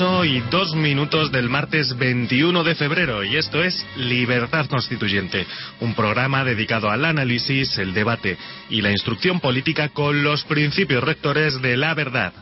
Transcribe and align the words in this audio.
8 0.00 0.24
y 0.24 0.40
2 0.40 0.76
minutos 0.76 1.30
del 1.30 1.50
martes 1.50 1.94
21 1.98 2.64
de 2.64 2.74
febrero 2.74 3.22
y 3.22 3.36
esto 3.36 3.62
es 3.62 3.84
Libertad 3.96 4.64
Constituyente, 4.66 5.46
un 5.80 5.94
programa 5.94 6.42
dedicado 6.42 6.88
al 6.88 7.04
análisis, 7.04 7.76
el 7.76 7.92
debate 7.92 8.38
y 8.70 8.80
la 8.80 8.92
instrucción 8.92 9.40
política 9.40 9.90
con 9.90 10.22
los 10.22 10.44
principios 10.44 11.04
rectores 11.04 11.60
de 11.60 11.76
la 11.76 11.92
verdad, 11.92 12.32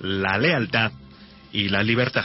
la 0.00 0.38
lealtad 0.38 0.92
y 1.52 1.68
la 1.68 1.82
libertad. 1.82 2.24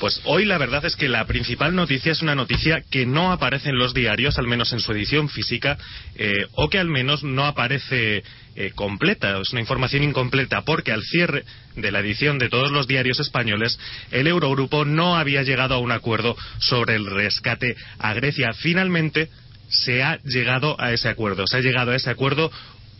Pues 0.00 0.20
hoy 0.24 0.44
la 0.44 0.58
verdad 0.58 0.84
es 0.84 0.94
que 0.94 1.08
la 1.08 1.26
principal 1.26 1.74
noticia 1.74 2.12
es 2.12 2.22
una 2.22 2.36
noticia 2.36 2.82
que 2.88 3.04
no 3.04 3.32
aparece 3.32 3.70
en 3.70 3.78
los 3.78 3.94
diarios, 3.94 4.38
al 4.38 4.46
menos 4.46 4.72
en 4.72 4.78
su 4.78 4.92
edición 4.92 5.28
física, 5.28 5.76
eh, 6.14 6.46
o 6.52 6.68
que 6.68 6.78
al 6.78 6.86
menos 6.88 7.24
no 7.24 7.44
aparece 7.46 8.22
eh, 8.54 8.72
completa, 8.76 9.40
es 9.40 9.50
una 9.50 9.60
información 9.60 10.04
incompleta, 10.04 10.62
porque 10.62 10.92
al 10.92 11.02
cierre 11.02 11.44
de 11.74 11.90
la 11.90 11.98
edición 11.98 12.38
de 12.38 12.48
todos 12.48 12.70
los 12.70 12.86
diarios 12.86 13.18
españoles, 13.18 13.78
el 14.12 14.28
Eurogrupo 14.28 14.84
no 14.84 15.16
había 15.16 15.42
llegado 15.42 15.74
a 15.74 15.78
un 15.78 15.90
acuerdo 15.90 16.36
sobre 16.58 16.94
el 16.94 17.06
rescate 17.06 17.74
a 17.98 18.14
Grecia. 18.14 18.52
Finalmente 18.52 19.28
se 19.68 20.02
ha 20.02 20.18
llegado 20.22 20.80
a 20.80 20.92
ese 20.92 21.08
acuerdo, 21.08 21.44
se 21.46 21.56
ha 21.56 21.60
llegado 21.60 21.90
a 21.90 21.96
ese 21.96 22.10
acuerdo 22.10 22.52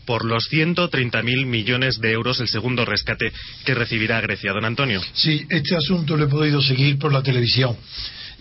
por 0.09 0.25
los 0.25 0.49
130.000 0.49 1.45
millones 1.45 1.99
de 1.99 2.11
euros 2.11 2.39
el 2.39 2.47
segundo 2.47 2.83
rescate 2.83 3.31
que 3.63 3.75
recibirá 3.75 4.19
Grecia. 4.21 4.53
Don 4.53 4.65
Antonio. 4.65 4.99
Sí, 5.13 5.45
este 5.47 5.75
asunto 5.75 6.17
lo 6.17 6.25
he 6.25 6.27
podido 6.27 6.63
seguir 6.63 6.97
por 6.97 7.13
la 7.13 7.21
televisión. 7.21 7.77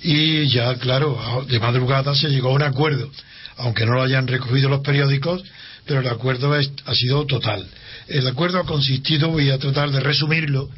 Y 0.03 0.49
ya, 0.49 0.77
claro, 0.77 1.45
de 1.47 1.61
madrugada 1.61 2.15
se 2.15 2.31
llegó 2.31 2.49
a 2.49 2.55
un 2.55 2.63
acuerdo, 2.63 3.11
aunque 3.59 3.85
no 3.85 3.93
lo 3.93 4.03
hayan 4.03 4.27
recogido 4.27 4.71
los 4.71 4.81
periódicos, 4.81 5.45
pero 5.85 6.01
el 6.01 6.09
acuerdo 6.09 6.55
ha 6.55 6.95
sido 6.95 7.27
total. 7.27 7.67
El 8.07 8.27
acuerdo 8.27 8.61
ha 8.61 8.65
consistido, 8.65 9.29
voy 9.29 9.51
a 9.51 9.59
tratar 9.59 9.91
de 9.91 10.01
resumirlo, 10.01 10.71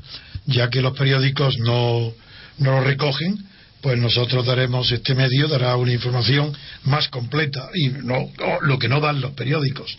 ya 0.47 0.71
que 0.71 0.83
los 0.83 0.99
periódicos 0.99 1.57
no, 1.61 2.13
no 2.59 2.71
lo 2.73 2.81
recogen, 2.81 3.39
pues 3.81 3.97
nosotros 3.97 4.45
daremos, 4.45 4.91
este 4.91 5.15
medio 5.15 5.47
dará 5.47 5.77
una 5.77 5.93
información 5.93 6.53
más 6.83 7.07
completa 7.07 7.69
y 7.77 7.91
no 7.91 8.29
lo 8.63 8.77
que 8.77 8.89
no 8.89 8.99
dan 8.99 9.21
los 9.21 9.31
periódicos. 9.35 9.97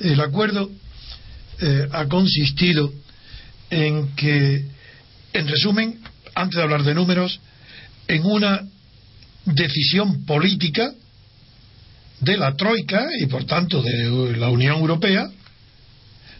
El 0.00 0.20
acuerdo 0.20 0.70
eh, 1.60 1.88
ha 1.92 2.06
consistido 2.06 2.92
en 3.70 4.14
que, 4.16 4.64
en 5.32 5.48
resumen, 5.48 6.00
antes 6.34 6.56
de 6.56 6.62
hablar 6.62 6.82
de 6.82 6.94
números, 6.94 7.40
en 8.08 8.24
una 8.24 8.62
decisión 9.44 10.24
política 10.24 10.92
de 12.20 12.36
la 12.36 12.54
Troika 12.54 13.06
y 13.18 13.26
por 13.26 13.44
tanto 13.44 13.82
de 13.82 14.36
la 14.36 14.48
Unión 14.48 14.78
Europea 14.78 15.28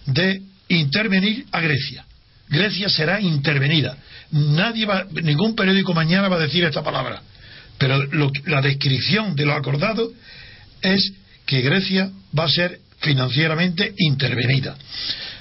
de 0.07 0.43
intervenir 0.69 1.47
a 1.51 1.61
Grecia. 1.61 2.05
Grecia 2.49 2.89
será 2.89 3.21
intervenida. 3.21 3.97
Nadie 4.31 4.87
va, 4.87 5.07
ningún 5.23 5.55
periódico 5.55 5.95
mañana 5.95 6.29
va 6.29 6.37
a 6.37 6.41
decir 6.41 6.65
esta 6.65 6.83
palabra. 6.83 7.23
Pero 7.79 7.99
la 8.47 8.61
descripción 8.61 9.35
de 9.35 9.47
lo 9.47 9.55
acordado 9.55 10.13
es 10.83 11.13
que 11.47 11.63
Grecia 11.63 12.11
va 12.39 12.45
a 12.45 12.49
ser 12.49 12.79
financieramente 13.03 13.95
intervenida. 13.99 14.77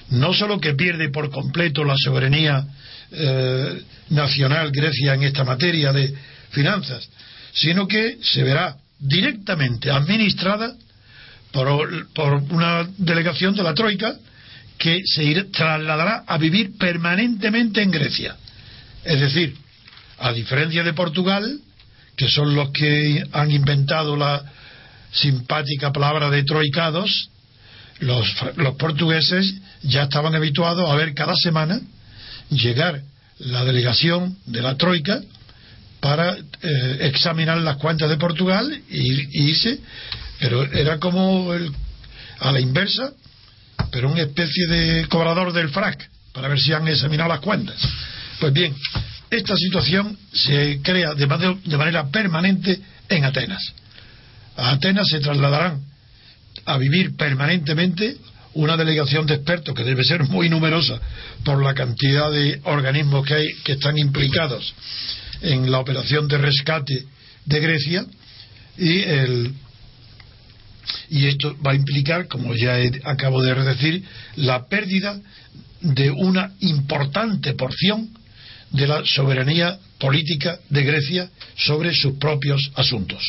No 0.09 0.33
solo 0.33 0.59
que 0.59 0.73
pierde 0.73 1.09
por 1.09 1.29
completo 1.29 1.83
la 1.83 1.95
soberanía 1.97 2.65
eh, 3.11 3.81
nacional 4.09 4.71
Grecia 4.71 5.13
en 5.13 5.23
esta 5.23 5.43
materia 5.43 5.93
de 5.93 6.13
finanzas, 6.49 7.07
sino 7.53 7.87
que 7.87 8.17
se 8.21 8.43
verá 8.43 8.75
directamente 8.99 9.89
administrada 9.89 10.73
por, 11.51 12.07
por 12.13 12.33
una 12.33 12.87
delegación 12.97 13.55
de 13.55 13.63
la 13.63 13.73
Troika 13.73 14.15
que 14.77 15.01
se 15.05 15.43
trasladará 15.45 16.23
a 16.25 16.37
vivir 16.37 16.77
permanentemente 16.77 17.81
en 17.81 17.91
Grecia. 17.91 18.35
Es 19.03 19.19
decir, 19.19 19.55
a 20.17 20.31
diferencia 20.33 20.83
de 20.83 20.93
Portugal, 20.93 21.59
que 22.15 22.29
son 22.29 22.55
los 22.55 22.71
que 22.71 23.23
han 23.31 23.51
inventado 23.51 24.15
la 24.15 24.43
simpática 25.11 25.91
palabra 25.91 26.29
de 26.29 26.43
troicados, 26.43 27.30
los, 28.01 28.75
portugueses 28.77 29.53
ya 29.83 30.03
estaban 30.03 30.35
habituados 30.35 30.89
a 30.89 30.95
ver 30.95 31.13
cada 31.13 31.33
semana 31.35 31.79
llegar 32.49 33.01
la 33.39 33.63
delegación 33.63 34.37
de 34.45 34.61
la 34.61 34.75
Troika 34.75 35.21
para 35.99 36.35
eh, 36.35 36.97
examinar 37.01 37.57
las 37.59 37.77
cuentas 37.77 38.09
de 38.09 38.17
Portugal 38.17 38.81
y, 38.89 39.49
irse, 39.49 39.79
pero 40.39 40.63
era 40.63 40.99
como 40.99 41.51
a 42.39 42.51
la 42.51 42.59
inversa, 42.59 43.13
pero 43.91 44.09
una 44.09 44.21
especie 44.21 44.67
de 44.67 45.07
cobrador 45.07 45.53
del 45.53 45.69
FRAC 45.69 46.09
para 46.33 46.47
ver 46.47 46.59
si 46.59 46.73
han 46.73 46.87
examinado 46.87 47.29
las 47.29 47.39
cuentas. 47.39 47.77
Pues 48.39 48.51
bien, 48.51 48.75
esta 49.29 49.55
situación 49.55 50.17
se 50.33 50.81
crea 50.81 51.13
de 51.13 51.27
manera 51.77 52.09
permanente 52.09 52.81
en 53.09 53.25
Atenas. 53.25 53.61
A 54.57 54.71
Atenas 54.71 55.07
se 55.07 55.19
trasladarán 55.19 55.90
a 56.65 56.77
vivir 56.77 57.15
permanentemente 57.15 58.17
una 58.53 58.75
delegación 58.75 59.25
de 59.25 59.35
expertos 59.35 59.73
que 59.73 59.83
debe 59.83 60.03
ser 60.03 60.23
muy 60.23 60.49
numerosa 60.49 60.99
por 61.43 61.63
la 61.63 61.73
cantidad 61.73 62.31
de 62.31 62.59
organismos 62.63 63.25
que 63.25 63.33
hay 63.33 63.47
que 63.63 63.73
están 63.73 63.97
implicados 63.97 64.73
en 65.41 65.71
la 65.71 65.79
operación 65.79 66.27
de 66.27 66.37
rescate 66.37 67.05
de 67.45 67.59
Grecia 67.59 68.05
y 68.77 69.01
el 69.01 69.53
y 71.09 71.27
esto 71.27 71.55
va 71.65 71.71
a 71.71 71.75
implicar, 71.75 72.27
como 72.27 72.55
ya 72.55 72.77
acabo 73.03 73.41
de 73.41 73.53
decir, 73.53 74.03
la 74.37 74.67
pérdida 74.67 75.19
de 75.81 76.09
una 76.11 76.53
importante 76.59 77.53
porción 77.53 78.09
de 78.71 78.87
la 78.87 79.05
soberanía 79.05 79.77
política 79.99 80.59
de 80.69 80.83
Grecia 80.83 81.29
sobre 81.55 81.93
sus 81.93 82.17
propios 82.17 82.71
asuntos. 82.75 83.23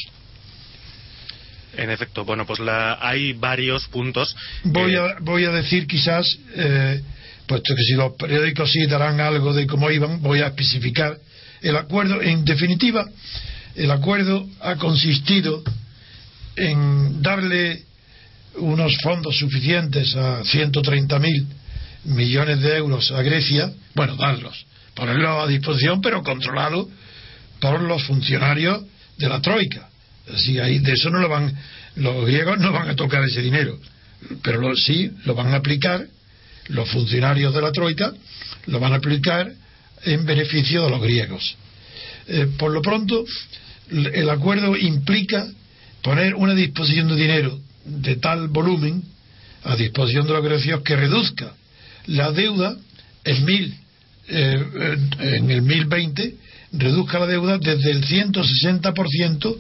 En 1.77 1.91
efecto, 1.91 2.25
bueno, 2.25 2.45
pues 2.47 2.61
la, 2.61 2.99
hay 3.01 3.33
varios 3.33 3.87
puntos. 3.89 4.37
Voy, 4.65 4.95
a, 4.97 5.17
voy 5.21 5.45
a 5.45 5.51
decir 5.51 5.87
quizás, 5.87 6.39
eh, 6.55 7.01
puesto 7.47 7.75
que 7.75 7.83
si 7.83 7.95
los 7.95 8.13
periódicos 8.15 8.71
sí 8.71 8.87
darán 8.87 9.21
algo 9.21 9.55
de 9.55 9.67
cómo 9.67 9.91
iban, 9.91 10.21
voy 10.21 10.41
a 10.41 10.49
especificar 10.49 11.17
el 11.63 11.77
acuerdo. 11.77 12.21
En 12.21 12.45
definitiva, 12.45 13.07
el 13.75 13.91
acuerdo 13.91 14.47
ha 14.61 14.77
consistido 14.77 15.63
en 16.57 17.23
darle 17.23 17.83
unos 18.57 18.97
fondos 19.03 19.39
suficientes 19.39 20.15
a 20.15 20.43
130.000 20.43 21.47
millones 22.05 22.61
de 22.61 22.77
euros 22.77 23.11
a 23.13 23.23
Grecia, 23.23 23.73
bueno, 23.95 24.17
darlos, 24.17 24.67
ponerlos 24.95 25.45
a 25.45 25.47
disposición, 25.47 26.01
pero 26.03 26.23
controlado 26.23 26.89
por 27.61 27.81
los 27.81 28.03
funcionarios 28.05 28.83
de 29.17 29.29
la 29.29 29.41
Troika. 29.41 29.89
Así, 30.31 30.59
ahí, 30.59 30.79
de 30.79 30.93
eso 30.93 31.11
no 31.11 31.19
lo 31.19 31.29
van, 31.29 31.53
los 31.97 32.25
griegos 32.25 32.59
no 32.59 32.73
van 32.73 32.89
a 32.89 32.97
tocar 32.97 33.25
ese 33.25 33.43
dinero, 33.43 33.79
pero 34.43 34.75
sí 34.77 35.11
lo 35.25 35.35
van 35.35 35.53
a 35.53 35.57
aplicar, 35.57 36.07
los 36.69 36.89
funcionarios 36.91 37.55
de 37.55 37.63
la 37.63 37.73
Troika 37.73 38.13
lo 38.67 38.79
van 38.79 38.93
a 38.93 38.97
aplicar 38.97 39.53
en 40.05 40.25
beneficio 40.25 40.85
de 40.85 40.91
los 40.91 41.03
griegos. 41.03 41.57
Eh, 42.29 42.49
por 42.57 42.73
lo 42.73 42.83
pronto, 42.83 43.25
el 43.91 44.31
acuerdo 44.31 44.77
implica 44.77 45.47
poner 46.03 46.35
una 46.35 46.55
disposición 46.55 47.09
de 47.09 47.17
dinero 47.17 47.59
de 47.85 48.17
tal 48.17 48.49
volumen 48.49 49.03
a 49.65 49.77
disposición 49.77 50.27
de 50.27 50.33
los 50.33 50.45
griegos 50.45 50.83
que 50.83 50.97
reduzca 50.97 51.55
la 52.07 52.33
deuda 52.33 52.77
en, 53.25 53.45
mil, 53.45 53.75
eh, 54.29 54.97
en 55.21 55.51
el 55.51 55.63
1020, 55.63 56.35
reduzca 56.73 57.19
la 57.19 57.27
deuda 57.27 57.59
desde 57.59 57.91
el 57.91 58.05
160% 58.05 59.57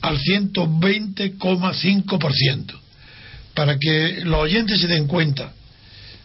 al 0.00 0.18
120,5%. 0.18 2.80
Para 3.54 3.78
que 3.78 4.22
los 4.24 4.40
oyentes 4.40 4.80
se 4.80 4.88
den 4.88 5.06
cuenta 5.06 5.52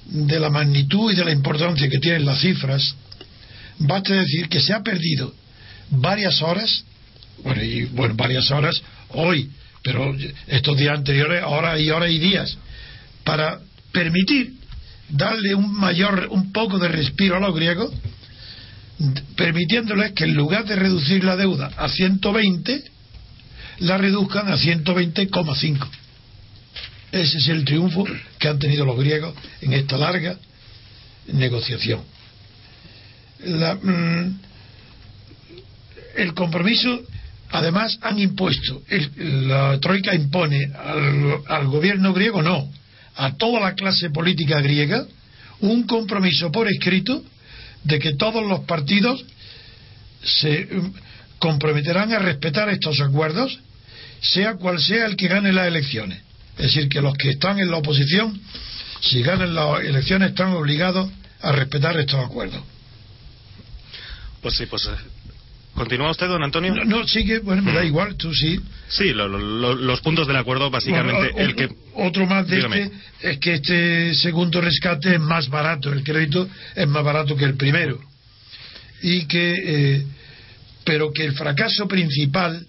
de 0.05 0.39
la 0.39 0.49
magnitud 0.49 1.11
y 1.11 1.15
de 1.15 1.25
la 1.25 1.31
importancia 1.31 1.89
que 1.89 1.99
tienen 1.99 2.25
las 2.25 2.41
cifras, 2.41 2.95
basta 3.77 4.13
decir 4.13 4.49
que 4.49 4.59
se 4.59 4.73
ha 4.73 4.81
perdido 4.81 5.33
varias 5.91 6.41
horas, 6.41 6.83
bueno, 7.43 7.63
y, 7.63 7.85
bueno, 7.85 8.15
varias 8.15 8.49
horas 8.51 8.81
hoy, 9.09 9.49
pero 9.83 10.15
estos 10.47 10.77
días 10.77 10.97
anteriores, 10.97 11.43
horas 11.45 11.79
y 11.79 11.89
horas 11.89 12.11
y 12.11 12.19
días, 12.19 12.57
para 13.23 13.59
permitir 13.91 14.53
darle 15.09 15.55
un 15.55 15.73
mayor, 15.73 16.27
un 16.31 16.51
poco 16.51 16.77
de 16.79 16.87
respiro 16.87 17.37
a 17.37 17.39
los 17.39 17.55
griegos, 17.55 17.91
permitiéndoles 19.35 20.11
que 20.11 20.25
en 20.25 20.33
lugar 20.33 20.65
de 20.65 20.75
reducir 20.75 21.23
la 21.23 21.35
deuda 21.35 21.71
a 21.77 21.87
120, 21.87 22.83
la 23.79 23.97
reduzcan 23.97 24.47
a 24.47 24.57
120,5. 24.57 25.87
Ese 27.11 27.37
es 27.37 27.47
el 27.47 27.65
triunfo 27.65 28.05
que 28.37 28.47
han 28.47 28.59
tenido 28.59 28.85
los 28.85 28.97
griegos 28.97 29.33
en 29.61 29.73
esta 29.73 29.97
larga 29.97 30.37
negociación. 31.27 32.01
Mm, 33.45 34.39
el 36.17 36.33
compromiso, 36.33 37.01
además, 37.49 37.97
han 38.01 38.19
impuesto, 38.19 38.83
la 39.17 39.79
Troika 39.79 40.13
impone 40.13 40.71
al, 40.75 41.41
al 41.47 41.67
gobierno 41.67 42.13
griego, 42.13 42.41
no, 42.41 42.69
a 43.15 43.33
toda 43.35 43.59
la 43.59 43.73
clase 43.73 44.09
política 44.09 44.61
griega, 44.61 45.05
un 45.61 45.83
compromiso 45.83 46.51
por 46.51 46.67
escrito 46.69 47.23
de 47.83 47.99
que 47.99 48.13
todos 48.13 48.45
los 48.45 48.61
partidos 48.61 49.23
se 50.23 50.65
mm, 50.65 50.93
comprometerán 51.39 52.13
a 52.13 52.19
respetar 52.19 52.69
estos 52.69 52.99
acuerdos, 52.99 53.59
sea 54.21 54.55
cual 54.55 54.79
sea 54.79 55.05
el 55.05 55.15
que 55.15 55.27
gane 55.27 55.51
las 55.51 55.67
elecciones. 55.67 56.21
Es 56.57 56.73
decir, 56.73 56.89
que 56.89 57.01
los 57.01 57.15
que 57.15 57.29
están 57.29 57.59
en 57.59 57.71
la 57.71 57.77
oposición, 57.77 58.39
si 59.01 59.21
ganan 59.21 59.55
las 59.55 59.81
elecciones, 59.81 60.29
están 60.29 60.51
obligados 60.53 61.09
a 61.41 61.51
respetar 61.51 61.97
estos 61.97 62.23
acuerdos. 62.23 62.61
Pues 64.41 64.55
sí, 64.55 64.65
pues 64.65 64.89
¿Continúa 65.73 66.11
usted, 66.11 66.27
don 66.27 66.43
Antonio? 66.43 66.75
No, 66.75 66.83
no 66.83 67.07
sigue, 67.07 67.39
bueno, 67.39 67.61
me 67.61 67.71
da 67.71 67.85
igual, 67.85 68.15
tú 68.15 68.33
sí. 68.33 68.59
Sí, 68.89 69.13
los 69.13 70.01
puntos 70.01 70.27
del 70.27 70.35
acuerdo, 70.35 70.69
básicamente. 70.69 71.31
el 71.37 71.55
que... 71.55 71.69
Otro 71.93 72.25
más 72.25 72.47
de 72.47 72.59
este 72.59 72.91
es 73.21 73.37
que 73.37 73.53
este 73.53 74.13
segundo 74.15 74.59
rescate 74.59 75.13
es 75.13 75.19
más 75.21 75.47
barato, 75.47 75.93
el 75.93 76.03
crédito 76.03 76.49
es 76.75 76.87
más 76.87 77.03
barato 77.03 77.35
que 77.37 77.45
el 77.45 77.55
primero. 77.55 77.97
Y 79.01 79.25
que, 79.25 79.53
eh, 79.65 80.05
pero 80.83 81.13
que 81.13 81.23
el 81.23 81.33
fracaso 81.33 81.87
principal, 81.87 82.65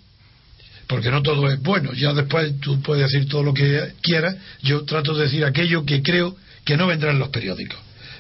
porque 0.91 1.09
no 1.13 1.23
todo 1.23 1.49
es 1.49 1.63
bueno, 1.63 1.93
ya 1.93 2.13
después 2.13 2.59
tú 2.59 2.83
puedes 2.83 3.13
decir 3.13 3.29
todo 3.29 3.45
lo 3.45 3.55
que 3.55 3.93
quieras, 4.03 4.35
yo 4.61 4.85
trato 4.85 5.15
de 5.15 5.23
decir 5.23 5.45
aquello 5.45 5.85
que 5.87 6.03
creo 6.03 6.37
que 6.65 6.77
no 6.77 6.89
vendrá 6.89 7.13
en 7.13 7.21
los 7.21 7.29
periódicos. 7.29 7.79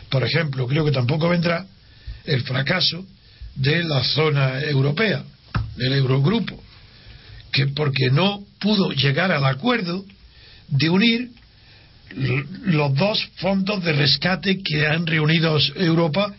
Por 0.08 0.22
ejemplo, 0.22 0.68
creo 0.68 0.84
que 0.84 0.92
tampoco 0.92 1.28
vendrá 1.28 1.66
el 2.24 2.42
fracaso 2.42 3.04
de 3.56 3.82
la 3.82 4.04
zona 4.04 4.60
europea, 4.60 5.24
del 5.74 5.94
Eurogrupo, 5.94 6.62
que 7.50 7.66
porque 7.66 8.08
no 8.12 8.44
pudo 8.60 8.92
llegar 8.92 9.32
al 9.32 9.44
acuerdo 9.46 10.04
de 10.68 10.90
unir 10.90 11.28
los 12.66 12.94
dos 12.94 13.28
fondos 13.38 13.82
de 13.82 13.94
rescate 13.94 14.62
que 14.62 14.86
han 14.86 15.08
reunido 15.08 15.58
Europa, 15.74 16.32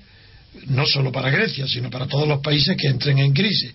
no 0.67 0.85
solo 0.85 1.11
para 1.11 1.29
Grecia, 1.29 1.67
sino 1.67 1.89
para 1.89 2.07
todos 2.07 2.25
los 2.25 2.39
países 2.39 2.77
que 2.77 2.87
entren 2.87 3.19
en 3.19 3.33
crisis. 3.33 3.73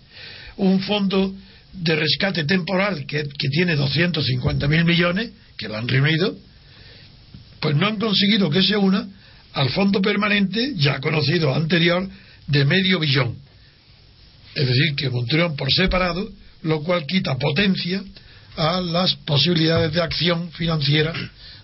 Un 0.56 0.80
fondo 0.80 1.34
de 1.76 1.96
rescate 1.96 2.44
temporal 2.44 3.06
que, 3.06 3.24
que 3.24 3.48
tiene 3.48 3.76
250.000 3.76 4.84
millones, 4.84 5.30
que 5.56 5.68
lo 5.68 5.76
han 5.76 5.88
reunido, 5.88 6.36
pues 7.60 7.76
no 7.76 7.86
han 7.86 7.98
conseguido 7.98 8.50
que 8.50 8.62
se 8.62 8.76
una 8.76 9.08
al 9.52 9.70
fondo 9.70 10.02
permanente, 10.02 10.74
ya 10.76 11.00
conocido 11.00 11.54
anterior, 11.54 12.08
de 12.46 12.64
medio 12.64 13.00
billón. 13.00 13.36
Es 14.54 14.66
decir, 14.66 14.94
que 14.96 15.10
Montreal 15.10 15.54
por 15.56 15.72
separado, 15.72 16.28
lo 16.62 16.82
cual 16.82 17.06
quita 17.06 17.36
potencia 17.36 18.02
a 18.56 18.80
las 18.80 19.14
posibilidades 19.16 19.92
de 19.92 20.02
acción 20.02 20.50
financiera 20.52 21.12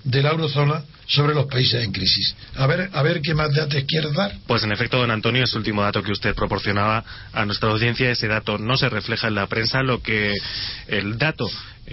de 0.05 0.23
la 0.23 0.31
eurozona 0.31 0.83
sobre 1.07 1.35
los 1.35 1.47
países 1.47 1.85
en 1.85 1.93
crisis. 1.93 2.35
A 2.57 2.67
ver, 2.67 2.91
a 2.93 3.03
ver 3.03 3.21
qué 3.21 3.35
más 3.35 3.55
datos 3.55 3.83
quieres 3.87 4.13
dar. 4.15 4.33
Pues 4.47 4.65
en 4.65 4.73
efecto, 4.73 4.99
don 4.99 5.11
Antonio, 5.11 5.45
ese 5.45 5.57
último 5.59 5.83
dato 5.83 6.03
que 6.03 6.13
usted 6.13 6.35
proporcionaba 6.35 7.05
a 7.33 7.45
nuestra 7.45 7.71
audiencia, 7.71 8.11
ese 8.11 8.29
dato 8.29 8.59
no 8.59 8.77
se 8.77 8.89
refleja 8.89 9.29
en 9.29 9.35
la 9.35 9.47
prensa, 9.47 9.83
lo 9.83 10.03
que 10.03 10.35
el 10.89 11.19
dato 11.19 11.49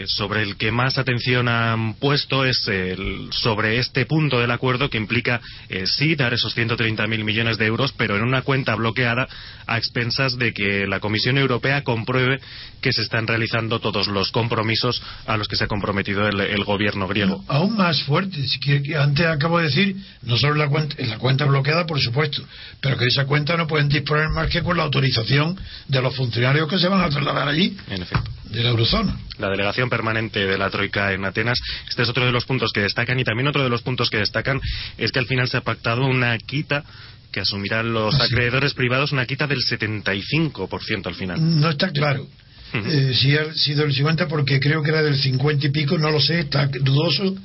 sobre 0.08 0.44
el 0.44 0.58
que 0.58 0.72
más 0.72 0.98
atención 0.98 1.48
han 1.48 1.96
puesto 1.96 2.46
es 2.46 2.68
el, 2.68 3.30
sobre 3.32 3.80
este 3.80 4.06
punto 4.06 4.40
del 4.40 4.52
acuerdo 4.52 4.90
que 4.90 4.98
implica 4.98 5.42
eh, 5.70 5.86
sí 5.88 6.16
dar 6.16 6.34
esos 6.34 6.56
130.000 6.56 7.24
millones 7.24 7.58
de 7.58 7.66
euros, 7.66 7.94
pero 7.98 8.16
en 8.16 8.24
una 8.24 8.42
cuenta 8.42 8.76
bloqueada 8.76 9.28
a 9.68 9.78
expensas 9.78 10.38
de 10.38 10.54
que 10.54 10.88
la 10.88 11.00
Comisión 11.00 11.38
Europea 11.38 11.84
compruebe 11.84 12.40
que 12.82 12.94
se 12.94 13.02
están 13.02 13.28
realizando 13.28 13.80
todos 13.80 14.08
los 14.08 14.32
compromisos 14.32 15.02
a 15.26 15.38
los 15.38 15.48
que 15.48 15.56
se 15.56 15.66
ha 15.66 15.68
comprometido 15.68 16.28
el, 16.28 16.64
gobierno 16.64 17.08
griego. 17.08 17.44
aún 17.48 17.78
más 17.78 18.04
fuerte, 18.04 18.38
que, 18.62 18.96
antes 18.96 19.26
acabo 19.26 19.60
de 19.60 19.66
decir, 19.66 19.96
no 20.24 20.38
solo 20.38 20.56
la 20.56 20.68
cuenta, 20.68 20.96
la 21.00 21.18
cuenta 21.18 21.46
bloqueada, 21.46 21.86
por 21.86 22.00
supuesto, 22.00 22.44
pero 22.82 22.98
que 22.98 23.08
esa 23.08 23.26
cuenta 23.26 23.58
no 23.58 23.68
pueden 23.68 23.90
disponer 23.90 24.30
más 24.30 24.50
que 24.50 24.62
con 24.62 24.78
la 24.78 24.84
autorización 24.84 25.58
de 25.88 26.02
los 26.02 26.16
funcionarios 26.16 26.68
que 26.70 26.78
se 26.78 26.88
van 26.88 27.02
a 27.02 27.10
trasladar 27.10 27.48
allí. 27.48 27.76
En 27.90 28.02
efecto. 28.02 28.39
De 28.50 28.64
la 28.64 28.70
eurozona. 28.70 29.18
La 29.38 29.50
delegación 29.50 29.90
permanente 29.90 30.46
de 30.46 30.58
la 30.58 30.70
Troika 30.70 31.14
en 31.14 31.24
Atenas. 31.24 31.60
Este 31.88 32.02
es 32.02 32.10
otro 32.10 32.26
de 32.26 32.32
los 32.32 32.46
puntos 32.46 32.72
que 32.74 32.82
destacan 32.82 33.20
y 33.20 33.24
también 33.24 33.48
otro 33.48 33.64
de 33.64 33.70
los 33.70 33.82
puntos 33.82 34.10
que 34.10 34.18
destacan 34.18 34.60
es 34.98 35.12
que 35.12 35.20
al 35.20 35.28
final 35.28 35.48
se 35.48 35.58
ha 35.58 35.62
pactado 35.62 36.06
una 36.06 36.38
quita 36.38 36.84
que 37.32 37.42
asumirán 37.42 37.94
los 37.94 38.20
acreedores 38.20 38.74
privados 38.74 39.12
una 39.12 39.26
quita 39.26 39.46
del 39.46 39.60
75% 39.60 41.06
al 41.06 41.16
final. 41.16 41.60
No 41.60 41.70
está 41.70 41.92
claro. 41.92 42.28
Eh, 42.74 43.14
si 43.16 43.36
ha 43.36 43.52
sido 43.54 43.84
el 43.84 43.94
50 43.94 44.28
porque 44.28 44.60
creo 44.60 44.84
que 44.84 44.90
era 44.90 45.02
del 45.02 45.18
50 45.18 45.68
y 45.68 45.70
pico, 45.70 45.98
no 45.98 46.12
lo 46.12 46.20
sé, 46.20 46.42
está 46.42 46.68
dudoso 46.68 47.36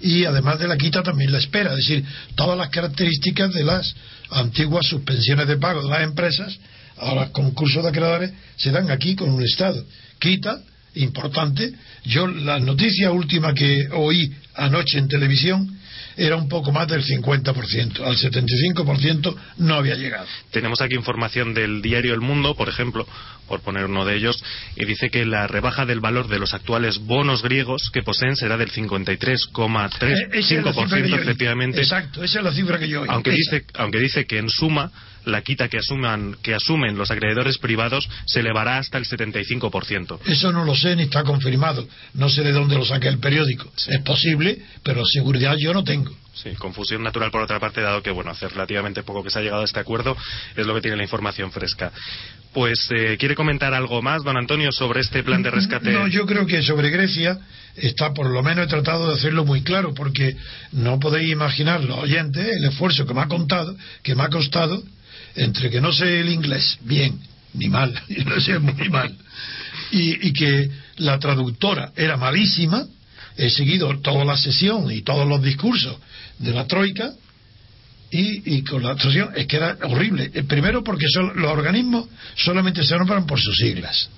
y 0.00 0.24
además 0.24 0.58
de 0.60 0.68
la 0.68 0.76
quita 0.76 1.02
también 1.02 1.32
la 1.32 1.38
espera, 1.38 1.70
es 1.70 1.78
decir, 1.78 2.04
todas 2.36 2.56
las 2.56 2.68
características 2.68 3.52
de 3.52 3.64
las 3.64 3.94
antiguas 4.30 4.86
suspensiones 4.86 5.48
de 5.48 5.56
pago 5.56 5.82
de 5.82 5.90
las 5.90 6.02
empresas 6.02 6.58
a 6.96 7.14
los 7.14 7.30
concursos 7.30 7.82
de 7.82 7.88
acreedores 7.88 8.32
se 8.56 8.70
dan 8.70 8.90
aquí 8.90 9.16
con 9.16 9.30
un 9.30 9.42
Estado. 9.42 9.84
Quita, 10.18 10.60
importante, 10.94 11.72
yo 12.04 12.26
la 12.26 12.58
noticia 12.58 13.10
última 13.10 13.54
que 13.54 13.88
oí 13.92 14.32
anoche 14.54 14.98
en 14.98 15.08
televisión 15.08 15.78
era 16.18 16.36
un 16.36 16.48
poco 16.48 16.72
más 16.72 16.88
del 16.88 17.04
50%. 17.04 18.00
Al 18.00 18.16
75% 18.16 19.36
no 19.58 19.74
había 19.74 19.94
llegado. 19.94 20.26
Tenemos 20.50 20.80
aquí 20.80 20.96
información 20.96 21.54
del 21.54 21.80
diario 21.80 22.12
El 22.12 22.20
Mundo, 22.20 22.56
por 22.56 22.68
ejemplo, 22.68 23.06
por 23.46 23.60
poner 23.60 23.84
uno 23.84 24.04
de 24.04 24.16
ellos, 24.16 24.42
y 24.76 24.84
dice 24.84 25.10
que 25.10 25.24
la 25.24 25.46
rebaja 25.46 25.86
del 25.86 26.00
valor 26.00 26.26
de 26.28 26.40
los 26.40 26.54
actuales 26.54 26.98
bonos 26.98 27.42
griegos 27.42 27.90
que 27.92 28.02
poseen 28.02 28.34
será 28.36 28.56
del 28.56 28.72
53,35% 28.72 30.02
eh, 30.02 31.20
efectivamente. 31.22 31.80
Exacto, 31.80 32.24
esa 32.24 32.38
es 32.40 32.44
la 32.44 32.52
cifra 32.52 32.78
que 32.80 32.88
yo 32.88 33.02
oí. 33.02 33.08
Aunque 33.10 33.30
dice, 33.30 33.64
aunque 33.74 34.00
dice 34.00 34.26
que 34.26 34.38
en 34.38 34.50
suma 34.50 34.90
la 35.28 35.42
quita 35.42 35.68
que, 35.68 35.78
asuman, 35.78 36.36
que 36.42 36.54
asumen 36.54 36.96
los 36.96 37.10
acreedores 37.10 37.58
privados 37.58 38.08
se 38.26 38.40
elevará 38.40 38.78
hasta 38.78 38.98
el 38.98 39.04
75%. 39.04 40.18
Eso 40.26 40.52
no 40.52 40.64
lo 40.64 40.74
sé 40.74 40.96
ni 40.96 41.04
está 41.04 41.22
confirmado. 41.24 41.88
No 42.14 42.28
sé 42.28 42.42
de 42.42 42.52
dónde 42.52 42.76
lo 42.76 42.84
saque 42.84 43.08
el 43.08 43.18
periódico. 43.18 43.70
Es 43.88 44.00
posible 44.02 44.18
posible, 44.18 44.58
pero 44.82 45.04
seguridad 45.04 45.56
yo 45.56 45.72
no 45.72 45.84
tengo. 45.84 46.10
Sí, 46.34 46.50
confusión 46.56 47.02
natural 47.02 47.30
por 47.30 47.42
otra 47.42 47.58
parte, 47.58 47.80
dado 47.80 48.02
que, 48.02 48.10
bueno, 48.10 48.30
hace 48.30 48.48
relativamente 48.48 49.02
poco 49.02 49.24
que 49.24 49.30
se 49.30 49.40
ha 49.40 49.42
llegado 49.42 49.62
a 49.62 49.64
este 49.64 49.80
acuerdo, 49.80 50.16
es 50.56 50.66
lo 50.66 50.74
que 50.74 50.80
tiene 50.80 50.96
la 50.96 51.02
información 51.02 51.50
fresca. 51.50 51.92
Pues, 52.52 52.88
eh, 52.90 53.16
¿quiere 53.18 53.34
comentar 53.34 53.74
algo 53.74 54.02
más, 54.02 54.22
don 54.22 54.36
Antonio, 54.36 54.70
sobre 54.70 55.00
este 55.00 55.24
plan 55.24 55.42
de 55.42 55.50
rescate? 55.50 55.90
No, 55.90 56.06
yo 56.06 56.26
creo 56.26 56.46
que 56.46 56.62
sobre 56.62 56.90
Grecia 56.90 57.38
está, 57.76 58.12
por 58.12 58.30
lo 58.30 58.42
menos 58.42 58.66
he 58.66 58.68
tratado 58.68 59.08
de 59.08 59.14
hacerlo 59.14 59.44
muy 59.44 59.62
claro, 59.62 59.94
porque 59.94 60.36
no 60.72 61.00
podéis 61.00 61.30
imaginar, 61.30 61.82
los 61.82 61.98
oyentes, 61.98 62.46
el 62.46 62.64
esfuerzo 62.64 63.04
que 63.04 63.14
me 63.14 63.22
ha 63.22 63.28
contado, 63.28 63.76
que 64.02 64.14
me 64.14 64.22
ha 64.22 64.28
costado, 64.28 64.82
entre 65.34 65.70
que 65.70 65.80
no 65.80 65.92
sé 65.92 66.20
el 66.20 66.28
inglés 66.30 66.78
bien, 66.82 67.20
ni 67.54 67.68
mal, 67.68 67.94
lo 68.26 68.40
sé 68.40 68.58
muy 68.58 68.88
mal, 68.88 69.14
y, 69.90 70.28
y 70.28 70.32
que 70.32 70.70
la 70.96 71.18
traductora 71.18 71.92
era 71.96 72.16
malísima, 72.16 72.86
he 73.36 73.50
seguido 73.50 73.98
toda 74.00 74.24
la 74.24 74.36
sesión 74.36 74.90
y 74.90 75.02
todos 75.02 75.26
los 75.26 75.42
discursos 75.42 75.96
de 76.38 76.52
la 76.52 76.66
Troika 76.66 77.12
y, 78.10 78.56
y 78.56 78.64
con 78.64 78.82
la 78.82 78.96
traducción 78.96 79.30
es 79.36 79.46
que 79.46 79.56
era 79.56 79.76
horrible. 79.84 80.30
Eh, 80.34 80.42
Primero 80.44 80.82
porque 80.82 81.06
son, 81.12 81.40
los 81.40 81.50
organismos 81.50 82.08
solamente 82.36 82.82
se 82.82 82.96
nombran 82.96 83.26
por 83.26 83.40
sus 83.40 83.56
siglas. 83.56 84.08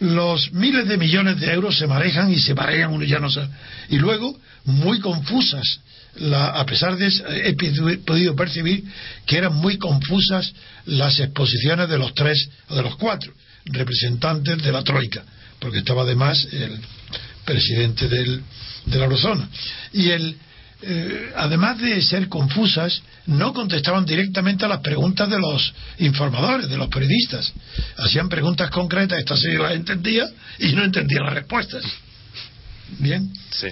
Los 0.00 0.52
miles 0.52 0.86
de 0.86 0.98
millones 0.98 1.40
de 1.40 1.52
euros 1.52 1.78
se 1.78 1.86
manejan 1.86 2.30
y 2.30 2.38
se 2.38 2.54
marean 2.54 2.92
uno 2.92 3.04
ya 3.04 3.18
no 3.18 3.30
sabe. 3.30 3.48
Y 3.88 3.96
luego, 3.96 4.38
muy 4.64 5.00
confusas, 5.00 5.80
la, 6.18 6.48
a 6.48 6.66
pesar 6.66 6.96
de 6.96 7.06
eso, 7.06 7.24
he 7.28 7.54
podido 7.98 8.34
percibir 8.34 8.84
que 9.26 9.36
eran 9.36 9.54
muy 9.54 9.78
confusas 9.78 10.52
las 10.86 11.18
exposiciones 11.20 11.88
de 11.88 11.98
los 11.98 12.14
tres 12.14 12.48
o 12.68 12.76
de 12.76 12.82
los 12.82 12.96
cuatro 12.96 13.32
representantes 13.66 14.62
de 14.62 14.72
la 14.72 14.82
Troika, 14.82 15.24
porque 15.58 15.78
estaba 15.78 16.02
además 16.02 16.46
el 16.52 16.78
presidente 17.44 18.08
del, 18.08 18.42
de 18.86 18.98
la 18.98 19.04
eurozona. 19.04 19.48
Y 19.92 20.10
el, 20.10 20.36
eh, 20.82 21.32
además 21.36 21.78
de 21.78 22.00
ser 22.02 22.28
confusas, 22.28 23.02
no 23.26 23.52
contestaban 23.52 24.04
directamente 24.04 24.64
a 24.64 24.68
las 24.68 24.80
preguntas 24.80 25.28
de 25.28 25.38
los 25.38 25.72
informadores, 25.98 26.68
de 26.68 26.76
los 26.76 26.88
periodistas. 26.88 27.52
Hacían 27.96 28.28
preguntas 28.28 28.70
concretas, 28.70 29.18
estas 29.18 29.40
sí 29.40 29.52
las 29.52 29.72
entendía 29.72 30.28
y 30.58 30.72
no 30.72 30.84
entendía 30.84 31.22
las 31.22 31.34
respuestas. 31.34 31.82
Bien. 32.98 33.32
Sí. 33.50 33.68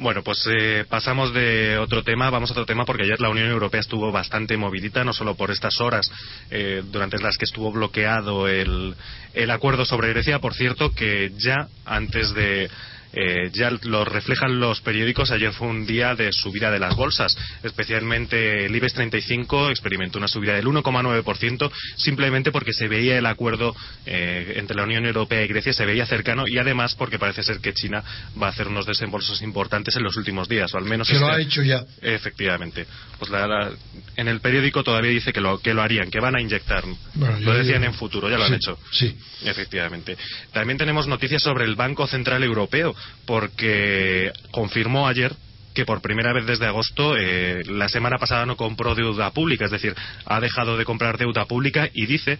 Bueno, 0.00 0.22
pues 0.22 0.48
eh, 0.50 0.86
pasamos 0.88 1.34
de 1.34 1.76
otro 1.76 2.02
tema, 2.02 2.30
vamos 2.30 2.48
a 2.48 2.54
otro 2.54 2.64
tema 2.64 2.86
porque 2.86 3.02
ayer 3.02 3.20
la 3.20 3.28
Unión 3.28 3.50
Europea 3.50 3.82
estuvo 3.82 4.10
bastante 4.10 4.56
movidita, 4.56 5.04
no 5.04 5.12
solo 5.12 5.34
por 5.34 5.50
estas 5.50 5.78
horas 5.78 6.10
eh, 6.50 6.82
durante 6.90 7.18
las 7.18 7.36
que 7.36 7.44
estuvo 7.44 7.70
bloqueado 7.70 8.48
el, 8.48 8.94
el 9.34 9.50
acuerdo 9.50 9.84
sobre 9.84 10.08
Grecia, 10.08 10.38
por 10.38 10.54
cierto, 10.54 10.92
que 10.94 11.32
ya 11.36 11.68
antes 11.84 12.32
de 12.32 12.70
eh, 13.12 13.50
ya 13.52 13.70
lo 13.82 14.04
reflejan 14.04 14.60
los 14.60 14.80
periódicos. 14.80 15.30
Ayer 15.30 15.52
fue 15.52 15.68
un 15.68 15.86
día 15.86 16.14
de 16.14 16.32
subida 16.32 16.70
de 16.70 16.78
las 16.78 16.94
bolsas, 16.96 17.36
especialmente 17.62 18.66
el 18.66 18.76
IBEX 18.76 18.94
35 18.94 19.70
experimentó 19.70 20.18
una 20.18 20.28
subida 20.28 20.54
del 20.54 20.66
1,9% 20.66 21.70
simplemente 21.96 22.52
porque 22.52 22.72
se 22.72 22.88
veía 22.88 23.18
el 23.18 23.26
acuerdo 23.26 23.74
eh, 24.06 24.54
entre 24.56 24.76
la 24.76 24.84
Unión 24.84 25.06
Europea 25.06 25.42
y 25.44 25.48
Grecia, 25.48 25.72
se 25.72 25.84
veía 25.86 26.06
cercano 26.06 26.44
y 26.46 26.58
además 26.58 26.94
porque 26.94 27.18
parece 27.18 27.42
ser 27.42 27.58
que 27.60 27.72
China 27.72 28.02
va 28.40 28.46
a 28.48 28.50
hacer 28.50 28.68
unos 28.68 28.86
desembolsos 28.86 29.42
importantes 29.42 29.96
en 29.96 30.02
los 30.02 30.16
últimos 30.16 30.48
días, 30.48 30.72
o 30.74 30.78
al 30.78 30.84
menos 30.84 31.08
Que 31.08 31.14
lo 31.18 31.26
este- 31.28 31.32
ha 31.32 31.40
hecho 31.40 31.62
ya. 31.62 31.84
Efectivamente. 32.02 32.86
Pues 33.18 33.30
la- 33.30 33.46
la- 33.46 33.70
en 34.16 34.28
el 34.28 34.40
periódico 34.40 34.82
todavía 34.84 35.10
dice 35.10 35.32
que 35.32 35.40
lo, 35.40 35.58
que 35.58 35.74
lo 35.74 35.82
harían, 35.82 36.10
que 36.10 36.20
van 36.20 36.36
a 36.36 36.40
inyectar. 36.40 36.84
Bueno, 37.14 37.38
lo 37.40 37.54
decían 37.54 37.80
digo- 37.82 37.92
en 37.92 37.98
futuro, 37.98 38.28
ya 38.30 38.36
lo 38.38 38.44
Sí, 38.46 38.48
han 38.52 38.54
hecho. 38.56 38.78
Sí. 38.92 39.16
Efectivamente. 39.44 40.16
También 40.52 40.78
tenemos 40.78 41.06
noticias 41.06 41.42
sobre 41.42 41.64
el 41.64 41.74
Banco 41.74 42.06
Central 42.06 42.42
Europeo, 42.42 42.94
porque 43.26 44.32
confirmó 44.50 45.08
ayer 45.08 45.34
que 45.74 45.84
por 45.84 46.02
primera 46.02 46.32
vez 46.32 46.46
desde 46.46 46.66
agosto, 46.66 47.16
eh, 47.16 47.62
la 47.66 47.88
semana 47.88 48.18
pasada 48.18 48.44
no 48.44 48.56
compró 48.56 48.94
deuda 48.94 49.30
pública, 49.30 49.66
es 49.66 49.70
decir, 49.70 49.94
ha 50.26 50.40
dejado 50.40 50.76
de 50.76 50.84
comprar 50.84 51.16
deuda 51.16 51.44
pública 51.44 51.88
y 51.92 52.06
dice 52.06 52.38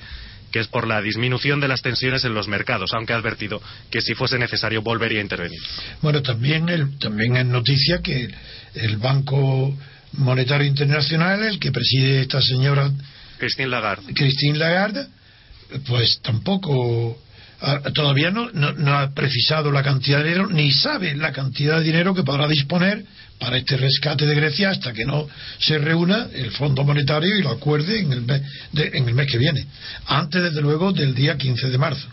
que 0.50 0.58
es 0.58 0.66
por 0.66 0.86
la 0.86 1.00
disminución 1.00 1.60
de 1.60 1.68
las 1.68 1.80
tensiones 1.80 2.24
en 2.24 2.34
los 2.34 2.48
mercados, 2.48 2.92
aunque 2.92 3.12
ha 3.12 3.16
advertido 3.16 3.62
que 3.90 4.00
si 4.00 4.14
fuese 4.14 4.38
necesario 4.38 4.82
volvería 4.82 5.20
a 5.20 5.22
intervenir. 5.22 5.60
Bueno, 6.02 6.22
también, 6.22 6.68
el, 6.68 6.98
también 6.98 7.36
es 7.36 7.46
noticia 7.46 8.00
que 8.02 8.28
el 8.74 8.96
Banco 8.96 9.76
Monetario 10.14 10.66
Internacional, 10.66 11.44
el 11.44 11.60
que 11.60 11.70
preside 11.70 12.22
esta 12.22 12.42
señora 12.42 12.90
Christine 13.38 13.68
Lagarde. 13.68 14.12
Christine 14.12 14.58
Lagarde, 14.58 15.06
pues 15.86 16.20
tampoco 16.20 17.16
todavía 17.94 18.30
no, 18.30 18.50
no, 18.52 18.72
no 18.72 18.94
ha 18.98 19.12
precisado 19.14 19.70
la 19.70 19.82
cantidad 19.82 20.18
de 20.18 20.24
dinero, 20.24 20.48
ni 20.48 20.72
sabe 20.72 21.14
la 21.14 21.32
cantidad 21.32 21.78
de 21.78 21.84
dinero 21.84 22.14
que 22.14 22.22
podrá 22.22 22.48
disponer 22.48 23.04
para 23.38 23.56
este 23.56 23.76
rescate 23.76 24.26
de 24.26 24.34
Grecia 24.34 24.70
hasta 24.70 24.92
que 24.92 25.04
no 25.04 25.26
se 25.58 25.78
reúna 25.78 26.28
el 26.34 26.50
Fondo 26.52 26.84
Monetario 26.84 27.36
y 27.38 27.42
lo 27.42 27.50
acuerde 27.50 28.00
en 28.00 28.12
el 28.12 28.22
mes, 28.22 28.42
de- 28.72 28.90
en 28.94 29.08
el 29.08 29.14
mes 29.14 29.26
que 29.30 29.38
viene, 29.38 29.64
antes 30.06 30.42
desde 30.42 30.60
luego 30.60 30.92
del 30.92 31.14
día 31.14 31.36
15 31.36 31.68
de 31.70 31.78
marzo. 31.78 32.06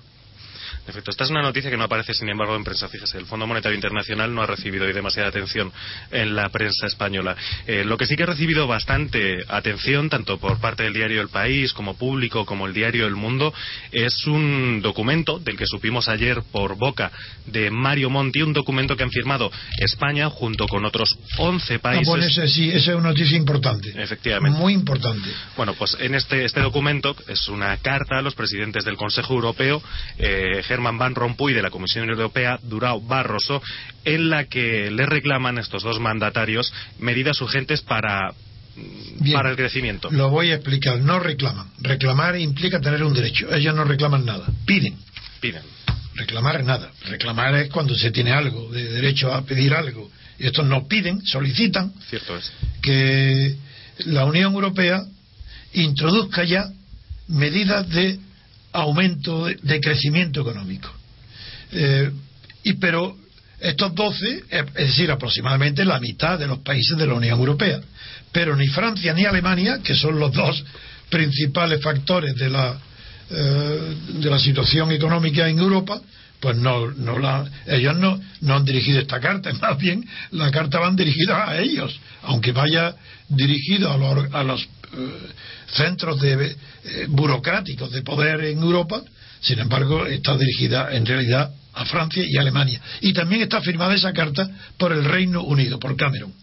Perfecto. 0.88 1.12
Esta 1.12 1.26
es 1.26 1.30
una 1.32 1.42
noticia 1.42 1.70
que 1.70 1.76
no 1.76 1.84
aparece, 1.84 2.14
sin 2.14 2.30
embargo, 2.30 2.56
en 2.56 2.64
prensa. 2.64 2.88
Fíjese, 2.88 3.18
el 3.18 3.26
Fondo 3.26 3.46
Monetario 3.46 3.76
Internacional 3.76 4.34
no 4.34 4.42
ha 4.42 4.46
recibido 4.46 4.86
hoy 4.86 4.94
demasiada 4.94 5.28
atención 5.28 5.70
en 6.12 6.34
la 6.34 6.48
prensa 6.48 6.88
española. 6.88 7.36
Eh, 7.68 7.84
lo 7.84 7.98
que 7.98 8.06
sí 8.06 8.16
que 8.16 8.24
ha 8.24 8.28
recibido 8.28 8.68
bastante 8.68 9.36
atención, 9.50 10.10
tanto 10.10 10.38
por 10.38 10.62
parte 10.62 10.84
del 10.84 10.94
diario 10.94 11.20
El 11.22 11.28
País, 11.28 11.74
como 11.74 11.98
público, 11.98 12.46
como 12.46 12.68
el 12.68 12.74
diario 12.74 13.06
El 13.06 13.18
Mundo, 13.18 13.54
es 13.92 14.26
un 14.28 14.82
documento 14.82 15.40
del 15.40 15.58
que 15.58 15.66
supimos 15.68 16.08
ayer 16.08 16.42
por 16.54 16.78
boca 16.78 17.12
de 17.48 17.70
Mario 17.70 18.10
Monti, 18.10 18.42
un 18.42 18.54
documento 18.54 18.96
que 18.96 19.04
han 19.04 19.12
firmado 19.12 19.52
España 19.80 20.30
junto 20.30 20.68
con 20.68 20.86
otros 20.86 21.18
11 21.38 21.74
Ah, 21.76 21.80
países. 21.80 22.08
bueno, 22.08 22.24
ese 22.24 22.48
sí, 22.48 22.70
esa 22.70 22.92
es 22.92 22.98
una 22.98 23.10
noticia 23.10 23.36
importante. 23.36 23.94
Efectivamente. 24.02 24.58
Muy 24.58 24.72
importante. 24.72 25.30
Bueno, 25.58 25.74
pues 25.74 25.98
en 26.00 26.16
este, 26.16 26.46
este 26.46 26.62
documento 26.62 27.14
es 27.28 27.50
una 27.50 27.76
carta 27.78 28.20
a 28.20 28.22
los 28.22 28.36
presidentes 28.36 28.86
del 28.86 28.96
Consejo 28.96 29.34
Europeo, 29.34 29.84
eh, 30.18 30.64
Herman 30.78 30.98
Van 31.00 31.16
Rompuy 31.16 31.54
de 31.54 31.62
la 31.64 31.72
Comisión 31.72 32.08
Europea, 32.08 32.60
Durao 32.62 33.02
Barroso, 33.02 33.62
en 34.06 34.30
la 34.30 34.46
que 34.46 34.92
le 34.92 35.06
reclaman 35.08 35.58
estos 35.58 35.82
dos 35.84 36.00
mandatarios 36.00 36.72
medidas 37.00 37.42
urgentes 37.42 37.82
para, 37.82 38.32
Bien. 39.20 39.36
para 39.36 39.50
el 39.50 39.56
crecimiento. 39.56 40.10
Lo 40.12 40.30
voy 40.30 40.52
a 40.52 40.56
explicar. 40.56 41.00
No 41.00 41.20
reclaman. 41.20 41.68
Reclamar 41.80 42.38
implica 42.38 42.80
tener 42.80 43.04
un 43.04 43.14
derecho. 43.14 43.52
Ellos 43.54 43.74
no 43.76 43.84
reclaman 43.86 44.24
nada. 44.24 44.46
Piden. 44.66 44.96
Piden. 45.42 45.64
Reclamar 46.14 46.60
es 46.60 46.66
nada. 46.66 46.92
Reclamar 47.06 47.56
es 47.56 47.70
cuando 47.70 47.96
se 47.96 48.12
tiene 48.12 48.32
algo, 48.32 48.70
de 48.72 48.84
derecho 48.84 49.34
a 49.34 49.42
pedir 49.44 49.74
algo. 49.74 50.12
Y 50.40 50.46
estos 50.46 50.66
no 50.68 50.88
piden, 50.88 51.26
solicitan 51.26 51.92
Cierto 52.10 52.38
es. 52.38 52.52
que 52.84 53.56
la 54.06 54.26
Unión 54.26 54.54
Europea 54.54 55.04
introduzca 55.74 56.44
ya 56.44 56.66
medidas 57.28 57.90
de 57.90 58.20
aumento 58.82 59.46
de, 59.46 59.80
crecimiento 59.80 60.42
económico. 60.42 60.90
Eh, 61.72 62.12
y 62.64 62.74
pero 62.74 63.18
estos 63.60 63.94
12, 63.96 64.44
eh, 64.50 64.66
es 64.76 64.88
decir, 64.88 65.12
aproximadamente 65.12 65.84
la 65.84 66.00
mitad 66.00 66.38
de 66.38 66.48
los 66.48 66.60
países 66.60 66.98
de 66.98 67.08
la 67.08 67.16
Unión 67.16 67.40
Europea, 67.40 67.82
pero 68.32 68.56
ni 68.56 68.68
Francia 68.68 69.14
ni 69.14 69.26
Alemania, 69.26 69.80
que 69.84 69.96
son 69.96 70.20
los 70.20 70.32
dos 70.32 70.64
principales 71.10 71.82
factores 71.82 72.36
de 72.36 72.50
la 72.50 72.78
eh, 73.30 73.96
de 74.20 74.30
la 74.30 74.40
situación 74.40 74.90
económica 74.92 75.50
en 75.50 75.60
Europa, 75.60 76.00
pues 76.40 76.56
no, 76.56 76.92
no 76.92 77.20
la, 77.20 77.46
ellos 77.66 77.98
no, 77.98 78.18
no 78.40 78.56
han 78.56 78.64
dirigido 78.64 79.02
esta 79.02 79.20
carta, 79.20 79.52
más 79.62 79.78
bien 79.78 80.06
la 80.32 80.50
carta 80.50 80.80
van 80.80 80.96
dirigida 80.96 81.50
a 81.50 81.60
ellos, 81.60 82.00
aunque 82.24 82.54
vaya 82.54 82.96
dirigido 83.28 83.92
a 83.92 83.98
los, 83.98 84.34
a 84.34 84.44
los 84.44 84.70
centros 85.68 86.20
de, 86.22 86.56
eh, 86.84 87.06
burocráticos 87.10 87.92
de 87.92 88.02
poder 88.02 88.44
en 88.46 88.60
Europa, 88.60 89.02
sin 89.42 89.60
embargo 89.60 90.06
está 90.06 90.38
dirigida 90.38 90.96
en 90.96 91.06
realidad 91.06 91.52
a 91.74 91.86
Francia 91.86 92.24
y 92.28 92.38
Alemania. 92.38 92.82
Y 93.02 93.14
también 93.14 93.42
está 93.42 93.62
firmada 93.62 93.96
esa 93.96 94.14
carta 94.14 94.50
por 94.78 94.92
el 94.92 95.04
Reino 95.06 95.44
Unido, 95.44 95.80
por 95.80 95.96
Cameron. 95.96 96.34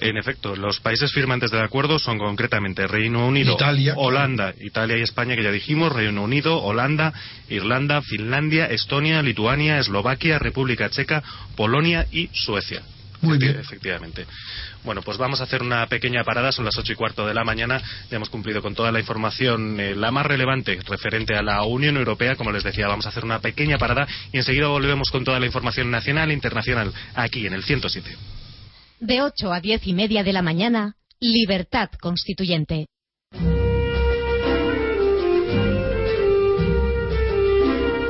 En 0.00 0.16
efecto, 0.16 0.54
los 0.54 0.78
países 0.78 1.12
firmantes 1.12 1.50
del 1.50 1.62
acuerdo 1.62 1.98
son 1.98 2.18
concretamente 2.18 2.86
Reino 2.86 3.26
Unido, 3.26 3.54
Italia, 3.54 3.94
Holanda, 3.96 4.54
Italia 4.60 4.96
y 4.96 5.02
España, 5.02 5.34
que 5.34 5.42
ya 5.42 5.50
dijimos, 5.50 5.92
Reino 5.92 6.22
Unido, 6.22 6.62
Holanda, 6.62 7.12
Irlanda, 7.48 8.00
Finlandia, 8.02 8.66
Estonia, 8.66 9.22
Lituania, 9.22 9.80
Eslovaquia, 9.80 10.38
República 10.38 10.88
Checa, 10.88 11.22
Polonia 11.56 12.06
y 12.12 12.30
Suecia. 12.32 12.82
Muy 13.20 13.38
bien. 13.38 13.58
Efectivamente. 13.58 14.26
Bueno, 14.84 15.02
pues 15.02 15.18
vamos 15.18 15.40
a 15.40 15.44
hacer 15.44 15.62
una 15.62 15.86
pequeña 15.86 16.24
parada, 16.24 16.52
son 16.52 16.64
las 16.64 16.76
ocho 16.78 16.92
y 16.92 16.96
cuarto 16.96 17.26
de 17.26 17.34
la 17.34 17.44
mañana, 17.44 17.82
ya 18.10 18.16
hemos 18.16 18.30
cumplido 18.30 18.62
con 18.62 18.74
toda 18.74 18.92
la 18.92 19.00
información, 19.00 19.80
eh, 19.80 19.94
la 19.94 20.10
más 20.10 20.24
relevante 20.26 20.78
referente 20.86 21.34
a 21.36 21.42
la 21.42 21.62
Unión 21.64 21.96
Europea, 21.96 22.36
como 22.36 22.52
les 22.52 22.62
decía, 22.62 22.86
vamos 22.86 23.06
a 23.06 23.08
hacer 23.08 23.24
una 23.24 23.40
pequeña 23.40 23.78
parada 23.78 24.06
y 24.32 24.38
enseguida 24.38 24.68
volvemos 24.68 25.10
con 25.10 25.24
toda 25.24 25.40
la 25.40 25.46
información 25.46 25.90
nacional 25.90 26.30
e 26.30 26.34
internacional 26.34 26.92
aquí 27.14 27.46
en 27.46 27.54
el 27.54 27.64
107. 27.64 28.16
De 29.00 29.22
8 29.22 29.52
a 29.52 29.60
10 29.60 29.86
y 29.86 29.92
media 29.94 30.22
de 30.22 30.32
la 30.32 30.42
mañana, 30.42 30.94
Libertad 31.20 31.90
Constituyente. 32.00 32.86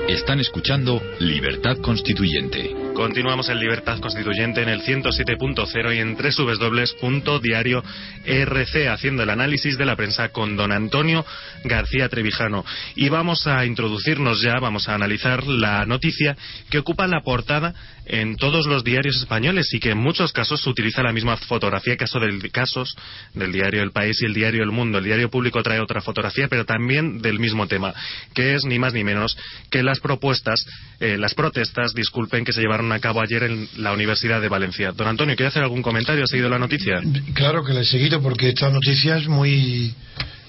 Están 0.09 0.41
escuchando 0.41 1.03
Libertad 1.21 1.79
Constituyente 1.79 2.88
Continuamos 2.99 3.49
en 3.49 3.61
Libertad 3.61 4.01
Constituyente 4.01 4.61
en 4.61 4.69
el 4.69 4.83
107.0 4.83 5.95
y 5.95 6.01
en 6.01 6.17
www.diario.rc 6.17 8.89
haciendo 8.89 9.23
el 9.23 9.31
análisis 9.31 9.79
de 9.79 9.87
la 9.87 9.95
prensa 9.95 10.31
con 10.31 10.57
don 10.57 10.73
Antonio 10.73 11.25
García 11.63 12.09
Trevijano. 12.09 12.65
Y 12.97 13.09
vamos 13.09 13.47
a 13.47 13.65
introducirnos 13.65 14.43
ya, 14.43 14.59
vamos 14.59 14.89
a 14.89 14.97
analizar 14.97 15.47
la 15.47 15.87
noticia 15.87 16.37
que 16.71 16.81
ocupa 16.81 17.07
la 17.07 17.21
portada 17.21 17.73
en 18.09 18.37
todos 18.37 18.67
los 18.67 18.83
diarios 18.83 19.17
españoles 19.17 19.73
y 19.75 19.81
que 19.81 19.91
en 19.91 19.99
muchos 19.99 20.33
casos 20.33 20.63
se 20.63 20.71
utiliza 20.71 21.03
la 21.03 21.13
misma 21.13 21.37
fotografía, 21.37 21.97
caso 21.97 22.19
del, 22.19 22.51
casos 22.51 22.97
del 23.35 23.53
diario 23.53 23.83
El 23.83 23.93
País 23.93 24.21
y 24.23 24.25
el 24.25 24.35
diario 24.35 24.65
El 24.65 24.73
Mundo. 24.73 24.99
El 24.99 25.05
diario 25.05 25.31
público 25.31 25.63
trae 25.63 25.79
otra 25.79 26.01
fotografía, 26.01 26.49
pero 26.49 26.65
también 26.65 27.21
del 27.21 27.39
mismo 27.39 27.69
tema, 27.69 27.95
que 28.35 28.55
es 28.55 28.65
ni 28.65 28.79
más 28.79 28.95
ni 28.95 29.05
menos 29.05 29.37
que 29.71 29.83
las 29.83 30.01
propuestas, 30.01 30.67
eh, 31.01 31.19
las 31.19 31.35
protestas, 31.35 31.95
disculpen, 31.95 32.45
que 32.45 32.53
se 32.53 32.63
llevaron 32.63 32.88
a 32.93 33.01
cabo 33.01 33.21
ayer 33.21 33.43
en 33.45 33.69
la 33.79 33.93
Universidad 33.93 34.41
de 34.41 34.49
Valencia. 34.49 34.93
Don 34.93 35.09
Antonio, 35.09 35.37
¿quiere 35.37 35.49
hacer 35.49 35.63
algún 35.63 35.83
comentario? 35.83 36.25
¿Ha 36.25 36.27
seguido 36.27 36.49
la 36.49 36.59
noticia? 36.59 37.01
Claro 37.35 37.65
que 37.65 37.73
la 37.73 37.81
he 37.81 37.85
seguido 37.85 38.21
porque 38.21 38.49
esta 38.49 38.71
noticia 38.71 39.17
es 39.17 39.29
muy, 39.29 39.95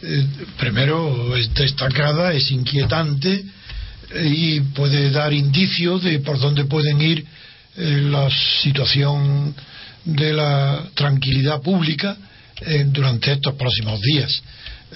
eh, 0.01 0.25
primero, 0.57 1.35
es 1.35 1.53
destacada, 1.53 2.33
es 2.33 2.51
inquietante 2.51 3.43
eh, 4.13 4.27
y 4.27 4.61
puede 4.61 5.11
dar 5.11 5.33
indicios 5.33 6.03
de 6.03 6.19
por 6.19 6.39
dónde 6.39 6.65
pueden 6.65 7.01
ir 7.01 7.25
eh, 7.77 8.01
la 8.09 8.29
situación 8.61 9.55
de 10.05 10.33
la 10.33 10.83
tranquilidad 10.95 11.61
pública 11.61 12.17
durante 12.87 13.31
estos 13.31 13.53
próximos 13.55 14.01
días. 14.01 14.43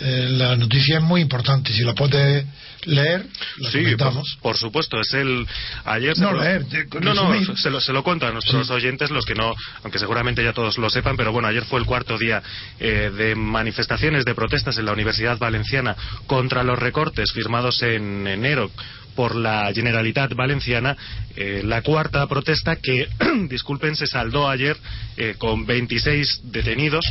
la 0.02 0.58
noticia 0.58 0.98
es 0.98 1.04
muy 1.04 1.22
importante. 1.22 1.72
Si 1.72 1.82
la 1.84 1.94
puede 1.94 2.46
leer, 2.86 3.26
la 3.58 3.72
sí, 3.72 3.80
comentamos. 3.80 4.38
Por, 4.42 4.52
por, 4.54 4.58
supuesto, 4.58 5.00
es 5.00 5.14
el 5.14 5.48
ayer 5.86 6.18
no 6.18 6.30
se 6.30 6.34
lo, 6.34 6.44
leer, 6.44 6.66
no, 7.02 7.14
no, 7.14 7.56
se 7.56 7.70
lo, 7.70 7.82
se 7.82 7.94
lo 7.94 8.04
cuento 8.04 8.28
a 8.28 8.32
nuestros 8.32 8.68
sí. 8.68 8.74
oyentes, 8.74 9.12
los 9.12 9.26
que 9.26 9.36
no, 9.36 9.54
aunque 9.84 10.00
seguramente 10.00 10.44
ya 10.44 10.54
todos 10.54 10.78
lo 10.78 10.90
sepan, 10.90 11.18
pero 11.18 11.32
bueno, 11.32 11.48
ayer 11.48 11.66
fue 11.66 11.80
el 11.80 11.86
cuarto 11.86 12.18
día 12.18 12.42
eh, 12.80 13.12
de 13.16 13.36
manifestaciones, 13.36 14.26
de 14.26 14.36
protestas 14.36 14.78
en 14.78 14.86
la 14.86 14.94
Universidad 14.94 15.38
Valenciana 15.38 15.96
contra 16.28 16.64
los 16.64 16.80
recortes 16.80 17.32
firmados 17.32 17.82
en 17.84 18.28
enero 18.28 18.72
por 19.16 19.36
la 19.36 19.72
Generalitat 19.74 20.34
Valenciana, 20.34 20.96
eh, 21.36 21.64
la 21.66 21.82
cuarta 21.82 22.28
protesta 22.28 22.76
que, 22.76 23.08
disculpen, 23.50 23.96
se 23.96 24.06
saldó 24.06 24.48
ayer 24.48 24.78
eh, 25.18 25.34
con 25.40 25.66
26 25.66 26.42
detenidos, 26.44 27.04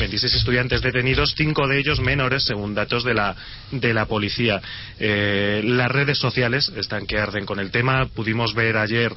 26 0.00 0.34
estudiantes 0.34 0.82
detenidos, 0.82 1.34
cinco 1.36 1.68
de 1.68 1.78
ellos 1.78 2.00
menores, 2.00 2.42
según 2.42 2.74
datos 2.74 3.04
de 3.04 3.14
la, 3.14 3.36
de 3.70 3.94
la 3.94 4.06
policía. 4.06 4.60
Eh, 4.98 5.62
las 5.64 5.92
redes 5.92 6.18
sociales 6.18 6.72
están 6.76 7.06
que 7.06 7.18
arden 7.18 7.46
con 7.46 7.60
el 7.60 7.70
tema. 7.70 8.06
Pudimos 8.06 8.54
ver 8.54 8.76
ayer 8.76 9.12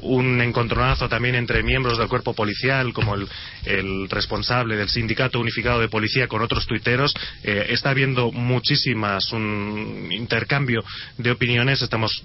un 0.00 0.40
encontronazo 0.40 1.10
también 1.10 1.34
entre 1.34 1.62
miembros 1.62 1.98
del 1.98 2.08
cuerpo 2.08 2.32
policial, 2.32 2.94
como 2.94 3.16
el, 3.16 3.28
el, 3.66 4.08
responsable 4.08 4.76
del 4.76 4.88
Sindicato 4.88 5.38
Unificado 5.38 5.80
de 5.80 5.88
Policía 5.88 6.26
con 6.26 6.40
otros 6.40 6.66
tuiteros. 6.66 7.12
Está 7.42 7.90
habiendo 7.90 8.32
muchísimas, 8.32 9.30
un 9.32 10.08
intercambio 10.10 10.82
de 11.18 11.32
opiniones. 11.32 11.57
Estamos 11.66 12.22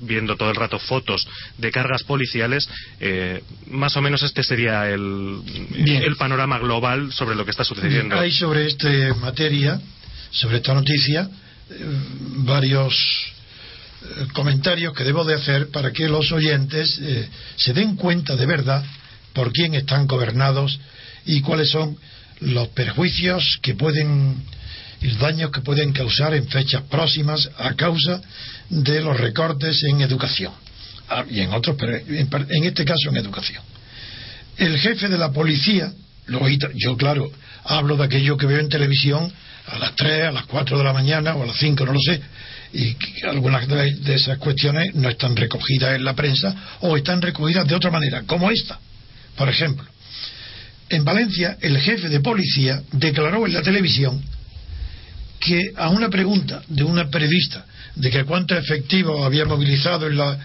viendo 0.00 0.36
todo 0.36 0.50
el 0.50 0.56
rato 0.56 0.80
fotos 0.80 1.28
de 1.58 1.70
cargas 1.70 2.02
policiales, 2.02 2.68
eh, 2.98 3.42
más 3.68 3.96
o 3.96 4.02
menos 4.02 4.22
este 4.24 4.42
sería 4.42 4.90
el, 4.90 5.40
el, 5.76 6.16
panorama 6.16 6.58
global 6.58 7.12
sobre 7.12 7.36
lo 7.36 7.44
que 7.44 7.52
está 7.52 7.62
sucediendo. 7.62 8.18
Hay 8.18 8.32
sobre 8.32 8.66
esta 8.66 8.88
materia, 9.20 9.80
sobre 10.32 10.56
esta 10.56 10.74
noticia, 10.74 11.30
eh, 11.70 11.76
varios 12.38 12.94
eh, 14.02 14.26
comentarios 14.32 14.92
que 14.94 15.04
debo 15.04 15.24
de 15.24 15.34
hacer 15.34 15.68
para 15.70 15.92
que 15.92 16.08
los 16.08 16.32
oyentes 16.32 16.98
eh, 17.00 17.28
se 17.56 17.72
den 17.72 17.94
cuenta 17.94 18.34
de 18.34 18.46
verdad 18.46 18.84
por 19.32 19.52
quién 19.52 19.74
están 19.74 20.08
gobernados 20.08 20.80
y 21.24 21.40
cuáles 21.42 21.70
son 21.70 21.96
los 22.40 22.68
perjuicios 22.68 23.60
que 23.62 23.74
pueden 23.74 24.42
y 25.02 25.08
los 25.08 25.18
daños 25.18 25.50
que 25.50 25.60
pueden 25.60 25.92
causar 25.92 26.32
en 26.34 26.46
fechas 26.46 26.82
próximas 26.82 27.50
a 27.58 27.74
causa 27.74 28.22
de 28.70 29.00
los 29.00 29.18
recortes 29.18 29.82
en 29.84 30.00
educación 30.00 30.52
ah, 31.08 31.24
y 31.28 31.40
en 31.40 31.52
otros, 31.52 31.76
pero 31.78 31.96
en, 31.96 32.64
este 32.64 32.84
caso 32.84 33.10
en 33.10 33.16
educación. 33.16 33.62
El 34.56 34.78
jefe 34.78 35.08
de 35.08 35.18
la 35.18 35.32
policía, 35.32 35.92
yo 36.74 36.96
claro, 36.96 37.30
hablo 37.64 37.96
de 37.96 38.04
aquello 38.04 38.36
que 38.36 38.46
veo 38.46 38.60
en 38.60 38.68
televisión 38.68 39.32
a 39.66 39.78
las 39.78 39.96
3, 39.96 40.26
a 40.26 40.32
las 40.32 40.46
4 40.46 40.78
de 40.78 40.84
la 40.84 40.92
mañana 40.92 41.34
o 41.34 41.42
a 41.42 41.46
las 41.46 41.56
5, 41.56 41.84
no 41.84 41.92
lo 41.92 42.00
sé, 42.00 42.20
y 42.72 42.96
algunas 43.26 43.66
de 43.68 44.14
esas 44.14 44.38
cuestiones 44.38 44.94
no 44.94 45.08
están 45.08 45.36
recogidas 45.36 45.96
en 45.96 46.04
la 46.04 46.14
prensa 46.14 46.54
o 46.80 46.96
están 46.96 47.20
recogidas 47.20 47.66
de 47.66 47.74
otra 47.74 47.90
manera, 47.90 48.22
como 48.22 48.50
esta. 48.50 48.78
Por 49.36 49.48
ejemplo, 49.48 49.84
en 50.88 51.04
Valencia 51.04 51.58
el 51.60 51.78
jefe 51.78 52.08
de 52.08 52.20
policía 52.20 52.82
declaró 52.92 53.46
en 53.46 53.54
la 53.54 53.62
televisión 53.62 54.22
que 55.42 55.72
a 55.76 55.88
una 55.88 56.08
pregunta 56.08 56.62
de 56.68 56.84
una 56.84 57.10
periodista 57.10 57.66
de 57.96 58.10
que 58.10 58.24
cuánto 58.24 58.56
efectivo 58.56 59.24
había 59.24 59.44
movilizado 59.44 60.06
en 60.06 60.16
la 60.16 60.38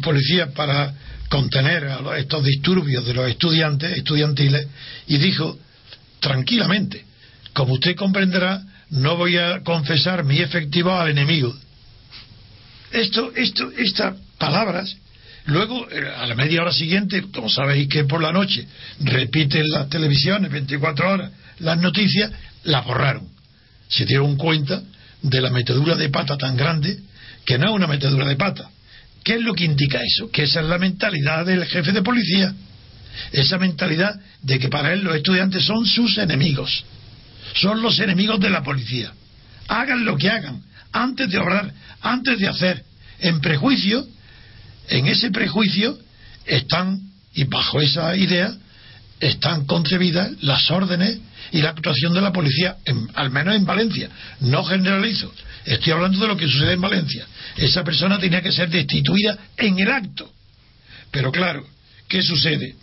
policía 0.00 0.52
para 0.52 0.94
contener 1.28 1.84
a 1.84 2.16
estos 2.16 2.44
disturbios 2.44 3.04
de 3.04 3.14
los 3.14 3.28
estudiantes 3.28 3.98
estudiantiles 3.98 4.68
y 5.08 5.18
dijo 5.18 5.58
tranquilamente 6.20 7.04
como 7.52 7.74
usted 7.74 7.96
comprenderá 7.96 8.62
no 8.90 9.16
voy 9.16 9.36
a 9.36 9.62
confesar 9.64 10.24
mi 10.24 10.38
efectivo 10.38 10.92
al 10.92 11.10
enemigo 11.10 11.52
esto 12.92 13.32
esto 13.34 13.70
estas 13.76 14.14
palabras 14.38 14.96
luego 15.46 15.88
a 16.18 16.26
la 16.26 16.36
media 16.36 16.62
hora 16.62 16.72
siguiente 16.72 17.24
como 17.32 17.50
sabéis 17.50 17.88
que 17.88 18.04
por 18.04 18.22
la 18.22 18.32
noche 18.32 18.64
repiten 19.00 19.64
las 19.68 19.88
televisiones 19.88 20.52
24 20.52 21.10
horas 21.10 21.32
las 21.58 21.78
noticias 21.78 22.30
las 22.62 22.84
borraron 22.84 23.29
se 23.90 24.06
dieron 24.06 24.36
cuenta 24.36 24.82
de 25.20 25.40
la 25.40 25.50
metedura 25.50 25.96
de 25.96 26.08
pata 26.08 26.38
tan 26.38 26.56
grande 26.56 26.98
que 27.44 27.58
no 27.58 27.68
es 27.68 27.74
una 27.74 27.86
metedura 27.86 28.26
de 28.26 28.36
pata. 28.36 28.70
¿Qué 29.22 29.34
es 29.34 29.42
lo 29.42 29.52
que 29.52 29.64
indica 29.64 30.00
eso? 30.02 30.30
Que 30.30 30.44
esa 30.44 30.60
es 30.60 30.66
la 30.66 30.78
mentalidad 30.78 31.44
del 31.44 31.66
jefe 31.66 31.92
de 31.92 32.02
policía. 32.02 32.54
Esa 33.32 33.58
mentalidad 33.58 34.18
de 34.42 34.58
que 34.58 34.68
para 34.68 34.92
él 34.92 35.02
los 35.02 35.16
estudiantes 35.16 35.64
son 35.64 35.84
sus 35.84 36.16
enemigos. 36.16 36.84
Son 37.54 37.82
los 37.82 37.98
enemigos 37.98 38.40
de 38.40 38.50
la 38.50 38.62
policía. 38.62 39.12
Hagan 39.68 40.04
lo 40.04 40.16
que 40.16 40.30
hagan, 40.30 40.62
antes 40.92 41.28
de 41.30 41.38
obrar, 41.38 41.72
antes 42.00 42.38
de 42.38 42.48
hacer. 42.48 42.84
En 43.18 43.40
prejuicio, 43.40 44.06
en 44.88 45.06
ese 45.06 45.30
prejuicio 45.30 45.98
están, 46.46 47.00
y 47.34 47.44
bajo 47.44 47.80
esa 47.80 48.16
idea, 48.16 48.54
están 49.20 49.66
concebidas 49.66 50.32
las 50.40 50.70
órdenes 50.70 51.18
y 51.52 51.60
la 51.60 51.70
actuación 51.70 52.14
de 52.14 52.20
la 52.20 52.32
policía, 52.32 52.76
en, 52.84 53.08
al 53.14 53.30
menos 53.30 53.54
en 53.54 53.64
Valencia. 53.64 54.08
No 54.40 54.64
generalizo, 54.64 55.32
estoy 55.64 55.92
hablando 55.92 56.18
de 56.18 56.28
lo 56.28 56.36
que 56.36 56.48
sucede 56.48 56.72
en 56.72 56.80
Valencia. 56.80 57.26
Esa 57.56 57.84
persona 57.84 58.18
tenía 58.18 58.40
que 58.40 58.52
ser 58.52 58.70
destituida 58.70 59.38
en 59.56 59.78
el 59.78 59.90
acto. 59.90 60.32
Pero 61.10 61.30
claro, 61.30 61.66
¿qué 62.08 62.22
sucede? 62.22 62.74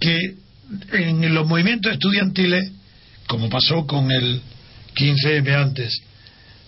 Que 0.00 0.36
en 0.92 1.34
los 1.34 1.46
movimientos 1.46 1.92
estudiantiles, 1.92 2.70
como 3.26 3.50
pasó 3.50 3.86
con 3.86 4.10
el 4.10 4.40
15M 4.94 5.54
antes, 5.54 6.02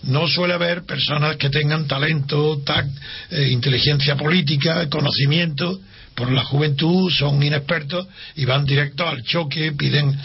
no 0.03 0.27
suele 0.27 0.53
haber 0.53 0.83
personas 0.83 1.37
que 1.37 1.49
tengan 1.49 1.87
talento, 1.87 2.61
eh, 3.31 3.49
inteligencia 3.51 4.15
política, 4.15 4.87
conocimiento, 4.89 5.79
por 6.15 6.31
la 6.31 6.43
juventud, 6.43 7.11
son 7.11 7.43
inexpertos 7.43 8.07
y 8.35 8.45
van 8.45 8.65
directo 8.65 9.07
al 9.07 9.21
choque, 9.23 9.73
piden. 9.73 10.17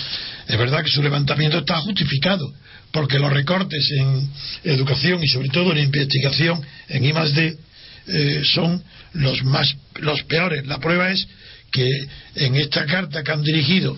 Es 0.47 0.57
verdad 0.57 0.85
que 0.85 0.91
su 0.91 1.03
levantamiento 1.03 1.59
está 1.59 1.81
justificado, 1.81 2.53
porque 2.93 3.19
los 3.19 3.33
recortes 3.33 3.91
en 3.99 4.31
educación 4.65 5.23
y 5.23 5.27
sobre 5.27 5.49
todo 5.49 5.73
en 5.73 5.79
investigación 5.79 6.65
en 6.89 7.05
I+D 7.05 7.59
eh, 8.07 8.43
son 8.45 8.83
los 9.15 9.43
más 9.45 9.75
los 9.97 10.23
peores. 10.23 10.67
La 10.67 10.79
prueba 10.79 11.11
es 11.11 11.27
que 11.73 11.89
en 12.37 12.57
esta 12.57 12.87
carta 12.87 13.23
que 13.23 13.33
han 13.33 13.43
dirigido 13.43 13.97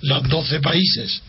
los 0.00 0.28
12 0.28 0.60
países 0.60 1.22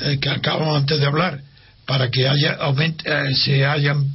eh, 0.00 0.18
que 0.20 0.28
acabamos 0.28 0.76
antes 0.76 0.98
de 0.98 1.06
hablar 1.06 1.40
para 1.86 2.10
que 2.10 2.26
haya 2.28 2.54
aumente, 2.54 3.04
eh, 3.06 3.34
se 3.34 3.64
hayan 3.64 4.06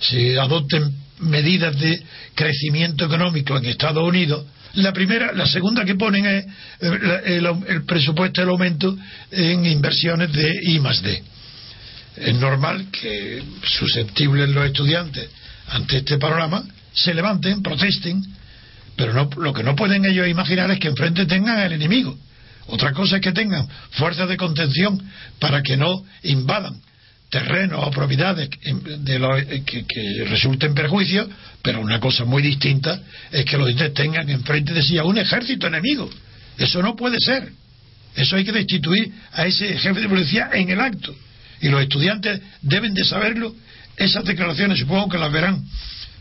se 0.00 0.38
adopten 0.38 0.92
medidas 1.20 1.78
de 1.78 2.02
crecimiento 2.34 3.04
económico 3.04 3.56
en 3.56 3.66
Estados 3.66 4.02
Unidos 4.02 4.44
la 4.74 4.92
primera, 4.92 5.32
la 5.32 5.46
segunda 5.46 5.84
que 5.84 5.94
ponen 5.94 6.26
es 6.26 6.46
el, 6.80 7.10
el, 7.24 7.46
el 7.68 7.84
presupuesto, 7.84 8.42
el 8.42 8.48
aumento 8.48 8.96
en 9.30 9.66
inversiones 9.66 10.32
de 10.32 10.60
I 10.62 10.80
más 10.80 11.02
D. 11.02 11.22
Es 12.16 12.34
normal 12.34 12.86
que 12.90 13.42
susceptibles 13.64 14.48
los 14.50 14.66
estudiantes 14.66 15.28
ante 15.68 15.98
este 15.98 16.18
panorama 16.18 16.64
se 16.92 17.14
levanten, 17.14 17.62
protesten, 17.62 18.22
pero 18.96 19.14
no, 19.14 19.30
lo 19.36 19.52
que 19.52 19.62
no 19.62 19.74
pueden 19.74 20.04
ellos 20.04 20.28
imaginar 20.28 20.70
es 20.70 20.78
que 20.78 20.88
enfrente 20.88 21.26
tengan 21.26 21.58
al 21.58 21.72
enemigo. 21.72 22.16
Otra 22.66 22.92
cosa 22.92 23.16
es 23.16 23.22
que 23.22 23.32
tengan 23.32 23.66
fuerzas 23.92 24.28
de 24.28 24.36
contención 24.36 25.02
para 25.38 25.62
que 25.62 25.76
no 25.76 26.04
invadan 26.22 26.80
terrenos 27.32 27.80
o 27.82 27.90
propiedades 27.90 28.50
de 28.50 29.16
eh, 29.16 29.62
que, 29.64 30.24
resulten 30.28 30.74
perjuicios, 30.74 31.28
pero 31.62 31.80
una 31.80 31.98
cosa 31.98 32.26
muy 32.26 32.42
distinta 32.42 33.00
es 33.32 33.46
que 33.46 33.56
los 33.56 33.70
estudiantes 33.70 33.94
tengan 33.94 34.28
enfrente 34.28 34.74
de 34.74 34.82
sí 34.82 34.98
a 34.98 35.04
un 35.04 35.16
ejército 35.16 35.66
enemigo. 35.66 36.10
Eso 36.58 36.82
no 36.82 36.94
puede 36.94 37.16
ser. 37.18 37.50
Eso 38.14 38.36
hay 38.36 38.44
que 38.44 38.52
destituir 38.52 39.10
a 39.32 39.46
ese 39.46 39.78
jefe 39.78 40.00
de 40.00 40.08
policía 40.10 40.50
en 40.52 40.68
el 40.68 40.78
acto. 40.78 41.16
Y 41.62 41.70
los 41.70 41.80
estudiantes 41.80 42.38
deben 42.60 42.92
de 42.92 43.02
saberlo. 43.02 43.54
Esas 43.96 44.24
declaraciones 44.24 44.80
supongo 44.80 45.08
que 45.08 45.18
las 45.18 45.32
verán, 45.32 45.64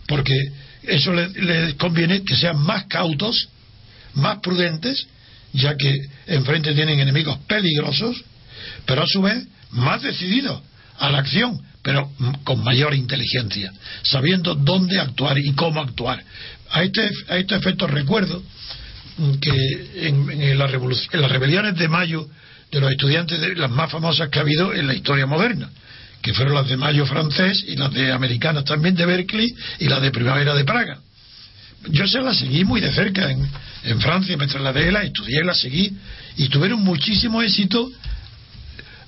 porque 0.07 0.33
eso 0.83 1.11
les, 1.13 1.73
conviene 1.73 2.23
que 2.23 2.37
sean 2.37 2.57
más 2.57 2.85
cautos, 2.85 3.49
más 4.13 4.37
prudentes, 4.39 5.07
ya 5.51 5.75
que 5.75 5.93
enfrente 6.27 6.73
tienen 6.73 7.01
enemigos 7.01 7.37
peligrosos, 7.47 8.23
pero 8.85 9.03
a 9.03 9.07
su 9.07 9.21
vez 9.21 9.45
más 9.71 10.01
decididos 10.01 10.61
a 10.99 11.09
la 11.09 11.19
acción, 11.19 11.61
pero 11.81 12.11
con 12.43 12.63
mayor 12.63 12.93
inteligencia, 12.93 13.71
sabiendo 14.03 14.55
dónde 14.55 14.99
actuar 14.99 15.37
y 15.37 15.51
cómo 15.53 15.81
actuar. 15.81 16.23
A 16.69 16.83
este, 16.83 17.09
a 17.27 17.37
este 17.37 17.55
efecto 17.55 17.87
recuerdo 17.87 18.41
que 19.41 20.07
en, 20.07 20.57
las 20.57 20.71
rebeliones 21.31 21.75
de 21.75 21.87
mayo 21.87 22.27
de 22.71 22.79
los 22.79 22.91
estudiantes, 22.91 23.39
de 23.39 23.55
las 23.55 23.69
más 23.69 23.91
famosas 23.91 24.29
que 24.29 24.39
ha 24.39 24.43
habido 24.43 24.73
en 24.73 24.87
la 24.87 24.93
historia 24.93 25.25
moderna, 25.25 25.69
que 26.21 26.33
fueron 26.33 26.53
las 26.53 26.67
de 26.67 26.77
mayo 26.77 27.05
francés 27.05 27.63
y 27.67 27.75
las 27.75 27.91
de 27.91 28.11
americanas 28.11 28.63
también 28.63 28.95
de 28.95 29.05
Berkeley 29.05 29.47
y 29.79 29.89
las 29.89 30.01
de 30.01 30.11
primavera 30.11 30.53
de 30.53 30.63
Praga. 30.63 30.99
Yo 31.89 32.07
se 32.07 32.21
las 32.21 32.37
seguí 32.37 32.63
muy 32.63 32.79
de 32.79 32.91
cerca 32.91 33.29
en, 33.31 33.49
en 33.83 33.99
Francia, 33.99 34.37
me 34.37 34.47
trasladé, 34.47 34.91
las 34.91 35.05
estudié, 35.05 35.43
las 35.43 35.59
seguí 35.59 35.91
y 36.37 36.47
tuvieron 36.47 36.81
muchísimo 36.83 37.41
éxito 37.41 37.91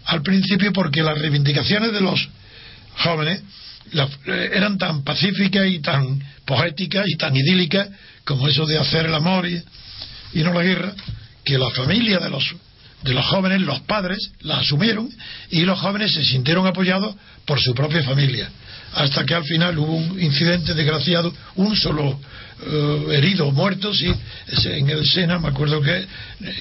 al 0.05 0.21
principio 0.21 0.71
porque 0.73 1.01
las 1.01 1.17
reivindicaciones 1.17 1.93
de 1.93 2.01
los 2.01 2.27
jóvenes 2.97 3.41
eh, 3.91 4.49
eran 4.53 4.77
tan 4.77 5.03
pacíficas 5.03 5.67
y 5.67 5.79
tan 5.79 6.21
poéticas 6.45 7.05
y 7.07 7.15
tan 7.15 7.35
idílicas 7.35 7.89
como 8.23 8.47
eso 8.47 8.65
de 8.65 8.77
hacer 8.77 9.05
el 9.05 9.13
amor 9.13 9.47
y, 9.47 9.61
no 10.35 10.53
la 10.53 10.63
guerra, 10.63 10.93
que 11.43 11.57
la 11.57 11.69
familia 11.71 12.19
de 12.19 12.29
los, 12.29 12.55
de 13.03 13.13
los 13.13 13.25
jóvenes, 13.25 13.61
los 13.61 13.81
padres, 13.81 14.31
la 14.41 14.57
asumieron 14.57 15.09
y 15.51 15.61
los 15.61 15.79
jóvenes 15.79 16.13
se 16.13 16.23
sintieron 16.23 16.65
apoyados 16.65 17.15
por 17.45 17.61
su 17.61 17.75
propia 17.75 18.03
familia. 18.03 18.49
Hasta 18.93 19.25
que 19.25 19.35
al 19.35 19.43
final 19.43 19.77
hubo 19.77 19.95
un 19.95 20.21
incidente 20.21 20.73
desgraciado, 20.73 21.33
un 21.55 21.75
solo 21.75 22.19
eh, 22.65 23.05
herido 23.11 23.51
muerto, 23.51 23.93
sí, 23.93 24.11
en 24.65 24.89
el 24.89 25.05
Sena, 25.05 25.39
me 25.39 25.49
acuerdo 25.49 25.81
que, 25.81 26.05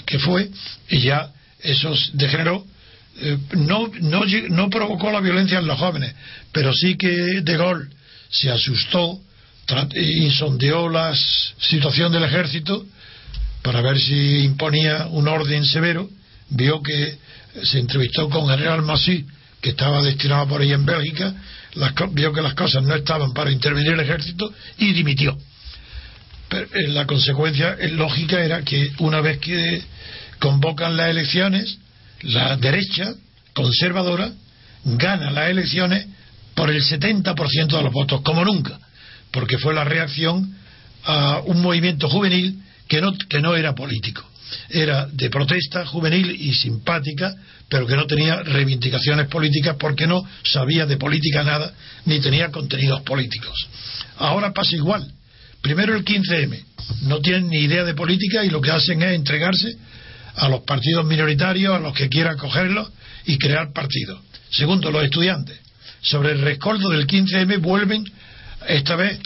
que 0.04 0.18
fue, 0.18 0.50
y 0.90 1.00
ya 1.00 1.30
eso 1.60 1.94
degeneró. 2.14 2.64
Eh, 3.20 3.38
no, 3.52 3.90
no, 4.00 4.22
no 4.48 4.70
provocó 4.70 5.10
la 5.10 5.20
violencia 5.20 5.58
en 5.58 5.66
los 5.66 5.78
jóvenes, 5.78 6.14
pero 6.50 6.72
sí 6.72 6.96
que 6.96 7.42
De 7.42 7.56
Gaulle 7.56 7.88
se 8.30 8.50
asustó 8.50 9.20
y 9.94 10.30
sondeó 10.30 10.88
la 10.88 11.14
situación 11.58 12.12
del 12.12 12.24
ejército 12.24 12.84
para 13.62 13.80
ver 13.80 13.98
si 13.98 14.44
imponía 14.44 15.06
un 15.06 15.28
orden 15.28 15.64
severo, 15.64 16.08
vio 16.50 16.82
que 16.82 17.18
se 17.62 17.78
entrevistó 17.78 18.28
con 18.28 18.48
general 18.48 18.82
Massy, 18.82 19.24
que 19.60 19.70
estaba 19.70 20.02
destinado 20.02 20.48
por 20.48 20.60
ahí 20.60 20.72
en 20.72 20.84
Bélgica, 20.84 21.34
vio 22.10 22.32
que 22.32 22.42
las 22.42 22.54
cosas 22.54 22.82
no 22.82 22.94
estaban 22.94 23.32
para 23.32 23.52
intervenir 23.52 23.92
el 23.92 24.00
ejército 24.00 24.52
y 24.78 24.92
dimitió. 24.92 25.38
Pero, 26.48 26.66
eh, 26.74 26.88
la 26.88 27.06
consecuencia 27.06 27.76
lógica 27.92 28.42
era 28.44 28.62
que 28.62 28.90
una 28.98 29.20
vez 29.20 29.38
que 29.38 29.82
convocan 30.38 30.96
las 30.96 31.10
elecciones, 31.10 31.78
la 32.22 32.56
derecha 32.56 33.14
conservadora 33.52 34.32
gana 34.84 35.30
las 35.30 35.50
elecciones 35.50 36.06
por 36.54 36.70
el 36.70 36.82
70% 36.82 37.76
de 37.76 37.82
los 37.82 37.92
votos, 37.92 38.20
como 38.22 38.44
nunca, 38.44 38.78
porque 39.30 39.58
fue 39.58 39.74
la 39.74 39.84
reacción 39.84 40.56
a 41.04 41.40
un 41.44 41.62
movimiento 41.62 42.08
juvenil 42.08 42.62
que 42.88 43.00
no, 43.00 43.16
que 43.16 43.40
no 43.40 43.56
era 43.56 43.74
político. 43.74 44.24
Era 44.68 45.06
de 45.06 45.30
protesta 45.30 45.86
juvenil 45.86 46.30
y 46.30 46.52
simpática, 46.52 47.34
pero 47.68 47.86
que 47.86 47.96
no 47.96 48.06
tenía 48.06 48.42
reivindicaciones 48.42 49.28
políticas 49.28 49.76
porque 49.78 50.06
no 50.06 50.22
sabía 50.44 50.84
de 50.84 50.98
política 50.98 51.42
nada, 51.42 51.72
ni 52.04 52.20
tenía 52.20 52.50
contenidos 52.50 53.00
políticos. 53.02 53.54
Ahora 54.18 54.52
pasa 54.52 54.76
igual. 54.76 55.10
Primero 55.62 55.96
el 55.96 56.04
15M. 56.04 56.64
No 57.02 57.20
tienen 57.20 57.48
ni 57.48 57.60
idea 57.60 57.84
de 57.84 57.94
política 57.94 58.44
y 58.44 58.50
lo 58.50 58.60
que 58.60 58.72
hacen 58.72 59.00
es 59.02 59.14
entregarse 59.14 59.74
a 60.36 60.48
los 60.48 60.62
partidos 60.62 61.04
minoritarios, 61.04 61.74
a 61.74 61.78
los 61.78 61.94
que 61.94 62.08
quieran 62.08 62.36
cogerlos 62.36 62.90
y 63.26 63.38
crear 63.38 63.72
partidos. 63.72 64.20
Segundo, 64.50 64.90
los 64.90 65.04
estudiantes. 65.04 65.58
Sobre 66.00 66.32
el 66.32 66.40
rescoldo 66.40 66.88
del 66.90 67.06
15M 67.06 67.60
vuelven, 67.60 68.04
esta 68.66 68.96
vez 68.96 69.18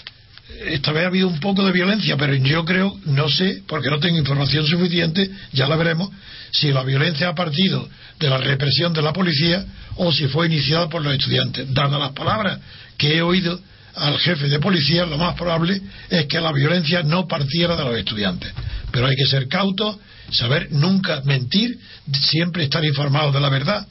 esta 0.66 0.92
vez 0.92 1.05
ha 1.05 1.09
habido 1.09 1.29
un 1.29 1.40
poco 1.40 1.64
de 1.64 1.73
violencia, 1.73 2.16
pero 2.16 2.35
yo 2.35 2.64
creo, 2.64 2.97
no 3.07 3.29
sé, 3.29 3.62
porque 3.66 3.90
no 3.90 3.99
tengo 3.99 4.19
información 4.19 4.66
suficiente, 4.66 5.29
ya 5.53 5.66
la 5.66 5.77
veremos, 5.77 6.11
si 6.53 6.71
la 6.73 6.83
violencia 6.83 7.29
ha 7.29 7.35
partido 7.35 7.88
de 8.19 8.31
la 8.31 8.38
represión 8.38 8.92
de 8.92 9.03
la 9.03 9.12
policía 9.12 9.64
o 9.97 10.12
si 10.12 10.29
fue 10.29 10.47
iniciada 10.47 10.88
por 10.88 11.03
los 11.03 11.12
estudiantes. 11.12 11.73
Dadas 11.75 11.99
las 11.99 12.12
palabras 12.12 12.61
que 12.97 13.16
he 13.16 13.23
oído 13.23 13.61
al 13.97 14.19
jefe 14.19 14.49
de 14.49 14.59
policía, 14.61 15.05
lo 15.07 15.19
más 15.19 15.35
probable 15.35 15.81
es 16.11 16.27
que 16.27 16.40
la 16.40 16.53
violencia 16.53 17.03
no 17.03 17.27
partiera 17.27 17.77
de 17.77 17.85
los 17.85 17.97
estudiantes. 17.97 18.53
Pero 18.90 19.07
hay 19.07 19.16
que 19.16 19.27
ser 19.27 19.49
cautos, 19.49 19.97
saber 20.31 20.69
nunca 20.73 21.23
mentir, 21.25 21.79
siempre 22.12 22.65
estar 22.65 22.85
informados 22.85 23.33
de 23.33 23.41
la 23.41 23.49
verdad, 23.49 23.87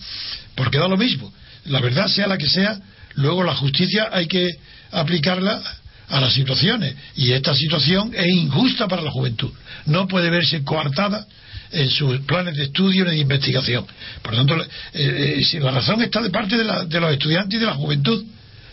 porque 0.55 0.77
da 0.77 0.87
lo 0.87 0.97
mismo. 0.97 1.31
La 1.65 1.79
verdad 1.79 2.07
sea 2.07 2.27
la 2.27 2.37
que 2.37 2.47
sea, 2.47 2.79
luego 3.15 3.43
la 3.43 3.55
justicia 3.55 4.09
hay 4.11 4.27
que 4.27 4.49
aplicarla 4.91 5.61
a 6.09 6.21
las 6.21 6.33
situaciones. 6.33 6.95
Y 7.15 7.31
esta 7.31 7.53
situación 7.53 8.11
es 8.15 8.27
injusta 8.27 8.87
para 8.87 9.01
la 9.01 9.11
juventud. 9.11 9.51
No 9.85 10.07
puede 10.07 10.29
verse 10.29 10.63
coartada 10.63 11.25
en 11.71 11.89
sus 11.89 12.19
planes 12.21 12.55
de 12.55 12.63
estudio 12.65 13.05
ni 13.05 13.11
de 13.11 13.17
investigación. 13.17 13.85
Por 14.21 14.33
lo 14.33 14.45
tanto, 14.45 14.63
eh, 14.93 15.43
eh, 15.53 15.59
la 15.59 15.71
razón 15.71 16.01
está 16.01 16.21
de 16.21 16.29
parte 16.29 16.57
de, 16.57 16.63
de 16.85 16.99
los 16.99 17.11
estudiantes 17.11 17.57
y 17.57 17.59
de 17.59 17.65
la 17.65 17.73
juventud, 17.73 18.23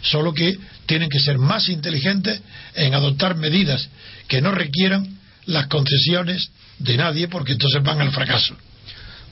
solo 0.02 0.32
que 0.34 0.56
tienen 0.86 1.08
que 1.08 1.20
ser 1.20 1.38
más 1.38 1.68
inteligentes 1.68 2.40
en 2.74 2.94
adoptar 2.94 3.36
medidas 3.36 3.88
que 4.28 4.42
no 4.42 4.52
requieran 4.52 5.18
las 5.46 5.66
concesiones 5.66 6.50
de 6.82 6.96
nadie, 6.96 7.28
porque 7.28 7.52
entonces 7.52 7.82
van 7.82 8.00
al 8.00 8.10
fracaso. 8.10 8.54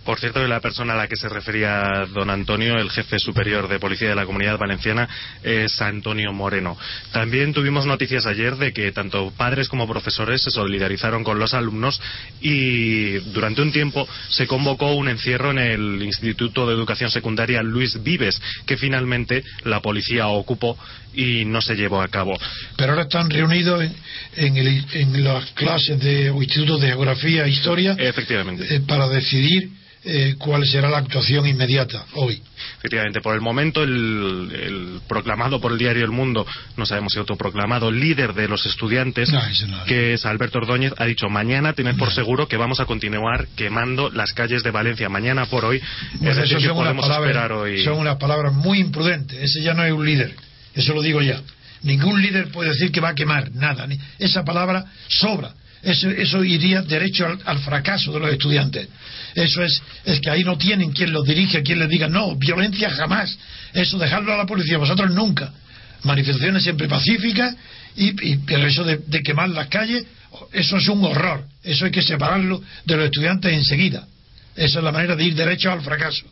Por 0.05 0.19
cierto, 0.19 0.47
la 0.47 0.61
persona 0.61 0.95
a 0.95 0.97
la 0.97 1.09
que 1.09 1.17
se 1.17 1.29
refería 1.29 2.07
don 2.13 2.31
Antonio, 2.31 2.79
el 2.79 2.91
jefe 2.91 3.19
superior 3.19 3.69
de 3.69 3.79
policía 3.79 4.09
de 4.09 4.15
la 4.15 4.25
comunidad 4.25 4.59
valenciana, 4.59 5.09
es 5.43 5.81
Antonio 5.81 6.33
Moreno. 6.33 6.77
También 7.13 7.53
tuvimos 7.53 7.87
noticias 7.87 8.27
ayer 8.27 8.57
de 8.57 8.73
que 8.73 8.93
tanto 8.93 9.31
padres 9.37 9.69
como 9.69 9.87
profesores 9.87 10.43
se 10.43 10.51
solidarizaron 10.51 11.23
con 11.23 11.39
los 11.39 11.55
alumnos 11.55 12.01
y 12.41 13.19
durante 13.33 13.63
un 13.63 13.73
tiempo 13.73 14.09
se 14.31 14.47
convocó 14.47 14.95
un 14.95 15.09
encierro 15.09 15.51
en 15.51 15.59
el 15.59 16.03
Instituto 16.03 16.67
de 16.67 16.75
Educación 16.75 17.11
Secundaria 17.11 17.63
Luis 17.63 18.03
Vives, 18.03 18.41
que 18.67 18.77
finalmente 18.77 19.45
la 19.65 19.81
policía 19.81 20.29
ocupó 20.29 20.79
y 21.15 21.45
no 21.45 21.61
se 21.61 21.75
llevó 21.75 22.01
a 22.01 22.09
cabo. 22.09 22.39
Pero 22.77 22.93
ahora 22.93 23.03
están 23.03 23.29
reunidos 23.29 23.85
en, 24.37 25.25
las 25.25 25.45
clases 25.53 26.01
de 26.01 26.31
o 26.31 26.43
institutos 26.43 26.81
de 26.81 26.89
geografía 26.89 27.45
e 27.45 27.51
historia 27.51 27.97
Efectivamente. 27.99 28.75
Eh, 28.75 28.81
para 28.81 29.09
decidir 29.09 29.71
eh, 30.03 30.37
cuál 30.39 30.65
será 30.65 30.89
la 30.89 30.99
actuación 30.99 31.47
inmediata 31.47 32.07
hoy. 32.15 32.43
Efectivamente, 32.79 33.21
por 33.21 33.35
el 33.35 33.43
momento 33.43 33.83
el, 33.83 35.01
proclamado 35.07 35.61
por 35.61 35.73
el 35.73 35.79
diario 35.79 36.05
El 36.05 36.11
Mundo, 36.11 36.47
no 36.79 36.87
sabemos 36.87 37.13
si 37.13 37.19
autoproclamado 37.19 37.91
líder 37.91 38.33
de 38.33 38.49
los 38.49 38.65
estudiantes, 38.65 39.31
que 39.87 40.15
es 40.15 40.25
Alberto 40.25 40.59
Ordóñez, 40.59 40.95
ha 40.97 41.05
dicho 41.05 41.29
mañana 41.29 41.75
tened 41.75 41.99
por 41.99 42.13
seguro 42.13 42.49
que 42.49 42.57
vamos 42.57 42.81
a 42.81 42.87
continuar 42.87 43.47
quemando 43.57 44.11
las 44.11 44.33
calles 44.33 44.63
de 44.63 44.71
Valencia. 44.71 45.11
Mañana 45.11 45.47
por 45.47 45.67
hoy, 45.67 45.83
eso 46.23 46.61
son 46.61 46.75
podemos 46.77 47.07
esperar 47.07 47.53
hoy. 47.53 47.85
Son 47.85 47.99
unas 47.99 48.17
palabras 48.17 48.55
muy 48.55 48.79
imprudentes. 48.79 49.39
Ese 49.39 49.63
ya 49.63 49.75
no 49.75 49.85
es 49.85 49.93
un 49.93 50.07
líder, 50.07 50.35
eso 50.75 50.95
lo 50.95 51.03
digo 51.03 51.21
ya. 51.21 51.43
Ningún 51.83 52.23
líder 52.23 52.49
puede 52.49 52.71
decir 52.71 52.91
que 52.91 53.01
va 53.01 53.11
a 53.11 53.15
quemar 53.15 53.53
nada. 53.53 53.87
Esa 54.19 54.45
palabra 54.45 54.87
sobra 55.09 55.55
eso, 55.83 56.45
iría 56.45 56.83
derecho 56.83 57.27
al, 57.45 57.59
fracaso 57.61 58.13
de 58.13 58.21
los 58.21 58.33
estudiantes. 58.33 58.89
Eso 59.35 59.63
es, 59.63 59.83
es 60.05 60.21
que 60.21 60.31
ahí 60.31 60.43
no 60.45 60.57
tienen 60.59 60.93
quien 60.93 61.13
los 61.13 61.25
dirige, 61.25 61.63
quien 61.63 61.79
les 61.79 61.89
diga, 61.89 62.09
no, 62.09 62.37
violencia 62.37 62.91
jamás. 62.91 63.39
Eso 63.73 63.99
dejarlo 63.99 64.33
a 64.33 64.37
la 64.37 64.47
policía, 64.47 64.79
vosotros 64.79 65.11
nunca. 65.13 65.53
Manifestaciones 66.03 66.63
siempre 66.63 66.89
pacíficas 66.89 67.55
y, 67.97 68.37
pero 68.39 68.67
eso 68.67 68.85
de, 68.85 68.99
de, 68.99 69.23
quemar 69.23 69.51
las 69.51 69.69
calles, 69.69 70.05
eso 70.53 70.77
es 70.77 70.89
un 70.89 71.05
horror. 71.05 71.45
Eso 71.63 71.85
hay 71.85 71.91
que 71.91 72.03
separarlo 72.03 72.63
de 72.85 72.97
los 72.97 73.05
estudiantes 73.07 73.53
enseguida. 73.53 74.07
Esa 74.57 74.79
es 74.79 74.85
la 74.85 74.93
manera 74.93 75.17
de 75.17 75.25
ir 75.25 75.35
derecho 75.35 75.71
al 75.71 75.83
fracaso. 75.83 76.25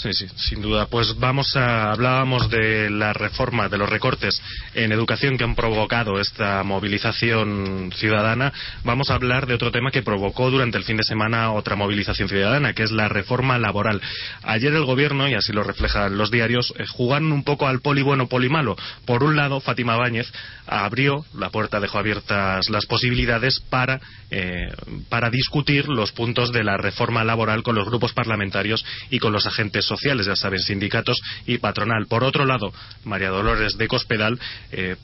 Sí, 0.00 0.14
sí, 0.14 0.26
sin 0.36 0.62
duda. 0.62 0.86
Pues 0.86 1.18
vamos 1.18 1.54
a 1.56 1.92
hablábamos 1.92 2.48
de 2.48 2.88
la 2.88 3.12
reforma, 3.12 3.68
de 3.68 3.76
los 3.76 3.90
recortes 3.90 4.40
en 4.72 4.92
educación 4.92 5.36
que 5.36 5.44
han 5.44 5.54
provocado 5.54 6.18
esta 6.18 6.62
movilización 6.62 7.92
ciudadana. 7.94 8.50
Vamos 8.82 9.10
a 9.10 9.16
hablar 9.16 9.46
de 9.46 9.52
otro 9.52 9.70
tema 9.70 9.90
que 9.90 10.00
provocó 10.00 10.50
durante 10.50 10.78
el 10.78 10.84
fin 10.84 10.96
de 10.96 11.02
semana 11.02 11.52
otra 11.52 11.76
movilización 11.76 12.30
ciudadana, 12.30 12.72
que 12.72 12.82
es 12.82 12.92
la 12.92 13.10
reforma 13.10 13.58
laboral. 13.58 14.00
Ayer 14.42 14.72
el 14.72 14.86
gobierno, 14.86 15.28
y 15.28 15.34
así 15.34 15.52
lo 15.52 15.64
reflejan 15.64 16.16
los 16.16 16.30
diarios, 16.30 16.72
eh, 16.78 16.86
jugaron 16.86 17.30
un 17.30 17.44
poco 17.44 17.68
al 17.68 17.80
poli 17.80 18.00
bueno, 18.00 18.26
poli 18.26 18.48
malo. 18.48 18.76
Por 19.04 19.22
un 19.22 19.36
lado, 19.36 19.60
Fátima 19.60 19.96
Báñez 19.96 20.32
abrió 20.66 21.26
la 21.34 21.50
puerta, 21.50 21.78
dejó 21.78 21.98
abiertas 21.98 22.70
las 22.70 22.86
posibilidades 22.86 23.60
para, 23.68 24.00
eh, 24.30 24.72
para 25.10 25.28
discutir 25.28 25.88
los 25.88 26.12
puntos 26.12 26.52
de 26.52 26.64
la 26.64 26.78
reforma 26.78 27.22
laboral 27.22 27.62
con 27.62 27.74
los 27.74 27.86
grupos 27.86 28.14
parlamentarios 28.14 28.82
y 29.10 29.18
con 29.18 29.34
los 29.34 29.46
agentes 29.46 29.89
sociales, 29.90 30.26
ya 30.26 30.36
saben, 30.36 30.60
sindicatos 30.60 31.20
y 31.46 31.58
patronal. 31.58 32.06
Por 32.06 32.24
otro 32.24 32.46
lado, 32.46 32.72
María 33.04 33.28
Dolores 33.28 33.76
de 33.76 33.88
Cospedal 33.88 34.38
eh, 34.70 34.96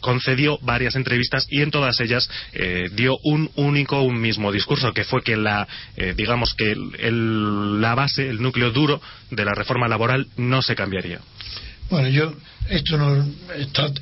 concedió 0.00 0.58
varias 0.62 0.94
entrevistas 0.94 1.44
y 1.50 1.60
en 1.60 1.70
todas 1.70 2.00
ellas 2.00 2.28
eh, 2.52 2.88
dio 2.92 3.18
un 3.24 3.50
único, 3.56 4.00
un 4.02 4.20
mismo 4.20 4.52
discurso, 4.52 4.92
que 4.92 5.04
fue 5.04 5.22
que 5.22 5.36
la, 5.36 5.66
eh, 5.96 6.14
digamos 6.16 6.54
que 6.54 6.72
el, 6.72 7.80
la 7.80 7.94
base, 7.94 8.28
el 8.28 8.40
núcleo 8.40 8.70
duro 8.70 9.00
de 9.30 9.44
la 9.44 9.52
reforma 9.52 9.88
laboral 9.88 10.26
no 10.36 10.62
se 10.62 10.74
cambiaría. 10.74 11.20
Bueno, 11.90 12.08
yo, 12.08 12.32
esto 12.68 12.96
no 12.96 13.26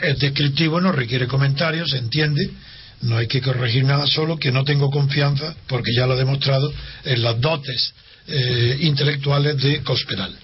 es 0.03 0.19
descriptivo, 0.19 0.81
no 0.81 0.93
requiere 0.93 1.27
comentarios, 1.27 1.91
se 1.91 1.99
entiende, 1.99 2.51
no 3.01 3.17
hay 3.17 3.27
que 3.27 3.41
corregir 3.41 3.85
nada 3.85 4.07
solo, 4.07 4.37
que 4.37 4.53
no 4.53 4.65
tengo 4.65 4.91
confianza, 4.91 5.55
porque 5.67 5.95
ya 5.95 6.07
lo 6.07 6.15
he 6.15 6.19
demostrado, 6.19 6.71
en 7.05 7.23
las 7.23 7.41
dotes 7.41 7.95
eh, 8.29 8.77
intelectuales 8.81 9.57
de 9.57 9.83
Cospedal. 9.83 10.37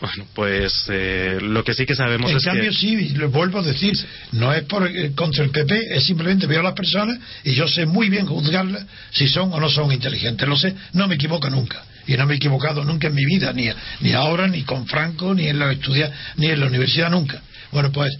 Bueno, 0.00 0.26
pues 0.34 0.86
eh, 0.90 1.38
lo 1.40 1.64
que 1.64 1.72
sí 1.72 1.86
que 1.86 1.94
sabemos 1.94 2.30
en 2.30 2.36
es 2.36 2.44
cambio, 2.44 2.72
sí, 2.72 3.10
lo 3.14 3.30
vuelvo 3.30 3.60
a 3.60 3.62
decir, 3.62 3.94
no 4.32 4.52
es 4.52 4.64
por, 4.64 4.86
eh, 4.86 5.12
contra 5.14 5.42
el 5.42 5.50
PP, 5.50 5.96
es 5.96 6.04
simplemente 6.04 6.46
veo 6.46 6.60
a 6.60 6.64
las 6.64 6.74
personas 6.74 7.18
y 7.44 7.54
yo 7.54 7.66
sé 7.66 7.86
muy 7.86 8.10
bien 8.10 8.26
juzgarlas 8.26 8.84
si 9.10 9.26
son 9.26 9.52
o 9.54 9.60
no 9.60 9.70
son 9.70 9.90
inteligentes. 9.92 10.46
Lo 10.46 10.56
sé, 10.56 10.74
no 10.92 11.08
me 11.08 11.14
equivoco 11.14 11.48
nunca. 11.48 11.82
Y 12.06 12.14
no 12.16 12.26
me 12.26 12.34
he 12.34 12.36
equivocado 12.36 12.84
nunca 12.84 13.08
en 13.08 13.14
mi 13.14 13.24
vida, 13.24 13.52
ni, 13.52 13.68
ni 14.00 14.12
ahora, 14.12 14.46
ni 14.46 14.62
con 14.62 14.86
Franco, 14.86 15.34
ni 15.34 15.48
en 15.48 15.58
la 15.58 15.72
estudia, 15.72 16.12
ni 16.36 16.48
en 16.48 16.60
la 16.60 16.66
universidad 16.66 17.10
nunca. 17.10 17.40
Bueno, 17.72 17.90
pues 17.90 18.16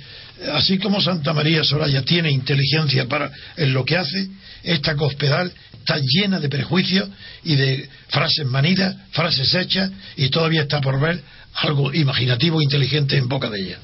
así 0.53 0.79
como 0.79 1.01
Santa 1.01 1.33
María 1.33 1.63
Soraya 1.63 2.03
tiene 2.03 2.31
inteligencia 2.31 3.07
para 3.07 3.31
en 3.57 3.73
lo 3.73 3.85
que 3.85 3.97
hace, 3.97 4.29
esta 4.63 4.97
cospedal 4.97 5.53
está 5.87 6.01
llena 6.05 6.41
de 6.41 6.49
prejuicios 6.49 7.09
y 7.45 7.55
de 7.55 7.89
frases 8.09 8.45
manidas, 8.47 8.97
frases 9.13 9.55
hechas, 9.55 9.91
y 10.17 10.29
todavía 10.31 10.63
está 10.63 10.81
por 10.81 11.01
ver 11.01 11.23
algo 11.55 11.95
imaginativo 11.95 12.61
e 12.61 12.65
inteligente 12.65 13.17
en 13.17 13.29
boca 13.29 13.49
de 13.49 13.61
ella. 13.61 13.79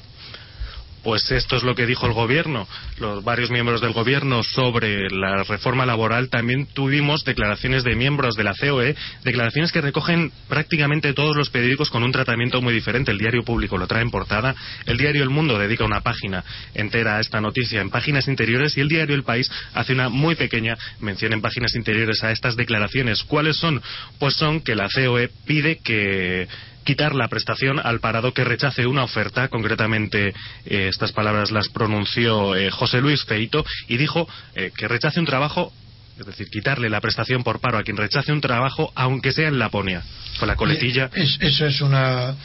Pues 1.03 1.29
esto 1.31 1.57
es 1.57 1.63
lo 1.63 1.75
que 1.75 1.85
dijo 1.85 2.07
el 2.07 2.13
gobierno, 2.13 2.67
los 2.97 3.23
varios 3.23 3.51
miembros 3.51 3.81
del 3.81 3.91
gobierno 3.91 4.41
sobre 4.41 5.09
la 5.09 5.43
reforma 5.43 5.85
laboral. 5.85 6.29
También 6.29 6.65
tuvimos 6.67 7.25
declaraciones 7.25 7.83
de 7.83 7.95
miembros 7.95 8.35
de 8.35 8.45
la 8.45 8.53
COE, 8.55 8.95
declaraciones 9.23 9.73
que 9.73 9.81
recogen 9.81 10.31
prácticamente 10.47 11.13
todos 11.13 11.35
los 11.35 11.49
periódicos 11.49 11.89
con 11.89 12.03
un 12.03 12.13
tratamiento 12.13 12.61
muy 12.61 12.73
diferente. 12.73 13.11
El 13.11 13.17
diario 13.17 13.43
público 13.43 13.77
lo 13.77 13.85
trae 13.85 14.01
en 14.01 14.11
portada, 14.11 14.55
el 14.85 14.97
diario 14.97 15.23
El 15.23 15.29
Mundo 15.29 15.59
dedica 15.59 15.83
una 15.83 16.01
página 16.01 16.43
entera 16.73 17.17
a 17.17 17.19
esta 17.19 17.41
noticia 17.41 17.81
en 17.81 17.89
páginas 17.89 18.29
interiores 18.29 18.77
y 18.77 18.81
el 18.81 18.87
diario 18.87 19.15
El 19.15 19.23
País 19.23 19.51
hace 19.73 19.91
una 19.91 20.07
muy 20.07 20.35
pequeña 20.35 20.77
mención 21.01 21.33
en 21.33 21.41
páginas 21.41 21.75
interiores 21.75 22.23
a 22.23 22.31
estas 22.31 22.55
declaraciones. 22.55 23.23
¿Cuáles 23.23 23.57
son? 23.57 23.81
Pues 24.19 24.35
son 24.35 24.61
que 24.61 24.75
la 24.75 24.87
COE 24.87 25.29
pide 25.45 25.79
que 25.79 26.47
quitar 26.83 27.15
la 27.15 27.27
prestación 27.27 27.79
al 27.79 27.99
parado 27.99 28.33
que 28.33 28.43
rechace 28.43 28.85
una 28.85 29.03
oferta. 29.03 29.47
Concretamente, 29.47 30.33
eh, 30.65 30.87
estas 30.89 31.11
palabras 31.11 31.51
las 31.51 31.69
pronunció 31.69 32.55
eh, 32.55 32.69
José 32.69 33.01
Luis 33.01 33.23
Feito 33.23 33.65
y 33.87 33.97
dijo 33.97 34.27
eh, 34.55 34.71
que 34.75 34.87
rechace 34.87 35.19
un 35.19 35.25
trabajo. 35.25 35.73
Es 36.19 36.25
decir, 36.27 36.47
quitarle 36.49 36.89
la 36.89 37.01
prestación 37.01 37.43
por 37.43 37.59
paro 37.59 37.79
a 37.79 37.83
quien 37.83 37.97
rechace 37.97 38.31
un 38.31 38.41
trabajo, 38.41 38.91
aunque 38.95 39.31
sea 39.31 39.47
en 39.47 39.57
Laponia. 39.57 40.03
Con 40.37 40.47
la 40.47 40.55
coletilla. 40.55 41.09
eso 41.15 41.65
es 41.65 41.81
una, 41.81 42.35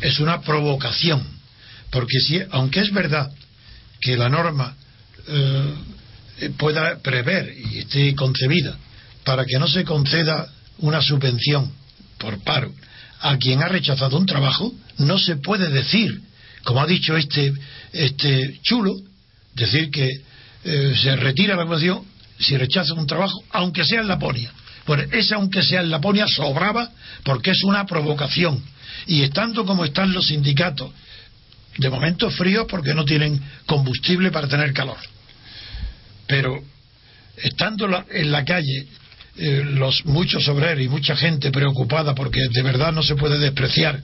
es 0.00 0.20
una 0.20 0.40
provocación. 0.42 1.26
Porque 1.90 2.20
si, 2.20 2.40
aunque 2.52 2.80
es 2.80 2.92
verdad 2.92 3.32
que 4.00 4.16
la 4.16 4.28
norma 4.28 4.76
pueda 6.58 6.98
prever 7.00 7.52
y 7.56 7.78
esté 7.78 8.14
concebida 8.14 8.76
para 9.24 9.44
que 9.44 9.58
no 9.58 9.68
se 9.68 9.84
conceda 9.84 10.48
una 10.78 11.00
subvención 11.00 11.72
por 12.18 12.38
paro 12.42 12.72
a 13.22 13.36
quien 13.38 13.62
ha 13.62 13.68
rechazado 13.68 14.18
un 14.18 14.26
trabajo, 14.26 14.72
no 14.98 15.18
se 15.18 15.36
puede 15.36 15.70
decir, 15.70 16.20
como 16.64 16.82
ha 16.82 16.86
dicho 16.86 17.16
este, 17.16 17.52
este 17.92 18.58
chulo, 18.62 18.92
decir 19.54 19.90
que 19.90 20.08
eh, 20.64 20.94
se 21.00 21.16
retira 21.16 21.56
la 21.56 21.62
evaluación 21.62 22.04
si 22.38 22.56
rechaza 22.56 22.94
un 22.94 23.06
trabajo, 23.06 23.42
aunque 23.50 23.84
sea 23.84 24.00
en 24.00 24.08
Laponia. 24.08 24.52
Pues 24.84 25.08
esa, 25.12 25.36
aunque 25.36 25.62
sea 25.62 25.80
en 25.80 25.90
Laponia, 25.90 26.26
sobraba 26.26 26.90
porque 27.22 27.52
es 27.52 27.62
una 27.62 27.86
provocación. 27.86 28.62
Y 29.06 29.22
estando 29.22 29.64
como 29.64 29.84
están 29.84 30.12
los 30.12 30.26
sindicatos, 30.26 30.90
de 31.78 31.90
momento 31.90 32.30
fríos 32.30 32.66
porque 32.68 32.94
no 32.94 33.04
tienen 33.04 33.40
combustible 33.66 34.32
para 34.32 34.48
tener 34.48 34.72
calor. 34.72 34.98
Pero 36.26 36.60
estando 37.36 38.04
en 38.10 38.32
la 38.32 38.44
calle 38.44 38.88
eh, 39.36 39.62
los 39.64 40.04
muchos 40.04 40.46
obreros 40.48 40.84
y 40.84 40.88
mucha 40.88 41.16
gente 41.16 41.50
preocupada 41.50 42.14
porque 42.14 42.40
de 42.50 42.62
verdad 42.62 42.92
no 42.92 43.02
se 43.02 43.16
puede 43.16 43.38
despreciar 43.38 44.02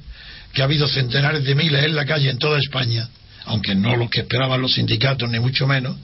que 0.52 0.62
ha 0.62 0.64
habido 0.64 0.88
centenares 0.88 1.44
de 1.44 1.54
miles 1.54 1.84
en 1.84 1.94
la 1.94 2.06
calle 2.06 2.30
en 2.30 2.38
toda 2.38 2.58
España, 2.58 3.08
aunque 3.44 3.74
no 3.74 3.96
lo 3.96 4.08
que 4.08 4.20
esperaban 4.20 4.62
los 4.62 4.74
sindicatos 4.74 5.28
ni 5.28 5.38
mucho 5.38 5.66
menos, 5.66 5.96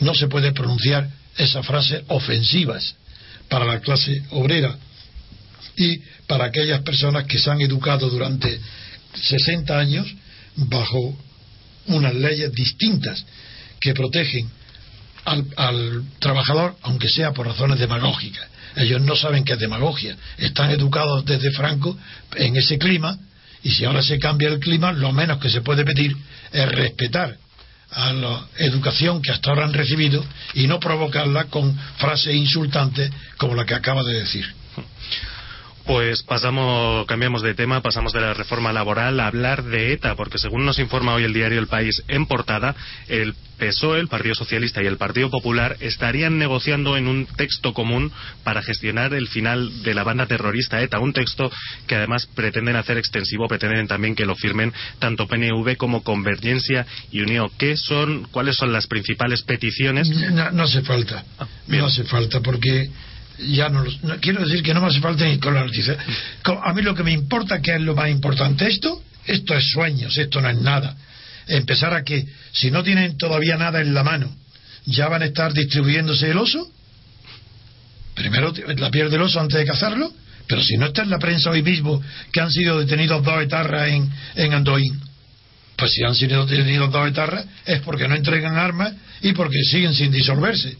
no 0.00 0.14
se 0.14 0.28
puede 0.28 0.52
pronunciar 0.52 1.08
esas 1.36 1.66
frases 1.66 2.02
ofensivas 2.08 2.94
para 3.48 3.64
la 3.64 3.80
clase 3.80 4.22
obrera 4.30 4.76
y 5.76 5.98
para 6.26 6.46
aquellas 6.46 6.82
personas 6.82 7.24
que 7.24 7.38
se 7.38 7.50
han 7.50 7.60
educado 7.60 8.10
durante 8.10 8.60
60 9.14 9.78
años 9.78 10.06
bajo 10.56 11.16
unas 11.86 12.14
leyes 12.14 12.52
distintas 12.52 13.24
que 13.80 13.94
protegen 13.94 14.50
al, 15.24 16.02
trabajador, 16.18 16.76
aunque 16.82 17.08
sea 17.08 17.32
por 17.32 17.46
razones 17.46 17.78
demagógicas. 17.78 18.46
Ellos 18.76 19.00
no 19.02 19.16
saben 19.16 19.44
que 19.44 19.52
es 19.52 19.58
demagogia. 19.58 20.16
Están 20.38 20.70
educados 20.70 21.24
desde 21.24 21.50
Franco 21.52 21.96
en 22.36 22.56
ese 22.56 22.78
clima 22.78 23.18
y 23.62 23.70
si 23.70 23.84
ahora 23.84 24.02
se 24.02 24.18
cambia 24.18 24.48
el 24.48 24.58
clima, 24.58 24.92
lo 24.92 25.12
menos 25.12 25.38
que 25.38 25.50
se 25.50 25.60
puede 25.60 25.84
pedir 25.84 26.16
es 26.52 26.68
respetar 26.72 27.36
a 27.90 28.12
la 28.12 28.46
educación 28.56 29.20
que 29.20 29.32
hasta 29.32 29.50
ahora 29.50 29.64
han 29.64 29.74
recibido 29.74 30.24
y 30.54 30.66
no 30.66 30.80
provocarla 30.80 31.44
con 31.44 31.78
frases 31.98 32.34
insultantes 32.34 33.10
como 33.36 33.54
la 33.54 33.66
que 33.66 33.74
acaba 33.74 34.02
de 34.02 34.14
decir. 34.14 34.46
Pues 35.86 36.22
pasamos, 36.22 37.06
cambiamos 37.06 37.42
de 37.42 37.54
tema, 37.54 37.82
pasamos 37.82 38.12
de 38.12 38.20
la 38.20 38.34
reforma 38.34 38.72
laboral 38.72 39.18
a 39.18 39.26
hablar 39.26 39.64
de 39.64 39.92
ETA, 39.92 40.14
porque 40.14 40.38
según 40.38 40.64
nos 40.64 40.78
informa 40.78 41.14
hoy 41.14 41.24
el 41.24 41.32
diario 41.32 41.58
El 41.58 41.66
País 41.66 42.04
en 42.06 42.26
portada, 42.26 42.76
el 43.08 43.34
PSOE, 43.58 44.00
el 44.00 44.08
Partido 44.08 44.34
Socialista 44.34 44.82
y 44.82 44.86
el 44.86 44.96
Partido 44.96 45.28
Popular 45.30 45.76
estarían 45.80 46.38
negociando 46.38 46.96
en 46.96 47.08
un 47.08 47.26
texto 47.26 47.74
común 47.74 48.12
para 48.44 48.62
gestionar 48.62 49.12
el 49.14 49.28
final 49.28 49.82
de 49.82 49.94
la 49.94 50.04
banda 50.04 50.26
terrorista 50.26 50.80
ETA, 50.80 51.00
un 51.00 51.12
texto 51.12 51.50
que 51.86 51.96
además 51.96 52.26
pretenden 52.34 52.76
hacer 52.76 52.96
extensivo, 52.96 53.48
pretenden 53.48 53.88
también 53.88 54.14
que 54.14 54.26
lo 54.26 54.36
firmen 54.36 54.72
tanto 55.00 55.26
PNV 55.26 55.76
como 55.76 56.02
Convergencia 56.02 56.86
y 57.10 57.20
Unión. 57.20 57.50
¿Qué 57.58 57.76
son, 57.76 58.28
cuáles 58.30 58.56
son 58.56 58.72
las 58.72 58.86
principales 58.86 59.42
peticiones? 59.42 60.08
No, 60.08 60.62
hace 60.62 60.82
falta, 60.82 61.24
ah, 61.38 61.46
no 61.66 61.86
hace 61.86 62.04
falta 62.04 62.40
porque 62.40 62.88
ya 63.46 63.68
no, 63.68 63.84
quiero 64.20 64.44
decir 64.44 64.62
que 64.62 64.74
no 64.74 64.80
me 64.80 64.88
hace 64.88 65.00
falta 65.00 65.24
ni 65.24 65.38
con 65.38 65.54
la 65.54 65.64
noticia. 65.64 65.96
A 66.62 66.72
mí 66.72 66.82
lo 66.82 66.94
que 66.94 67.02
me 67.02 67.12
importa, 67.12 67.60
que 67.60 67.74
es 67.74 67.80
lo 67.80 67.94
más 67.94 68.10
importante, 68.10 68.68
esto, 68.68 69.02
esto 69.26 69.54
es 69.54 69.70
sueños, 69.70 70.16
esto 70.16 70.40
no 70.40 70.48
es 70.48 70.58
nada. 70.58 70.96
Empezar 71.46 71.94
a 71.94 72.02
que, 72.02 72.26
si 72.52 72.70
no 72.70 72.82
tienen 72.82 73.16
todavía 73.16 73.56
nada 73.56 73.80
en 73.80 73.94
la 73.94 74.02
mano, 74.04 74.34
ya 74.86 75.08
van 75.08 75.22
a 75.22 75.26
estar 75.26 75.52
distribuyéndose 75.52 76.30
el 76.30 76.38
oso. 76.38 76.70
Primero 78.14 78.52
la 78.76 78.90
pierde 78.90 79.16
el 79.16 79.22
oso 79.22 79.40
antes 79.40 79.58
de 79.58 79.64
cazarlo, 79.64 80.12
pero 80.46 80.62
si 80.62 80.76
no 80.76 80.86
está 80.86 81.02
en 81.02 81.10
la 81.10 81.18
prensa 81.18 81.50
hoy 81.50 81.62
mismo 81.62 82.02
que 82.32 82.40
han 82.40 82.50
sido 82.50 82.78
detenidos 82.78 83.24
dos 83.24 83.42
etarras 83.42 83.88
en, 83.88 84.10
en 84.36 84.52
Andoín, 84.52 85.00
pues 85.76 85.92
si 85.92 86.04
han 86.04 86.14
sido 86.14 86.46
detenidos 86.46 86.92
dos 86.92 87.08
etarras 87.08 87.46
es 87.64 87.80
porque 87.80 88.06
no 88.06 88.14
entregan 88.14 88.56
armas 88.56 88.92
y 89.22 89.32
porque 89.32 89.62
siguen 89.64 89.94
sin 89.94 90.12
disolverse 90.12 90.76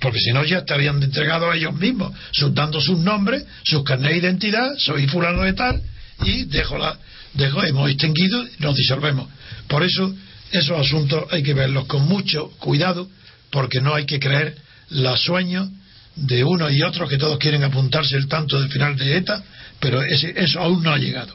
porque 0.00 0.18
si 0.18 0.32
no 0.32 0.44
ya 0.44 0.58
estarían 0.58 1.02
entregado 1.02 1.50
a 1.50 1.56
ellos 1.56 1.74
mismos, 1.74 2.12
dando 2.52 2.80
sus 2.80 2.98
nombres, 2.98 3.44
sus 3.62 3.84
carnet 3.84 4.12
de 4.12 4.18
identidad, 4.18 4.76
soy 4.78 5.06
fulano 5.06 5.42
de 5.42 5.52
tal, 5.54 5.82
y 6.24 6.44
dejo 6.44 6.78
la, 6.78 6.98
dejo, 7.34 7.64
hemos 7.64 7.90
extinguido 7.90 8.44
y 8.44 8.50
nos 8.58 8.76
disolvemos. 8.76 9.28
Por 9.68 9.82
eso, 9.82 10.14
esos 10.52 10.78
asuntos 10.78 11.24
hay 11.30 11.42
que 11.42 11.54
verlos 11.54 11.86
con 11.86 12.06
mucho 12.06 12.50
cuidado, 12.58 13.08
porque 13.50 13.80
no 13.80 13.94
hay 13.94 14.04
que 14.04 14.20
creer 14.20 14.56
los 14.90 15.20
sueños 15.22 15.68
de 16.16 16.44
uno 16.44 16.70
y 16.70 16.82
otro 16.82 17.08
que 17.08 17.18
todos 17.18 17.38
quieren 17.38 17.64
apuntarse 17.64 18.16
el 18.16 18.28
tanto 18.28 18.60
del 18.60 18.70
final 18.70 18.96
de 18.96 19.16
ETA, 19.16 19.42
pero 19.80 20.02
ese, 20.02 20.32
eso 20.36 20.60
aún 20.60 20.82
no 20.82 20.92
ha 20.92 20.98
llegado. 20.98 21.34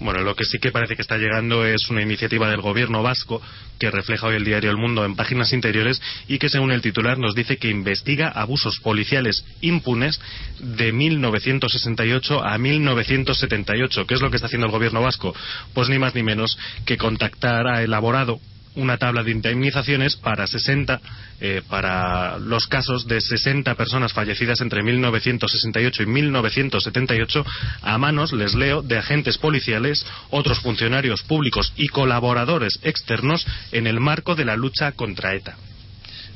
Bueno, 0.00 0.22
lo 0.22 0.34
que 0.34 0.44
sí 0.44 0.58
que 0.58 0.72
parece 0.72 0.96
que 0.96 1.02
está 1.02 1.18
llegando 1.18 1.64
es 1.64 1.88
una 1.88 2.02
iniciativa 2.02 2.50
del 2.50 2.60
gobierno 2.60 3.02
vasco 3.02 3.40
que 3.78 3.90
refleja 3.90 4.26
hoy 4.26 4.36
el 4.36 4.44
diario 4.44 4.70
El 4.70 4.76
Mundo 4.76 5.04
en 5.04 5.14
páginas 5.14 5.52
interiores 5.52 6.00
y 6.26 6.38
que, 6.38 6.48
según 6.48 6.72
el 6.72 6.82
titular, 6.82 7.18
nos 7.18 7.34
dice 7.34 7.58
que 7.58 7.70
investiga 7.70 8.28
abusos 8.28 8.80
policiales 8.80 9.44
impunes 9.60 10.20
de 10.58 10.92
1968 10.92 12.44
a 12.44 12.58
1978. 12.58 14.06
¿Qué 14.06 14.14
es 14.14 14.20
lo 14.20 14.30
que 14.30 14.36
está 14.36 14.46
haciendo 14.46 14.66
el 14.66 14.72
gobierno 14.72 15.00
vasco? 15.00 15.34
Pues 15.72 15.88
ni 15.88 15.98
más 15.98 16.14
ni 16.14 16.22
menos 16.22 16.58
que 16.84 16.96
contactar 16.96 17.66
a 17.68 17.82
elaborado 17.82 18.40
una 18.76 18.96
tabla 18.98 19.22
de 19.22 19.30
indemnizaciones 19.30 20.16
para 20.16 20.46
60 20.46 21.00
eh, 21.40 21.62
para 21.68 22.38
los 22.38 22.66
casos 22.66 23.06
de 23.06 23.20
60 23.20 23.74
personas 23.74 24.12
fallecidas 24.12 24.60
entre 24.60 24.82
1968 24.82 26.02
y 26.02 26.06
1978 26.06 27.44
a 27.82 27.98
manos, 27.98 28.32
les 28.32 28.54
leo, 28.54 28.82
de 28.82 28.98
agentes 28.98 29.38
policiales, 29.38 30.04
otros 30.30 30.60
funcionarios 30.60 31.22
públicos 31.22 31.72
y 31.76 31.88
colaboradores 31.88 32.78
externos 32.82 33.46
en 33.72 33.86
el 33.86 34.00
marco 34.00 34.34
de 34.34 34.44
la 34.44 34.56
lucha 34.56 34.92
contra 34.92 35.34
ETA. 35.34 35.56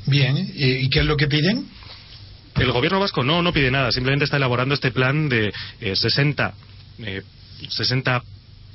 Bien, 0.06 0.36
¿y 0.54 0.88
qué 0.88 1.00
es 1.00 1.06
lo 1.06 1.16
que 1.16 1.26
piden? 1.26 1.66
El 2.56 2.72
gobierno 2.72 2.98
vasco 2.98 3.22
no, 3.22 3.42
no 3.42 3.52
pide 3.52 3.70
nada, 3.70 3.92
simplemente 3.92 4.24
está 4.24 4.36
elaborando 4.36 4.74
este 4.74 4.90
plan 4.90 5.28
de 5.28 5.52
eh, 5.80 5.94
60 5.94 6.54
eh, 7.00 7.22
60 7.68 8.22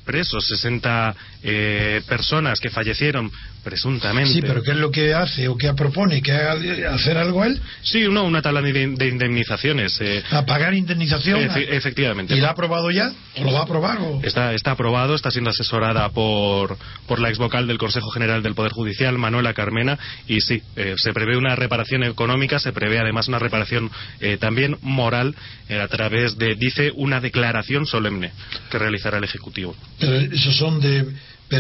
presos, 0.06 0.46
60 0.48 1.16
eh, 1.44 2.02
personas 2.08 2.60
que 2.60 2.70
fallecieron 2.70 3.32
presuntamente. 3.64 4.34
Sí, 4.34 4.42
pero 4.42 4.62
¿qué 4.62 4.72
es 4.72 4.78
lo 4.78 4.92
que 4.92 5.14
hace 5.14 5.48
o 5.48 5.58
qué 5.58 5.74
propone? 5.74 6.22
¿Que 6.22 6.34
hacer 6.34 7.18
algo 7.18 7.44
él? 7.44 7.60
Sí, 7.82 8.06
no, 8.10 8.26
una 8.26 8.42
tabla 8.42 8.62
de, 8.62 9.08
indemnizaciones. 9.08 10.00
Eh. 10.02 10.24
¿A 10.32 10.46
pagar 10.46 10.74
indemnización? 10.74 11.40
efectivamente. 11.40 12.36
¿Y 12.36 12.42
la 12.42 12.50
ha 12.50 12.52
aprobado 12.52 12.92
ya? 12.92 13.12
¿O 13.38 13.44
lo 13.44 13.54
va 13.54 13.60
a 13.60 13.64
aprobar? 13.64 13.98
Está, 14.24 14.54
está 14.54 14.72
aprobado, 14.72 15.16
está 15.16 15.32
siendo 15.32 15.50
asesorada 15.50 16.10
por, 16.10 16.78
por 17.08 17.20
la 17.20 17.30
ex 17.30 17.38
vocal 17.38 17.68
del 17.68 17.78
Consejo 17.78 18.10
General 18.10 18.44
del 18.44 18.54
Poder 18.54 18.72
Judicial, 18.72 19.18
Manuela 19.18 19.54
Carmena, 19.54 19.98
y 20.28 20.42
sí, 20.42 20.62
eh, 20.76 20.96
se 20.98 21.14
prevé 21.14 21.38
una 21.38 21.56
reparación 21.56 22.04
económica, 22.04 22.60
se 22.60 22.74
prevé 22.74 23.00
además 23.00 23.28
una 23.28 23.40
reparación 23.40 23.90
eh, 24.20 24.38
también 24.38 24.78
moral 24.82 25.36
a 25.70 25.88
través 25.88 26.38
de, 26.38 26.56
dice, 26.56 26.92
una 26.96 27.20
declaración 27.20 27.86
solemne 27.86 28.32
que 28.70 28.78
realizará 28.78 29.18
el 29.18 29.24
Ejecutivo. 29.24 29.76
Pero 30.00 30.16
esos 30.16 30.56
son 30.56 30.80
de 30.80 31.06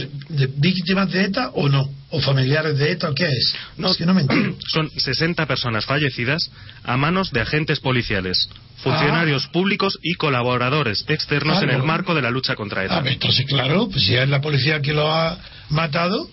de 0.02 0.48
víctimas 0.58 1.12
de 1.12 1.26
ETA 1.26 1.50
o 1.54 1.70
no? 1.70 1.90
¿O 2.10 2.22
familiares 2.22 2.78
de 2.78 2.92
ETA 2.92 3.10
o 3.10 3.16
qué 3.16 3.26
es? 3.26 3.56
No, 3.78 3.92
es 3.92 3.98
que 3.98 4.06
no 4.06 4.14
me 4.14 4.24
Son 4.68 4.90
60 4.90 5.46
personas 5.46 5.86
fallecidas 5.86 6.52
a 6.84 6.98
manos 6.98 7.32
de 7.32 7.42
agentes 7.42 7.80
policiales, 7.80 8.50
funcionarios 8.78 9.46
ah. 9.48 9.52
públicos 9.52 9.98
y 10.02 10.14
colaboradores 10.14 11.06
externos 11.08 11.62
en 11.64 11.70
el 11.70 11.84
marco 11.84 12.14
de 12.14 12.22
la 12.22 12.30
lucha 12.30 12.56
contra 12.56 12.86
ETA. 12.86 13.00
Ah, 13.00 13.04
entonces, 13.06 13.46
claro, 13.46 13.90
pues 13.90 14.04
si 14.04 14.16
es 14.16 14.30
la 14.30 14.42
policía 14.42 14.82
que 14.82 14.94
lo 14.94 15.12
ha 15.12 15.38
matado, 15.70 16.30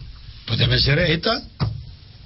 pues 0.46 0.58
debe 0.58 0.78
ser 0.78 0.98
ETA 0.98 1.42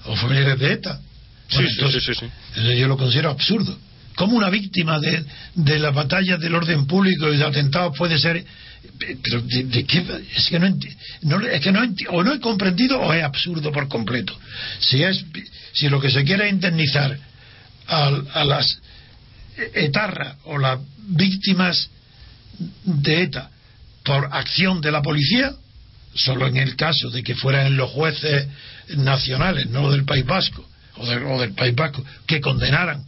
o 0.07 0.17
familiares 0.17 0.59
de 0.59 0.73
ETA. 0.73 1.01
sí, 1.49 1.65
sí, 1.69 2.01
sí, 2.01 2.15
sí, 2.15 2.77
Yo 2.79 2.89
lo 2.89 2.97
considero 2.97 3.31
absurdo. 3.31 3.77
¿Cómo 4.17 4.37
una 4.37 4.49
víctima 4.49 5.01
de, 5.01 5.25
de 5.55 5.79
las 5.79 5.93
batallas 5.93 6.39
del 6.39 6.55
orden 6.55 6.87
público 6.87 7.33
y 7.33 7.37
de 7.37 7.45
atentados 7.45 7.97
puede 7.99 8.19
ser 8.19 8.45
pero 9.23 9.43
de, 9.43 9.85
qué 9.87 10.05
es 10.37 10.49
que 10.49 10.59
no, 10.59 10.67
es 10.67 11.61
que 11.61 11.73
no 11.73 11.81
o 12.11 12.23
no 12.23 12.35
he 12.35 12.41
comprendido 12.41 13.01
o 13.01 13.13
es 13.13 13.23
absurdo 13.23 13.73
por 13.73 13.89
completo. 13.89 14.39
Si 14.81 15.03
es 15.03 15.25
si 15.73 15.89
lo 15.89 16.01
que 16.01 16.11
se 16.11 16.25
quiere 16.25 16.47
es 16.47 16.53
indemnizar 16.53 17.19
a, 17.87 18.07
a 18.35 18.45
las 18.45 18.79
etarra 19.75 20.37
o 20.45 20.59
las 20.59 20.81
víctimas 20.99 21.91
de 22.85 23.23
ETA 23.23 23.51
por 24.05 24.29
acción 24.33 24.81
de 24.81 24.93
la 24.93 25.03
policía 25.03 25.53
solo 26.15 26.47
en 26.47 26.57
el 26.57 26.77
caso 26.77 27.11
de 27.11 27.23
que 27.23 27.35
fueran 27.35 27.77
los 27.77 27.91
jueces 27.91 28.47
nacionales 28.97 29.69
no 29.69 29.91
del 29.91 30.05
País 30.05 30.25
Vasco 30.25 30.65
o, 30.97 31.03
o 31.05 31.41
del 31.41 31.55
País 31.55 31.75
Vasco 31.75 32.05
que 32.27 32.41
condenaran 32.41 33.05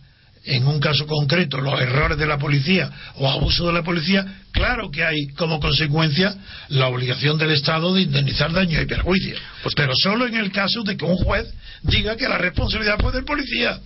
en 0.46 0.66
un 0.66 0.80
caso 0.80 1.06
concreto 1.06 1.60
los 1.60 1.80
errores 1.80 2.16
de 2.16 2.26
la 2.26 2.38
policía 2.38 2.90
o 3.16 3.28
abuso 3.28 3.66
de 3.66 3.72
la 3.72 3.82
policía, 3.82 4.24
claro 4.52 4.90
que 4.90 5.04
hay 5.04 5.26
como 5.36 5.60
consecuencia 5.60 6.36
la 6.68 6.86
obligación 6.86 7.36
del 7.36 7.50
Estado 7.50 7.92
de 7.94 8.02
indemnizar 8.02 8.52
daños 8.52 8.82
y 8.82 8.86
perjuicios. 8.86 9.40
Pues, 9.62 9.74
pero 9.74 9.92
solo 9.96 10.26
en 10.26 10.36
el 10.36 10.52
caso 10.52 10.82
de 10.84 10.96
que 10.96 11.04
un 11.04 11.16
juez 11.16 11.52
diga 11.82 12.16
que 12.16 12.28
la 12.28 12.38
responsabilidad 12.38 12.98
fue 13.00 13.12
del 13.12 13.24
policía. 13.24 13.80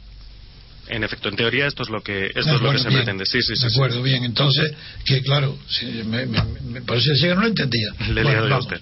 En 0.88 1.04
efecto, 1.04 1.28
en 1.28 1.36
teoría 1.36 1.66
esto 1.66 1.84
es 1.84 1.88
lo 1.88 2.02
que, 2.02 2.26
esto 2.26 2.56
es 2.56 2.60
lo 2.60 2.72
que 2.72 2.78
se 2.78 2.90
pretende. 2.90 3.24
Sí, 3.24 3.40
sí, 3.42 3.54
sí. 3.54 3.68
De 3.68 3.72
acuerdo, 3.72 4.02
bien. 4.02 4.24
Entonces, 4.24 4.72
que 5.04 5.22
claro, 5.22 5.56
me, 6.06 6.26
por 6.82 6.96
eso 6.96 7.12
no 7.34 7.42
lo 7.42 7.46
entendía. 7.46 7.92
Le 8.12 8.22
bueno, 8.24 8.58
usted. 8.58 8.80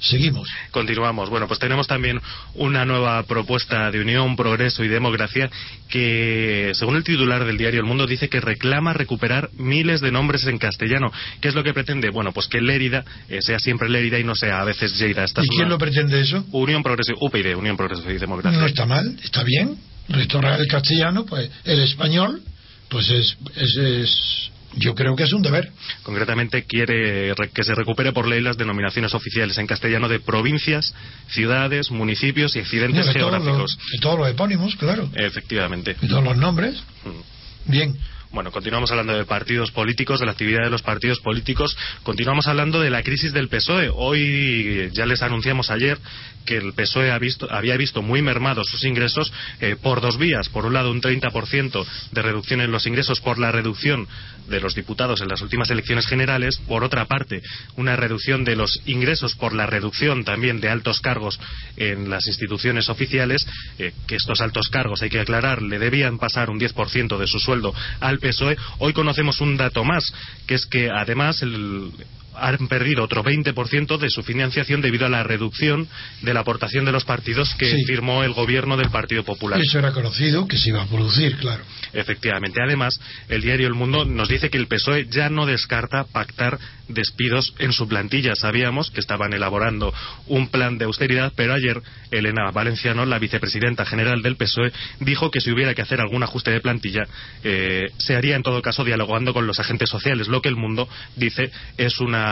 Seguimos. 0.00 0.48
Continuamos. 0.70 1.30
Bueno, 1.30 1.46
pues 1.46 1.60
tenemos 1.60 1.86
también 1.86 2.20
una 2.54 2.84
nueva 2.84 3.22
propuesta 3.24 3.90
de 3.90 4.00
Unión, 4.00 4.36
Progreso 4.36 4.84
y 4.84 4.88
Democracia 4.88 5.50
que, 5.88 6.72
según 6.74 6.96
el 6.96 7.04
titular 7.04 7.44
del 7.44 7.58
diario 7.58 7.80
El 7.80 7.86
Mundo, 7.86 8.06
dice 8.06 8.28
que 8.28 8.40
reclama 8.40 8.92
recuperar 8.92 9.50
miles 9.56 10.00
de 10.00 10.12
nombres 10.12 10.46
en 10.46 10.58
castellano. 10.58 11.12
¿Qué 11.40 11.48
es 11.48 11.54
lo 11.54 11.62
que 11.62 11.72
pretende? 11.72 12.10
Bueno, 12.10 12.32
pues 12.32 12.48
que 12.48 12.60
Lérida 12.60 13.04
eh, 13.28 13.40
sea 13.42 13.58
siempre 13.58 13.88
Lérida 13.88 14.18
y 14.18 14.24
no 14.24 14.34
sea 14.34 14.60
a 14.60 14.64
veces 14.64 14.98
Lleida. 14.98 15.24
¿Y 15.24 15.48
quién 15.48 15.68
lo 15.68 15.78
pretende 15.78 16.20
eso? 16.20 16.44
Unión, 16.52 16.82
Progreso, 16.82 17.12
UPyD, 17.20 17.56
Unión, 17.56 17.76
Progreso 17.76 18.10
y 18.10 18.18
Democracia. 18.18 18.58
No 18.58 18.66
está 18.66 18.86
mal, 18.86 19.16
está 19.22 19.42
bien. 19.42 19.76
Restaurar 20.08 20.60
el 20.60 20.66
castellano, 20.66 21.24
pues 21.24 21.50
el 21.64 21.80
español, 21.80 22.42
pues 22.90 23.08
es, 23.08 23.36
es 23.56 24.50
yo 24.76 24.94
creo 24.94 25.16
que 25.16 25.24
es 25.24 25.32
un 25.32 25.42
deber. 25.42 25.70
Concretamente 26.02 26.64
quiere 26.64 27.34
que 27.52 27.64
se 27.64 27.74
recupere 27.74 28.12
por 28.12 28.26
ley 28.26 28.40
las 28.40 28.56
denominaciones 28.56 29.14
oficiales 29.14 29.58
en 29.58 29.66
castellano 29.66 30.08
de 30.08 30.20
provincias, 30.20 30.94
ciudades, 31.28 31.90
municipios 31.90 32.56
y 32.56 32.60
accidentes 32.60 33.08
geográficos. 33.10 33.78
y 33.92 34.00
todos 34.00 34.18
los 34.18 34.28
epónimos, 34.28 34.76
claro. 34.76 35.08
Efectivamente. 35.14 35.94
Todos 35.94 36.24
los 36.24 36.36
nombres. 36.36 36.82
Mm. 37.04 37.70
Bien. 37.70 37.98
Bueno, 38.34 38.50
continuamos 38.50 38.90
hablando 38.90 39.16
de 39.16 39.24
partidos 39.26 39.70
políticos, 39.70 40.18
de 40.18 40.26
la 40.26 40.32
actividad 40.32 40.64
de 40.64 40.70
los 40.70 40.82
partidos 40.82 41.20
políticos. 41.20 41.76
Continuamos 42.02 42.48
hablando 42.48 42.80
de 42.80 42.90
la 42.90 43.04
crisis 43.04 43.32
del 43.32 43.48
PSOE. 43.48 43.92
Hoy 43.94 44.90
ya 44.92 45.06
les 45.06 45.22
anunciamos 45.22 45.70
ayer 45.70 45.98
que 46.44 46.56
el 46.56 46.72
PSOE 46.72 47.12
había 47.12 47.76
visto 47.76 48.02
muy 48.02 48.22
mermados 48.22 48.68
sus 48.68 48.82
ingresos 48.82 49.32
eh, 49.60 49.76
por 49.80 50.00
dos 50.00 50.18
vías. 50.18 50.48
Por 50.48 50.66
un 50.66 50.74
lado, 50.74 50.90
un 50.90 51.00
30% 51.00 51.86
de 52.10 52.22
reducción 52.22 52.60
en 52.60 52.72
los 52.72 52.86
ingresos 52.88 53.20
por 53.20 53.38
la 53.38 53.52
reducción 53.52 54.08
de 54.48 54.60
los 54.60 54.74
diputados 54.74 55.20
en 55.20 55.28
las 55.28 55.40
últimas 55.40 55.70
elecciones 55.70 56.06
generales. 56.06 56.58
Por 56.66 56.82
otra 56.82 57.06
parte, 57.06 57.40
una 57.76 57.94
reducción 57.94 58.44
de 58.44 58.56
los 58.56 58.82
ingresos 58.84 59.36
por 59.36 59.54
la 59.54 59.66
reducción 59.66 60.24
también 60.24 60.60
de 60.60 60.68
altos 60.68 61.00
cargos 61.00 61.38
en 61.76 62.10
las 62.10 62.26
instituciones 62.26 62.88
oficiales, 62.88 63.46
eh, 63.78 63.92
que 64.08 64.16
estos 64.16 64.40
altos 64.40 64.68
cargos, 64.70 65.02
hay 65.02 65.08
que 65.08 65.20
aclarar, 65.20 65.62
le 65.62 65.78
debían 65.78 66.18
pasar 66.18 66.50
un 66.50 66.58
10% 66.58 67.16
de 67.16 67.26
su 67.28 67.38
sueldo 67.38 67.72
al 68.00 68.18
PSOE. 68.24 68.56
Hoy 68.78 68.92
conocemos 68.94 69.40
un 69.40 69.56
dato 69.56 69.84
más, 69.84 70.12
que 70.46 70.54
es 70.54 70.64
que 70.66 70.90
además 70.90 71.42
el 71.42 71.92
han 72.36 72.68
perdido 72.68 73.02
otro 73.04 73.22
20% 73.22 73.98
de 73.98 74.10
su 74.10 74.22
financiación 74.22 74.80
debido 74.80 75.06
a 75.06 75.08
la 75.08 75.22
reducción 75.22 75.88
de 76.22 76.34
la 76.34 76.40
aportación 76.40 76.84
de 76.84 76.92
los 76.92 77.04
partidos 77.04 77.54
que 77.54 77.76
firmó 77.86 78.24
el 78.24 78.32
gobierno 78.32 78.76
del 78.76 78.90
Partido 78.90 79.24
Popular. 79.24 79.60
Eso 79.60 79.78
era 79.78 79.92
conocido 79.92 80.46
que 80.46 80.58
se 80.58 80.70
iba 80.70 80.82
a 80.82 80.86
producir, 80.86 81.36
claro. 81.36 81.64
Efectivamente. 81.92 82.60
Además, 82.62 83.00
el 83.28 83.42
diario 83.42 83.66
El 83.66 83.74
Mundo 83.74 84.04
nos 84.04 84.28
dice 84.28 84.50
que 84.50 84.58
el 84.58 84.66
PSOE 84.66 85.06
ya 85.10 85.28
no 85.28 85.46
descarta 85.46 86.04
pactar 86.04 86.58
despidos 86.88 87.54
en 87.58 87.72
su 87.72 87.88
plantilla. 87.88 88.34
Sabíamos 88.34 88.90
que 88.90 89.00
estaban 89.00 89.32
elaborando 89.32 89.92
un 90.26 90.48
plan 90.48 90.76
de 90.76 90.84
austeridad, 90.84 91.32
pero 91.34 91.54
ayer 91.54 91.80
Elena 92.10 92.50
Valenciano, 92.50 93.06
la 93.06 93.18
vicepresidenta 93.18 93.86
general 93.86 94.22
del 94.22 94.36
PSOE, 94.36 94.72
dijo 95.00 95.30
que 95.30 95.40
si 95.40 95.50
hubiera 95.50 95.74
que 95.74 95.82
hacer 95.82 96.00
algún 96.00 96.22
ajuste 96.22 96.50
de 96.50 96.60
plantilla, 96.60 97.04
eh, 97.42 97.86
se 97.98 98.16
haría 98.16 98.36
en 98.36 98.42
todo 98.42 98.60
caso 98.60 98.84
dialogando 98.84 99.32
con 99.32 99.46
los 99.46 99.58
agentes 99.60 99.88
sociales. 99.88 100.28
Lo 100.28 100.42
que 100.42 100.48
el 100.48 100.56
mundo 100.56 100.88
dice 101.16 101.50
es 101.76 102.00
una, 102.00 102.23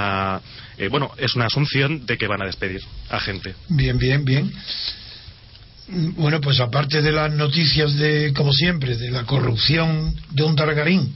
eh, 0.78 0.88
bueno, 0.88 1.12
es 1.18 1.34
una 1.34 1.46
asunción 1.46 2.06
de 2.06 2.16
que 2.18 2.26
van 2.26 2.42
a 2.42 2.46
despedir 2.46 2.80
a 3.10 3.20
gente. 3.20 3.54
Bien, 3.68 3.98
bien, 3.98 4.24
bien. 4.24 4.52
Bueno, 6.16 6.40
pues 6.40 6.60
aparte 6.60 7.02
de 7.02 7.12
las 7.12 7.32
noticias 7.32 7.94
de, 7.96 8.32
como 8.32 8.52
siempre, 8.52 8.96
de 8.96 9.10
la 9.10 9.24
corrupción 9.24 10.14
de 10.30 10.42
un 10.42 10.56
Targarín, 10.56 11.14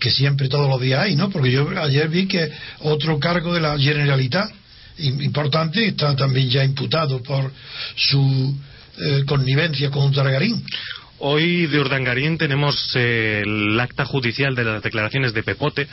que 0.00 0.10
siempre 0.10 0.48
todos 0.48 0.68
los 0.68 0.80
días 0.80 1.04
hay, 1.04 1.14
¿no? 1.14 1.30
Porque 1.30 1.50
yo 1.50 1.68
ayer 1.80 2.08
vi 2.08 2.26
que 2.26 2.50
otro 2.80 3.18
cargo 3.18 3.54
de 3.54 3.60
la 3.60 3.78
Generalitat 3.78 4.50
importante 4.98 5.86
está 5.86 6.16
también 6.16 6.48
ya 6.48 6.64
imputado 6.64 7.22
por 7.22 7.52
su 7.94 8.56
eh, 8.98 9.24
connivencia 9.26 9.90
con 9.90 10.04
un 10.04 10.12
Targarín. 10.12 10.64
Hoy 11.20 11.66
de 11.66 11.80
Urdangarín 11.80 12.38
tenemos 12.38 12.92
eh, 12.94 13.42
el 13.44 13.78
acta 13.80 14.04
judicial 14.04 14.54
de 14.54 14.62
las 14.62 14.82
declaraciones 14.82 15.34
de 15.34 15.42
Pepote, 15.42 15.88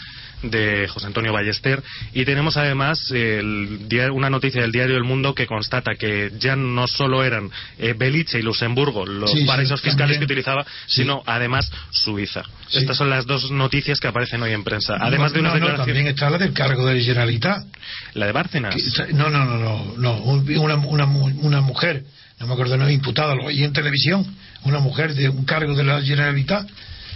de 0.49 0.87
José 0.87 1.07
Antonio 1.07 1.33
Ballester. 1.33 1.81
Y 2.13 2.25
tenemos 2.25 2.57
además 2.57 3.11
el, 3.11 3.87
una 4.11 4.29
noticia 4.29 4.61
del 4.61 4.71
diario 4.71 4.97
El 4.97 5.03
Mundo 5.03 5.33
que 5.33 5.47
constata 5.47 5.95
que 5.95 6.31
ya 6.39 6.55
no 6.55 6.87
solo 6.87 7.23
eran 7.23 7.49
eh, 7.77 7.93
Belice 7.97 8.39
y 8.39 8.41
Luxemburgo 8.41 9.05
los 9.05 9.33
paraísos 9.45 9.81
fiscales 9.81 10.17
que 10.17 10.25
utilizaba, 10.25 10.65
sino 10.87 11.23
además 11.25 11.71
Suiza. 11.91 12.43
Estas 12.71 12.97
son 12.97 13.09
las 13.09 13.25
dos 13.25 13.51
noticias 13.51 13.99
que 13.99 14.07
aparecen 14.07 14.41
hoy 14.41 14.51
en 14.51 14.63
prensa. 14.63 14.97
Además 14.99 15.33
de 15.33 15.39
una 15.39 15.53
declaración... 15.53 15.85
también 15.85 16.07
está 16.07 16.29
la 16.29 16.37
del 16.37 16.53
cargo 16.53 16.85
de 16.85 17.01
Generalitat. 17.01 17.65
¿La 18.13 18.25
de 18.25 18.31
Bárcenas? 18.31 18.75
no, 19.13 19.29
no, 19.29 19.45
no, 19.45 19.57
no, 19.57 19.93
no. 19.97 20.17
Una, 20.61 20.75
una, 20.75 21.05
una 21.05 21.61
mujer, 21.61 22.03
no 22.39 22.47
me 22.47 22.53
acuerdo, 22.53 22.77
no 22.77 22.89
imputada, 22.89 23.35
lo 23.35 23.45
oí 23.45 23.63
en 23.63 23.73
televisión, 23.73 24.25
una 24.63 24.79
mujer 24.79 25.13
de 25.13 25.29
un 25.29 25.45
cargo 25.45 25.75
de 25.75 25.83
la 25.83 26.01
Generalitat 26.01 26.67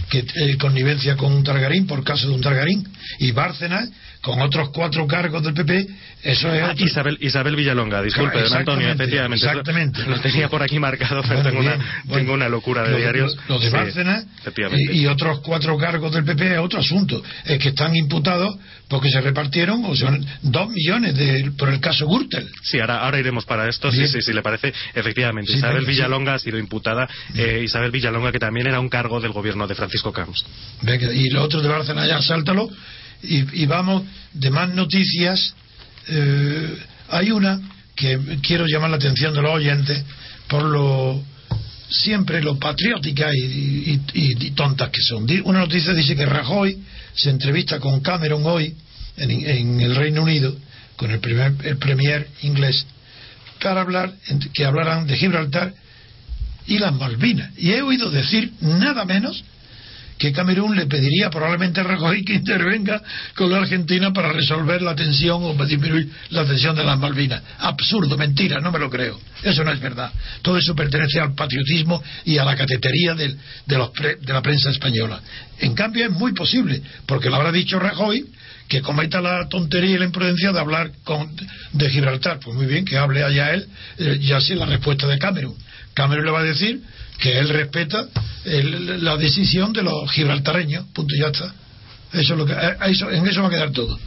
que 0.10 0.20
eh, 0.20 0.58
connivencia 0.58 1.16
con 1.16 1.34
un 1.34 1.44
Targarín 1.44 1.88
por 1.88 2.04
caso 2.04 2.28
de 2.28 2.34
un 2.34 2.42
Targarín 2.42 2.88
y 3.20 3.32
Bárcenas 3.32 3.90
con 4.22 4.42
otros 4.42 4.70
cuatro 4.70 5.08
cargos 5.08 5.44
del 5.44 5.54
PP 5.54 5.88
eso 6.24 6.54
es 6.54 6.64
ah, 6.64 6.74
Isabel, 6.78 7.18
Isabel 7.22 7.56
Villalonga 7.56 8.02
disculpe 8.02 8.42
don 8.42 8.54
Antonio 8.54 8.90
efectivamente 8.90 9.46
exactamente. 9.46 10.06
lo, 10.06 10.20
tenía 10.20 10.50
por 10.50 10.62
aquí 10.62 10.80
marcado 10.80 11.22
pero 11.28 11.42
tengo, 11.42 11.60
una, 11.60 12.04
tengo 12.12 12.34
una 12.34 12.50
locura 12.50 12.84
de 12.84 12.98
diarios. 12.98 13.38
lo, 13.48 13.60
de 13.60 13.70
Bárcenas 13.70 14.26
y, 14.92 15.06
otros 15.06 15.40
cuatro 15.40 15.78
cargos 15.78 16.12
del 16.14 16.24
PP 16.24 16.54
es 16.54 16.60
otro 16.60 16.80
asunto. 16.80 17.22
Es 17.46 17.60
que 17.60 17.70
están 17.70 17.96
imputados 17.96 18.56
porque 18.88 19.10
se 19.10 19.22
repartieron 19.22 19.84
o 19.86 19.94
dos 20.42 20.70
millones 20.70 21.16
de, 21.16 21.52
por 21.58 21.70
el 21.70 21.80
caso 21.80 22.08
Gürtel. 22.08 22.48
Sí 22.64 22.80
ahora, 22.80 23.00
ahora 23.00 23.20
iremos 23.20 23.46
para 23.46 23.68
esto 23.70 23.92
sí, 23.92 24.08
sí, 24.08 24.22
sí 24.22 24.34
le 24.34 24.42
parece 24.42 24.74
efectivamente. 24.94 25.54
Isabel 25.54 25.86
Villalonga 25.86 26.36
ha 26.36 26.40
sido 26.40 26.58
imputada 26.58 27.08
eh, 27.36 27.62
Isabel 27.64 27.92
Villalonga 27.92 28.32
que 28.32 28.40
también 28.40 28.68
era 28.68 28.80
un 28.80 28.90
cargo 28.90 29.20
del 29.20 29.32
gobierno 29.32 29.68
de 29.68 29.76
Francisco 29.90 30.14
y 31.14 31.30
lo 31.30 31.44
otro 31.44 31.62
de 31.62 31.68
Bárcenas 31.68 32.08
ya, 32.08 32.22
sáltalo. 32.22 32.70
Y, 33.22 33.66
vamos, 33.66 34.04
de 34.34 34.50
más 34.50 34.70
noticias. 34.74 35.54
Eh, 36.08 36.78
hay 37.10 37.32
una 37.32 37.60
que 37.96 38.18
quiero 38.42 38.66
llamar 38.66 38.92
la 38.92 38.96
atención 38.96 39.34
de 39.34 39.42
los 39.42 39.52
oyentes 39.52 40.04
por 40.48 40.64
lo 40.64 41.22
siempre 41.90 42.42
lo 42.42 42.58
patriótica 42.58 43.30
y, 43.34 44.52
tontas 44.52 44.90
que 44.90 45.02
son. 45.02 45.28
Una 45.44 45.60
noticia 45.60 45.94
dice 45.94 46.16
que 46.16 46.26
Rajoy 46.26 46.78
se 47.16 47.30
entrevista 47.30 47.80
con 47.80 48.00
Cameron 48.02 48.46
hoy 48.46 48.76
en, 49.18 49.82
el 49.82 49.96
Reino 49.96 50.24
Unido 50.24 50.56
con 50.96 51.12
el, 51.12 51.20
primer, 51.20 51.54
el 51.64 51.78
premier 51.78 52.28
inglés 52.42 52.86
para 53.62 53.82
hablar 53.82 54.14
que 54.54 54.66
hablarán 54.66 55.08
de 55.08 55.18
Gibraltar 55.18 55.74
y 56.68 56.78
las 56.78 56.94
Malvinas. 56.94 57.52
Y 57.58 57.72
he 57.72 57.82
oído 57.82 58.10
decir 58.10 58.54
nada 58.62 59.04
menos 59.06 59.44
que 60.20 60.34
Camerún 60.34 60.76
le 60.76 60.86
pediría 60.86 61.30
probablemente 61.30 61.80
a 61.80 61.84
Rajoy 61.84 62.26
que 62.26 62.34
intervenga 62.34 63.02
con 63.36 63.50
la 63.50 63.60
Argentina 63.60 64.12
para 64.12 64.34
resolver 64.34 64.82
la 64.82 64.94
tensión 64.94 65.42
o 65.42 65.66
disminuir 65.66 66.10
la 66.32 66.46
tensión 66.46 66.76
de 66.76 66.84
las 66.84 67.00
Malvinas. 67.00 67.42
Absurdo, 67.60 68.18
mentira, 68.18 68.60
no 68.60 68.70
me 68.70 68.80
lo 68.80 68.90
creo. 68.90 69.18
Eso 69.42 69.64
no 69.64 69.72
es 69.72 69.80
verdad. 69.80 70.12
Todo 70.42 70.58
eso 70.58 70.76
pertenece 70.76 71.22
al 71.22 71.34
patriotismo 71.34 72.04
y 72.26 72.38
a 72.38 72.44
la 72.44 72.58
catetería 72.58 73.16
de, 73.16 73.34
de 73.66 74.34
la 74.34 74.42
prensa 74.42 74.72
española. 74.72 75.22
En 75.60 75.74
cambio, 75.74 76.06
es 76.06 76.12
muy 76.12 76.34
posible, 76.34 76.82
porque 77.06 77.30
lo 77.30 77.38
habrá 77.38 77.54
dicho 77.54 77.80
Rajoy, 77.80 78.26
que 78.68 78.82
cometa 78.82 79.22
la 79.22 79.48
tontería 79.48 79.96
y 79.96 79.98
la 80.00 80.06
imprudencia 80.06 80.52
de 80.52 80.60
hablar 80.60 80.92
con, 81.06 81.34
de 81.72 81.90
Gibraltar. 81.90 82.40
Pues 82.44 82.58
muy 82.58 82.66
bien, 82.66 82.84
que 82.84 82.98
hable 82.98 83.24
allá 83.24 83.54
él, 83.54 83.68
eh, 83.98 84.20
ya 84.22 84.42
sé 84.42 84.56
la 84.56 84.66
respuesta 84.66 85.08
de 85.08 85.18
Camerún. 85.18 85.56
Camerún 85.94 86.26
le 86.26 86.32
va 86.32 86.42
a 86.42 86.44
decir 86.44 86.82
que 87.20 87.38
él 87.40 87.50
respeta 87.50 88.08
la 88.46 89.18
decisión 89.18 89.74
de 89.74 89.84
los 89.84 90.12
gibraltareños, 90.12 90.86
punto 90.94 91.14
y 91.16 91.20
ya 91.20 91.28
está. 91.28 91.54
Eso 92.14 92.34
es 92.34 92.40
lo 92.40 92.46
que, 92.46 92.56
eso, 92.88 93.10
en 93.12 93.28
eso 93.28 93.42
va 93.42 93.48
a 93.48 93.52
quedar 93.52 93.72
todo. 93.72 94.00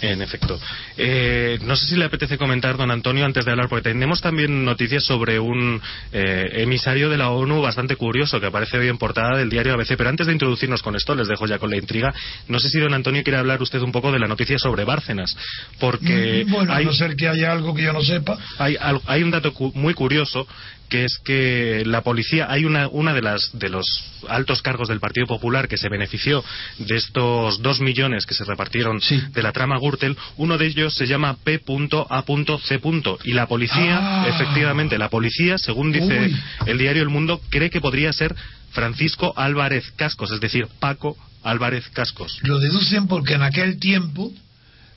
En 0.00 0.20
efecto. 0.20 0.58
Eh, 0.96 1.60
no 1.62 1.76
sé 1.76 1.86
si 1.86 1.96
le 1.96 2.06
apetece 2.06 2.36
comentar, 2.36 2.76
don 2.76 2.90
Antonio, 2.90 3.24
antes 3.24 3.44
de 3.44 3.52
hablar, 3.52 3.68
porque 3.68 3.90
tenemos 3.90 4.20
también 4.20 4.64
noticias 4.64 5.04
sobre 5.04 5.38
un 5.38 5.80
eh, 6.12 6.50
emisario 6.54 7.08
de 7.08 7.16
la 7.16 7.30
ONU 7.30 7.62
bastante 7.62 7.94
curioso 7.94 8.40
que 8.40 8.46
aparece 8.46 8.78
hoy 8.78 8.88
en 8.88 8.98
portada 8.98 9.38
del 9.38 9.48
diario 9.48 9.74
ABC. 9.74 9.96
Pero 9.96 10.08
antes 10.08 10.26
de 10.26 10.32
introducirnos 10.32 10.82
con 10.82 10.96
esto, 10.96 11.14
les 11.14 11.28
dejo 11.28 11.46
ya 11.46 11.58
con 11.58 11.70
la 11.70 11.76
intriga. 11.76 12.12
No 12.48 12.58
sé 12.58 12.68
si 12.68 12.80
don 12.80 12.94
Antonio 12.94 13.22
quiere 13.22 13.38
hablar 13.38 13.62
usted 13.62 13.80
un 13.80 13.92
poco 13.92 14.10
de 14.10 14.18
la 14.18 14.26
noticia 14.26 14.58
sobre 14.58 14.84
Bárcenas. 14.84 15.36
Porque. 15.78 16.44
Mm, 16.46 16.50
bueno, 16.50 16.72
a 16.72 16.80
no 16.80 16.92
ser 16.92 17.14
que 17.14 17.28
haya 17.28 17.52
algo 17.52 17.72
que 17.72 17.82
yo 17.82 17.92
no 17.92 18.02
sepa. 18.02 18.36
Hay, 18.58 18.76
hay 19.06 19.22
un 19.22 19.30
dato 19.30 19.52
muy 19.74 19.94
curioso 19.94 20.48
que 20.92 21.06
es 21.06 21.18
que 21.24 21.84
la 21.86 22.02
policía, 22.02 22.48
hay 22.50 22.66
una, 22.66 22.86
una 22.86 23.14
de 23.14 23.22
las 23.22 23.48
de 23.54 23.70
los 23.70 23.86
altos 24.28 24.60
cargos 24.60 24.88
del 24.88 25.00
Partido 25.00 25.26
Popular 25.26 25.66
que 25.66 25.78
se 25.78 25.88
benefició 25.88 26.44
de 26.76 26.96
estos 26.96 27.62
dos 27.62 27.80
millones 27.80 28.26
que 28.26 28.34
se 28.34 28.44
repartieron 28.44 29.00
de 29.00 29.42
la 29.42 29.52
trama 29.52 29.78
Gürtel, 29.78 30.18
uno 30.36 30.58
de 30.58 30.66
ellos 30.66 30.94
se 30.94 31.06
llama 31.06 31.38
P.A.C. 31.44 32.80
y 33.24 33.32
la 33.32 33.46
policía, 33.46 33.98
ah. 34.02 34.26
efectivamente, 34.28 34.98
la 34.98 35.08
policía, 35.08 35.56
según 35.56 35.92
dice 35.92 36.30
el 36.66 36.76
diario 36.76 37.02
El 37.02 37.08
Mundo, 37.08 37.40
cree 37.48 37.70
que 37.70 37.80
podría 37.80 38.12
ser 38.12 38.36
Francisco 38.72 39.32
Álvarez 39.34 39.90
Cascos, 39.96 40.30
es 40.30 40.40
decir, 40.40 40.66
Paco 40.78 41.16
Álvarez 41.42 41.88
Cascos. 41.88 42.38
Lo 42.42 42.58
deducen 42.58 43.08
porque 43.08 43.32
en 43.32 43.42
aquel 43.42 43.78
tiempo 43.78 44.30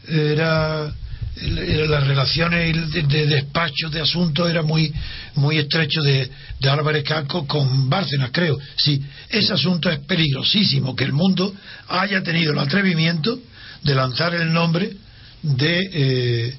era 0.10 0.94
las 1.36 2.08
relaciones 2.08 2.92
de, 2.92 3.26
despacho 3.26 3.90
de 3.90 4.02
asuntos 4.02 4.50
era 4.50 4.62
muy 4.62 4.94
muy 5.36 5.58
estrecho 5.58 6.02
de, 6.02 6.30
Álvarez 6.64 7.04
Casco 7.04 7.46
con 7.46 7.90
Bárcenas 7.90 8.30
creo. 8.32 8.58
Sí 8.78 9.04
ese 9.30 9.54
asunto 9.54 9.90
es 9.90 10.00
peligrosísimo 10.00 10.96
que 10.96 11.04
el 11.04 11.14
mundo 11.14 11.54
haya 11.90 12.24
tenido 12.24 12.54
el 12.54 12.60
atrevimiento 12.60 13.40
de 13.84 13.96
lanzar 13.96 14.34
el 14.34 14.52
nombre 14.52 14.94
de 15.42 15.90
eh, 15.94 16.56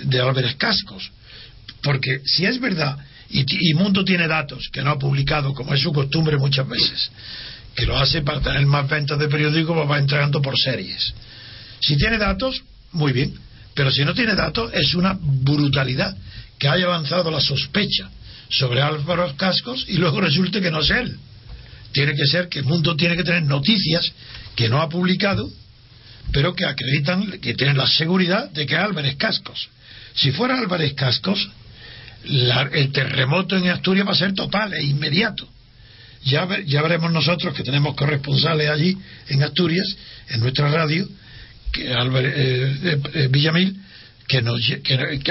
de 0.00 0.20
Álvarez 0.20 0.56
Cascos. 0.56 1.10
Porque 1.82 2.20
si 2.24 2.46
es 2.46 2.58
verdad 2.58 2.96
y, 3.28 3.74
Mundo 3.74 4.04
tiene 4.04 4.26
datos 4.28 4.68
que 4.72 4.82
no 4.82 4.92
ha 4.92 4.98
publicado 4.98 5.52
como 5.52 5.74
es 5.74 5.80
su 5.80 5.92
costumbre 5.92 6.38
muchas 6.38 6.66
veces 6.66 7.10
que 7.74 7.84
lo 7.84 7.98
hace 7.98 8.22
para 8.22 8.40
tener 8.40 8.64
más 8.64 8.88
ventas 8.88 9.18
de 9.18 9.28
periódicos 9.28 9.88
va 9.88 9.98
entregando 9.98 10.40
por 10.40 10.54
series. 10.58 11.12
Si 11.80 11.96
tiene 11.98 12.16
datos 12.16 12.62
muy 12.92 13.12
bien 13.12 13.34
pero 13.76 13.92
si 13.92 14.04
no 14.06 14.14
tiene 14.14 14.34
datos, 14.34 14.72
es 14.72 14.94
una 14.94 15.16
brutalidad 15.20 16.16
que 16.58 16.66
haya 16.66 16.86
avanzado 16.86 17.30
la 17.30 17.42
sospecha 17.42 18.08
sobre 18.48 18.80
Álvaro 18.80 19.36
Cascos 19.36 19.84
y 19.86 19.98
luego 19.98 20.22
resulte 20.22 20.62
que 20.62 20.70
no 20.70 20.80
es 20.80 20.90
él. 20.90 21.14
Tiene 21.92 22.14
que 22.14 22.26
ser 22.26 22.48
que 22.48 22.60
el 22.60 22.64
mundo 22.64 22.96
tiene 22.96 23.16
que 23.16 23.22
tener 23.22 23.42
noticias 23.42 24.10
que 24.54 24.70
no 24.70 24.80
ha 24.80 24.88
publicado, 24.88 25.46
pero 26.32 26.54
que 26.54 26.64
acreditan, 26.64 27.38
que 27.38 27.52
tienen 27.52 27.76
la 27.76 27.86
seguridad 27.86 28.50
de 28.50 28.64
que 28.64 28.76
Álvarez 28.76 29.16
Cascos. 29.16 29.68
Si 30.14 30.32
fuera 30.32 30.58
Álvarez 30.58 30.94
Cascos, 30.94 31.50
el 32.24 32.92
terremoto 32.92 33.58
en 33.58 33.68
Asturias 33.68 34.08
va 34.08 34.12
a 34.12 34.16
ser 34.16 34.32
total 34.32 34.72
e 34.72 34.84
inmediato. 34.84 35.46
Ya, 36.24 36.48
ya 36.64 36.80
veremos 36.80 37.12
nosotros 37.12 37.54
que 37.54 37.62
tenemos 37.62 37.94
corresponsales 37.94 38.70
allí 38.70 38.96
en 39.28 39.42
Asturias, 39.42 39.96
en 40.30 40.40
nuestra 40.40 40.70
radio, 40.70 41.06
eh, 41.78 42.98
eh, 43.14 43.28
Villamil, 43.30 43.76
que, 44.28 44.42
nos, 44.42 44.60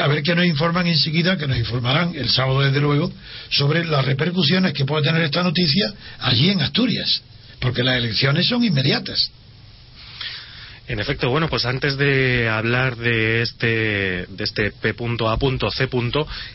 a 0.01 0.07
ver 0.07 0.23
que 0.23 0.35
nos 0.35 0.45
informan 0.45 0.87
enseguida, 0.87 1.37
que 1.37 1.47
nos 1.47 1.57
informarán 1.57 2.15
el 2.15 2.29
sábado 2.29 2.61
desde 2.61 2.79
luego, 2.79 3.11
sobre 3.49 3.83
las 3.85 4.05
repercusiones 4.05 4.73
que 4.73 4.85
puede 4.85 5.03
tener 5.03 5.21
esta 5.21 5.43
noticia 5.43 5.93
allí 6.19 6.49
en 6.49 6.61
Asturias, 6.61 7.21
porque 7.59 7.83
las 7.83 7.97
elecciones 7.97 8.47
son 8.47 8.63
inmediatas. 8.63 9.31
En 10.87 10.99
efecto, 10.99 11.31
bueno, 11.31 11.49
pues 11.49 11.65
antes 11.65 11.97
de 11.97 12.47
hablar 12.47 12.95
de 12.95 13.41
este, 13.41 14.27
de 14.27 14.43
este 14.43 14.71
P.A.C. 14.71 15.89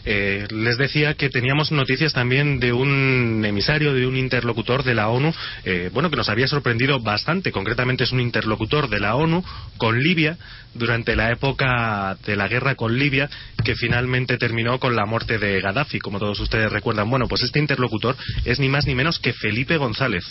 Eh, 0.04 0.46
les 0.50 0.78
decía 0.78 1.14
que 1.14 1.30
teníamos 1.30 1.72
noticias 1.72 2.12
también 2.12 2.60
de 2.60 2.72
un 2.72 3.44
emisario, 3.44 3.92
de 3.92 4.06
un 4.06 4.16
interlocutor 4.16 4.84
de 4.84 4.94
la 4.94 5.08
ONU, 5.08 5.34
eh, 5.64 5.90
bueno, 5.92 6.10
que 6.10 6.16
nos 6.16 6.28
había 6.28 6.46
sorprendido 6.46 7.00
bastante. 7.00 7.50
Concretamente 7.50 8.04
es 8.04 8.12
un 8.12 8.20
interlocutor 8.20 8.88
de 8.88 9.00
la 9.00 9.16
ONU 9.16 9.44
con 9.78 9.98
Libia 9.98 10.38
durante 10.74 11.16
la 11.16 11.32
época 11.32 12.16
de 12.24 12.36
la 12.36 12.46
guerra 12.46 12.76
con 12.76 12.96
Libia, 12.96 13.28
que 13.64 13.74
finalmente 13.74 14.38
terminó 14.38 14.78
con 14.78 14.94
la 14.94 15.06
muerte 15.06 15.38
de 15.38 15.60
Gaddafi, 15.60 15.98
como 15.98 16.20
todos 16.20 16.38
ustedes 16.38 16.70
recuerdan. 16.70 17.10
Bueno, 17.10 17.26
pues 17.26 17.42
este 17.42 17.58
interlocutor 17.58 18.16
es 18.44 18.60
ni 18.60 18.68
más 18.68 18.86
ni 18.86 18.94
menos 18.94 19.18
que 19.18 19.32
Felipe 19.32 19.76
González. 19.76 20.24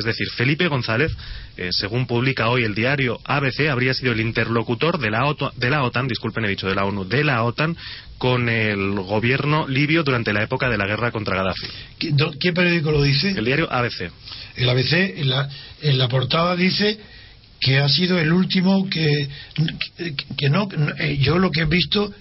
Es 0.00 0.06
decir, 0.06 0.26
Felipe 0.34 0.66
González, 0.66 1.12
eh, 1.56 1.68
según 1.72 2.06
publica 2.06 2.48
hoy 2.48 2.64
el 2.64 2.74
diario 2.74 3.20
ABC, 3.24 3.68
habría 3.70 3.94
sido 3.94 4.12
el 4.12 4.20
interlocutor 4.20 4.98
de 4.98 5.10
la, 5.10 5.34
de 5.56 5.70
la 5.70 5.82
OTAN, 5.82 6.08
disculpen, 6.08 6.44
he 6.46 6.48
dicho 6.48 6.66
de 6.66 6.74
la 6.74 6.84
ONU, 6.84 7.04
de 7.04 7.22
la 7.22 7.44
OTAN 7.44 7.76
con 8.16 8.48
el 8.48 8.94
gobierno 8.94 9.68
libio 9.68 10.02
durante 10.02 10.32
la 10.32 10.42
época 10.42 10.68
de 10.68 10.78
la 10.78 10.86
guerra 10.86 11.10
contra 11.10 11.36
Gaddafi. 11.36 11.66
¿Qué, 12.38 12.52
periódico 12.52 12.90
lo 12.90 13.02
dice? 13.02 13.30
El 13.30 13.44
diario 13.44 13.70
ABC. 13.70 14.10
El 14.56 14.68
ABC, 14.68 14.92
en 15.82 15.98
la, 15.98 16.08
portada 16.08 16.56
dice 16.56 16.98
que 17.60 17.78
ha 17.78 17.88
sido 17.88 18.18
el 18.18 18.32
último 18.32 18.88
que, 18.88 19.28
que, 20.36 20.48
no, 20.50 20.68
eh, 20.98 21.18
yo 21.18 21.38
lo 21.38 21.50
que 21.50 21.60
he 21.60 21.66
visto 21.66 22.12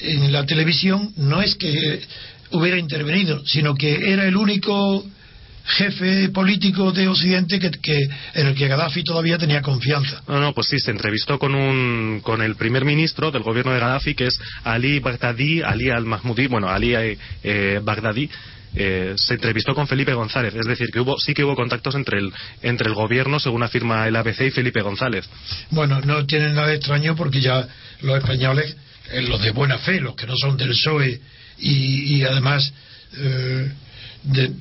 en 0.00 0.32
la 0.32 0.44
televisión 0.46 1.12
no 1.16 1.42
es 1.42 1.54
que 1.56 2.00
hubiera 2.50 2.78
intervenido, 2.78 3.44
sino 3.46 3.74
que 3.74 4.12
era 4.12 4.26
el 4.26 4.36
único 4.36 5.04
jefe 5.66 6.28
político 6.28 6.92
de 6.92 7.08
Occidente 7.08 7.58
que, 7.58 7.70
que, 7.70 8.08
en 8.34 8.46
el 8.46 8.54
que 8.54 8.68
Gaddafi 8.68 9.02
todavía 9.02 9.36
tenía 9.36 9.62
confianza. 9.62 10.22
No, 10.28 10.40
no, 10.40 10.52
pues 10.54 10.68
sí, 10.68 10.78
se 10.78 10.92
entrevistó 10.92 11.38
con 11.38 11.54
un 11.54 12.20
con 12.22 12.40
el 12.42 12.54
primer 12.56 12.84
ministro 12.84 13.30
del 13.30 13.42
gobierno 13.42 13.72
de 13.72 13.80
Gaddafi, 13.80 14.14
que 14.14 14.26
es 14.26 14.38
Ali 14.64 15.00
Baghdadi, 15.00 15.62
Ali 15.62 15.90
al-Mahmoudi, 15.90 16.46
bueno, 16.46 16.68
Ali 16.68 16.94
eh, 16.94 17.80
Baghdadi, 17.82 18.30
eh, 18.78 19.14
se 19.16 19.34
entrevistó 19.34 19.74
con 19.74 19.88
Felipe 19.88 20.12
González, 20.12 20.54
es 20.54 20.66
decir, 20.66 20.88
que 20.92 21.00
hubo 21.00 21.18
sí 21.18 21.32
que 21.32 21.42
hubo 21.44 21.56
contactos 21.56 21.94
entre 21.94 22.18
el 22.18 22.32
entre 22.62 22.88
el 22.88 22.94
gobierno, 22.94 23.40
según 23.40 23.62
afirma 23.62 24.06
el 24.06 24.14
ABC 24.16 24.42
y 24.42 24.50
Felipe 24.50 24.82
González. 24.82 25.28
Bueno, 25.70 26.00
no 26.02 26.26
tienen 26.26 26.54
nada 26.54 26.68
de 26.68 26.76
extraño 26.76 27.16
porque 27.16 27.40
ya 27.40 27.66
los 28.02 28.18
españoles, 28.18 28.76
eh, 29.10 29.22
los 29.22 29.42
de 29.42 29.50
buena 29.50 29.78
fe, 29.78 30.00
los 30.00 30.14
que 30.14 30.26
no 30.26 30.34
son 30.36 30.56
del 30.56 30.70
PSOE 30.70 31.20
y, 31.58 32.16
y 32.16 32.22
además 32.24 32.70
eh, 33.16 33.72
de, 34.24 34.52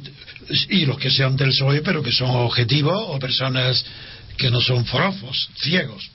y 0.70 0.86
los 0.86 0.98
que 0.98 1.12
sean 1.12 1.36
del 1.36 1.50
PSOE 1.50 1.82
pero 1.82 2.04
que 2.04 2.12
son 2.12 2.30
objetivos 2.30 2.96
o 3.08 3.20
personas 3.20 3.84
que 4.38 4.52
no 4.52 4.62
son 4.62 4.86
forofos, 4.86 5.50
ciegos. 5.58 6.10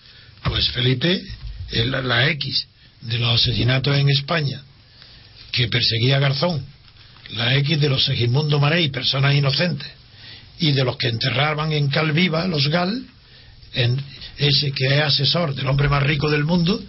Pues 0.44 0.68
Felipe, 0.70 1.22
el, 1.70 1.90
la 1.90 2.28
X 2.30 2.66
de 3.02 3.18
los 3.18 3.40
asesinatos 3.40 3.96
en 3.96 4.08
España, 4.10 4.62
que 5.52 5.68
perseguía 5.68 6.16
a 6.16 6.20
Garzón, 6.20 6.64
la 7.32 7.54
X 7.56 7.80
de 7.80 7.88
los 7.88 8.04
Segismundo 8.04 8.58
Marey, 8.58 8.88
personas 8.88 9.34
inocentes, 9.34 9.88
y 10.58 10.72
de 10.72 10.84
los 10.84 10.96
que 10.96 11.08
enterraban 11.08 11.72
en 11.72 11.88
Calviva, 11.88 12.46
los 12.46 12.68
Gal, 12.68 13.02
en 13.72 14.02
ese 14.36 14.72
que 14.72 14.86
es 14.86 15.02
asesor 15.02 15.54
del 15.54 15.66
hombre 15.66 15.88
más 15.88 16.02
rico 16.02 16.28
del 16.30 16.44
mundo, 16.44 16.82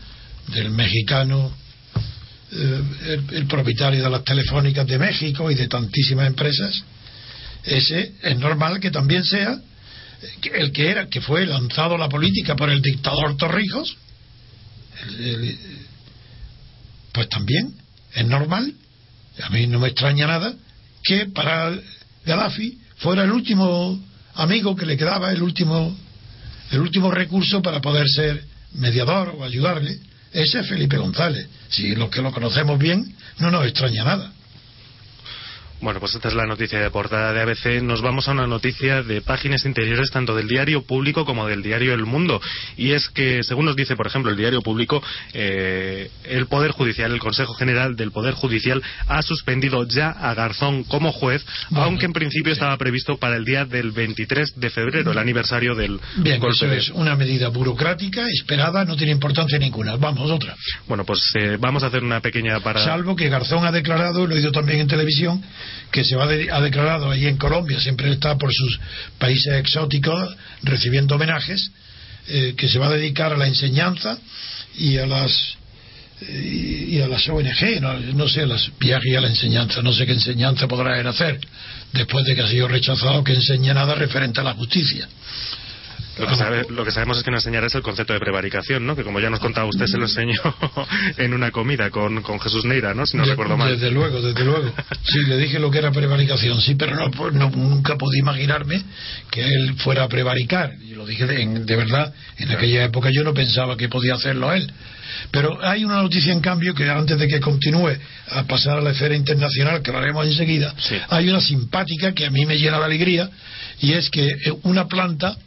del 0.47 0.71
mexicano, 0.71 1.51
eh, 2.51 2.81
el, 3.05 3.35
el, 3.35 3.45
propietario 3.45 4.03
de 4.03 4.09
las 4.09 4.23
telefónicas 4.23 4.85
de 4.87 4.97
México 4.97 5.49
y 5.49 5.55
de 5.55 5.67
tantísimas 5.67 6.27
empresas, 6.27 6.83
ese 7.63 8.13
es 8.21 8.37
normal 8.37 8.79
que 8.79 8.91
también 8.91 9.23
sea 9.23 9.59
el 10.53 10.71
que 10.71 10.89
era, 10.89 11.07
que 11.07 11.21
fue 11.21 11.45
lanzado 11.45 11.95
a 11.95 11.97
la 11.97 12.09
política 12.09 12.55
por 12.55 12.69
el 12.69 12.81
dictador 12.81 13.37
Torrijos, 13.37 13.97
pues 17.11 17.29
también 17.29 17.73
es 18.13 18.25
normal 18.25 18.73
a 19.41 19.49
mí 19.49 19.67
no 19.67 19.79
me 19.79 19.89
extraña 19.89 20.27
nada 20.27 20.53
que 21.03 21.27
para 21.27 21.73
Gaddafi 22.25 22.79
fuera 22.97 23.23
el 23.23 23.31
último 23.31 23.99
amigo 24.35 24.75
que 24.75 24.85
le 24.85 24.97
quedaba, 24.97 25.31
el 25.31 25.41
último, 25.41 25.95
el 26.71 26.79
último 26.79 27.11
recurso 27.11 27.61
para 27.61 27.81
poder 27.81 28.07
ser 28.07 28.43
mediador 28.73 29.35
o 29.37 29.43
ayudarle. 29.43 29.99
Ese 30.31 30.59
es 30.59 30.67
Felipe 30.67 30.97
González. 30.97 31.47
Si 31.69 31.95
los 31.95 32.09
que 32.09 32.21
lo 32.21 32.31
conocemos 32.31 32.77
bien, 32.77 33.15
no 33.39 33.51
nos 33.51 33.65
extraña 33.65 34.03
nada. 34.03 34.31
Bueno, 35.81 35.99
pues 35.99 36.13
esta 36.13 36.27
es 36.27 36.35
la 36.35 36.45
noticia 36.45 36.79
de 36.79 36.91
portada 36.91 37.33
de 37.33 37.41
ABC. 37.41 37.81
Nos 37.81 38.03
vamos 38.03 38.27
a 38.27 38.33
una 38.33 38.45
noticia 38.45 39.01
de 39.01 39.21
páginas 39.21 39.65
interiores 39.65 40.11
tanto 40.11 40.35
del 40.35 40.47
diario 40.47 40.83
público 40.83 41.25
como 41.25 41.47
del 41.47 41.63
diario 41.63 41.95
El 41.95 42.05
Mundo. 42.05 42.39
Y 42.77 42.91
es 42.91 43.09
que, 43.09 43.41
según 43.41 43.65
nos 43.65 43.75
dice, 43.75 43.95
por 43.95 44.05
ejemplo, 44.05 44.29
el 44.29 44.37
diario 44.37 44.61
público, 44.61 45.01
eh, 45.33 46.11
el 46.25 46.45
Poder 46.45 46.69
Judicial, 46.69 47.11
el 47.11 47.19
Consejo 47.19 47.55
General 47.55 47.95
del 47.95 48.11
Poder 48.11 48.35
Judicial, 48.35 48.81
ha 49.07 49.23
suspendido 49.23 49.87
ya 49.87 50.09
a 50.11 50.35
Garzón 50.35 50.83
como 50.83 51.11
juez, 51.11 51.43
bueno, 51.71 51.85
aunque 51.85 52.05
en 52.05 52.13
principio 52.13 52.53
estaba 52.53 52.77
previsto 52.77 53.17
para 53.17 53.35
el 53.35 53.43
día 53.43 53.65
del 53.65 53.89
23 53.89 54.59
de 54.59 54.69
febrero, 54.69 55.11
el 55.11 55.17
aniversario 55.17 55.73
del 55.73 55.99
Bien, 56.17 56.39
golpe. 56.39 56.57
Eso 56.57 56.71
es 56.71 56.89
una 56.91 57.15
medida 57.15 57.49
burocrática, 57.49 58.27
esperada, 58.29 58.85
no 58.85 58.95
tiene 58.95 59.13
importancia 59.13 59.57
ninguna. 59.57 59.95
Vamos, 59.95 60.29
otra. 60.29 60.55
Bueno, 60.87 61.05
pues 61.05 61.31
eh, 61.35 61.57
vamos 61.59 61.81
a 61.81 61.87
hacer 61.87 62.03
una 62.03 62.21
pequeña 62.21 62.59
parada. 62.59 62.85
Salvo 62.85 63.15
que 63.15 63.29
Garzón 63.29 63.65
ha 63.65 63.71
declarado, 63.71 64.27
lo 64.27 64.35
he 64.35 64.37
oído 64.37 64.51
también 64.51 64.81
en 64.81 64.87
televisión, 64.87 65.43
que 65.91 66.03
se 66.03 66.15
va 66.15 66.27
de, 66.27 66.51
ha 66.51 66.61
declarado 66.61 67.09
ahí 67.09 67.27
en 67.27 67.37
Colombia, 67.37 67.79
siempre 67.79 68.11
está 68.11 68.37
por 68.37 68.51
sus 68.53 68.79
países 69.17 69.53
exóticos 69.55 70.35
recibiendo 70.63 71.15
homenajes, 71.15 71.71
eh, 72.27 72.53
que 72.57 72.69
se 72.69 72.79
va 72.79 72.87
a 72.87 72.91
dedicar 72.91 73.33
a 73.33 73.37
la 73.37 73.47
enseñanza 73.47 74.17
y 74.77 74.97
a 74.97 75.05
las 75.05 75.57
y 76.29 76.99
a 77.01 77.07
las 77.07 77.27
ONG, 77.27 77.81
no, 78.13 78.29
sé, 78.29 78.45
las 78.45 78.69
viajes 78.79 79.11
y 79.11 79.15
a 79.15 79.21
la 79.21 79.27
enseñanza, 79.27 79.81
no 79.81 79.91
sé 79.91 80.05
qué 80.05 80.11
enseñanza 80.11 80.67
podrá 80.67 81.09
hacer 81.09 81.39
después 81.93 82.25
de 82.25 82.35
que 82.35 82.41
ha 82.41 82.47
sido 82.47 82.67
rechazado 82.67 83.23
que 83.23 83.33
enseñe 83.33 83.73
nada 83.73 83.95
referente 83.95 84.39
a 84.39 84.43
la 84.43 84.53
justicia. 84.53 85.07
Lo 86.17 86.27
que, 86.27 86.35
sabe, 86.35 86.65
lo 86.69 86.83
que, 86.83 86.91
sabemos 86.91 87.17
es 87.17 87.23
que 87.23 87.31
no 87.31 87.37
enseñará 87.37 87.67
es 87.67 87.75
el 87.75 87.81
concepto 87.81 88.13
de 88.13 88.19
prevaricación, 88.19 88.85
¿no? 88.85 88.95
Que 88.95 89.03
como 89.03 89.19
ya 89.19 89.29
nos 89.29 89.39
contaba 89.39 89.67
usted, 89.67 89.85
se 89.85 89.97
lo 89.97 90.05
enseñó 90.05 90.39
en 91.17 91.33
una 91.33 91.51
comida 91.51 91.89
con, 91.89 92.21
con 92.21 92.39
Jesús 92.39 92.65
Neira, 92.65 92.93
¿no? 92.93 93.05
Si 93.05 93.17
no 93.17 93.23
de, 93.23 93.29
recuerdo 93.29 93.55
mal. 93.55 93.71
Desde 93.71 93.91
luego, 93.91 94.21
desde 94.21 94.43
luego. 94.43 94.73
Sí, 95.03 95.23
le 95.27 95.37
dije 95.37 95.59
lo 95.59 95.71
que 95.71 95.79
era 95.79 95.91
prevaricación, 95.91 96.61
sí, 96.61 96.75
pero 96.75 96.95
no, 96.95 97.09
no 97.31 97.49
nunca 97.49 97.97
pude 97.97 98.19
imaginarme 98.19 98.83
que 99.29 99.41
él 99.41 99.75
fuera 99.77 100.03
a 100.03 100.07
prevaricar. 100.09 100.77
Yo 100.79 100.97
lo 100.97 101.05
dije 101.05 101.25
de, 101.25 101.45
de 101.45 101.75
verdad, 101.75 102.13
en 102.37 102.45
claro. 102.45 102.59
aquella 102.59 102.83
época 102.83 103.09
yo 103.11 103.23
no 103.23 103.33
pensaba 103.33 103.77
que 103.77 103.87
podía 103.87 104.15
hacerlo 104.15 104.53
él. 104.53 104.71
Pero 105.31 105.63
hay 105.63 105.83
una 105.85 106.01
noticia, 106.01 106.33
en 106.33 106.41
cambio, 106.41 106.73
que 106.73 106.89
antes 106.89 107.17
de 107.17 107.27
que 107.27 107.39
continúe 107.39 107.91
a 108.29 108.43
pasar 108.43 108.79
a 108.79 108.81
la 108.81 108.91
esfera 108.91 109.15
internacional, 109.15 109.81
que 109.81 109.91
lo 109.91 109.99
haremos 109.99 110.25
enseguida, 110.25 110.73
sí. 110.77 110.95
hay 111.09 111.29
una 111.29 111.41
simpática 111.41 112.13
que 112.13 112.25
a 112.25 112.31
mí 112.31 112.45
me 112.45 112.57
llena 112.57 112.79
de 112.79 112.85
alegría, 112.85 113.29
y 113.79 113.93
es 113.93 114.09
que 114.09 114.29
una 114.63 114.87
planta 114.87 115.37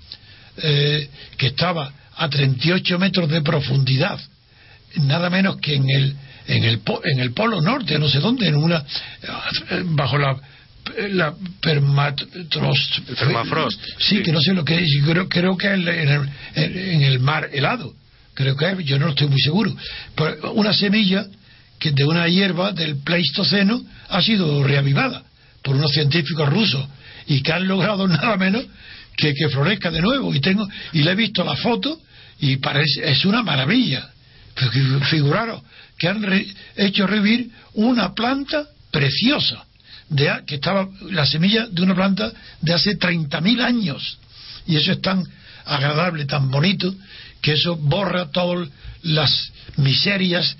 eh, 0.56 1.08
que 1.36 1.48
estaba 1.48 1.92
a 2.16 2.28
38 2.28 2.98
metros 2.98 3.28
de 3.28 3.42
profundidad, 3.42 4.20
nada 4.96 5.30
menos 5.30 5.56
que 5.56 5.74
en 5.74 5.88
el, 5.90 6.16
en 6.46 6.64
el, 6.64 6.80
en 7.04 7.20
el 7.20 7.32
polo 7.32 7.60
norte, 7.60 7.98
no 7.98 8.08
sé 8.08 8.20
dónde, 8.20 8.46
en 8.48 8.56
una, 8.56 8.84
bajo 9.86 10.18
la, 10.18 10.36
la 11.10 11.34
permafrost. 11.60 13.00
permafrost. 13.18 13.80
Sí, 13.98 14.16
sí, 14.16 14.22
que 14.22 14.32
no 14.32 14.40
sé 14.40 14.54
lo 14.54 14.64
que 14.64 14.76
es, 14.76 14.90
creo, 15.04 15.28
creo 15.28 15.56
que 15.56 15.68
en 15.68 15.88
el, 15.88 16.28
en 16.54 17.02
el 17.02 17.18
mar 17.18 17.50
helado, 17.52 17.94
creo 18.34 18.56
que 18.56 18.70
es, 18.70 18.78
yo 18.84 18.98
no 18.98 19.08
estoy 19.08 19.28
muy 19.28 19.40
seguro. 19.40 19.74
Pero 20.14 20.52
una 20.52 20.72
semilla 20.72 21.26
que 21.78 21.92
de 21.92 22.04
una 22.04 22.28
hierba 22.28 22.72
del 22.72 22.96
Pleistoceno 23.02 23.82
ha 24.08 24.22
sido 24.22 24.62
reavivada 24.64 25.22
por 25.62 25.76
unos 25.76 25.92
científicos 25.92 26.48
rusos 26.48 26.86
y 27.26 27.42
que 27.42 27.52
han 27.52 27.66
logrado 27.66 28.06
nada 28.08 28.36
menos 28.36 28.64
que, 29.16 29.34
que 29.34 29.48
florezca 29.48 29.90
de 29.90 30.00
nuevo. 30.00 30.34
Y 30.34 30.40
tengo 30.40 30.66
y 30.92 31.02
le 31.02 31.12
he 31.12 31.14
visto 31.14 31.44
la 31.44 31.56
foto 31.56 32.00
y 32.40 32.56
parece 32.56 33.10
es 33.10 33.24
una 33.24 33.42
maravilla. 33.42 34.10
Figuraros 35.10 35.62
que 35.98 36.08
han 36.08 36.22
re, 36.22 36.46
hecho 36.76 37.06
revivir 37.06 37.50
una 37.74 38.14
planta 38.14 38.66
preciosa 38.90 39.64
de, 40.08 40.30
que 40.46 40.56
estaba 40.56 40.88
la 41.10 41.26
semilla 41.26 41.66
de 41.66 41.82
una 41.82 41.94
planta 41.94 42.32
de 42.60 42.72
hace 42.72 42.98
30.000 42.98 43.60
años. 43.60 44.18
Y 44.66 44.76
eso 44.76 44.92
es 44.92 45.00
tan 45.00 45.24
agradable 45.64 46.26
tan 46.26 46.50
bonito 46.50 46.94
que 47.40 47.52
eso 47.52 47.76
borra 47.76 48.30
todas 48.30 48.68
las 49.02 49.52
miserias 49.76 50.56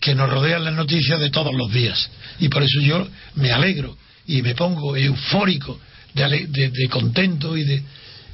que 0.00 0.14
nos 0.14 0.28
rodean 0.30 0.64
las 0.64 0.74
noticias 0.74 1.18
de 1.20 1.30
todos 1.30 1.54
los 1.54 1.72
días. 1.72 2.10
Y 2.40 2.48
por 2.48 2.62
eso 2.62 2.80
yo 2.80 3.06
me 3.36 3.52
alegro 3.52 3.96
y 4.26 4.42
me 4.42 4.54
pongo 4.54 4.96
eufórico 4.96 5.80
de, 6.14 6.46
de, 6.48 6.70
de 6.70 6.88
contento 6.88 7.56
y 7.56 7.64
de, 7.64 7.82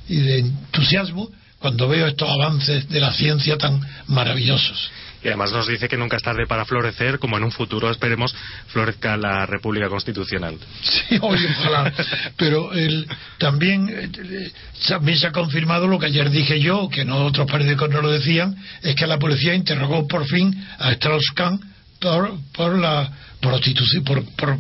y 0.09 0.17
de 0.17 0.39
entusiasmo 0.41 1.31
cuando 1.59 1.89
veo 1.89 2.07
estos 2.07 2.29
avances 2.29 2.89
de 2.89 3.01
la 3.01 3.13
ciencia 3.13 3.57
tan 3.59 3.81
maravillosos. 4.07 4.91
Y 5.23 5.29
además 5.29 5.53
nos 5.53 5.69
dice 5.69 5.87
que 5.87 5.99
nunca 5.99 6.17
es 6.17 6.23
tarde 6.23 6.47
para 6.47 6.65
florecer, 6.65 7.19
como 7.19 7.37
en 7.37 7.45
un 7.45 7.53
futuro 7.53 7.91
esperemos 7.91 8.35
florezca 8.69 9.19
la 9.19 9.45
República 9.45 9.89
Constitucional. 9.89 10.57
Sí, 10.83 11.19
oye, 11.21 11.47
ojalá. 11.59 11.93
Pero 12.37 12.73
el, 12.73 13.07
también, 13.37 13.91
eh, 13.91 14.51
también 14.89 15.19
se 15.19 15.27
ha 15.27 15.33
confirmado 15.33 15.87
lo 15.87 15.99
que 15.99 16.07
ayer 16.07 16.31
dije 16.31 16.59
yo, 16.59 16.89
que 16.89 17.05
no 17.05 17.27
otros 17.27 17.51
periódicos 17.51 17.91
no 17.91 18.01
lo 18.01 18.11
decían, 18.11 18.57
es 18.83 18.95
que 18.95 19.07
la 19.07 19.19
policía 19.19 19.55
interrogó 19.55 20.09
por 20.09 20.27
fin 20.27 20.67
a 20.79 20.93
Strauss-Kahn 20.93 21.61
por, 22.01 22.33
por 22.55 22.79
la 22.79 23.13
prostitución, 23.43 24.05
por, 24.05 24.25
por 24.37 24.59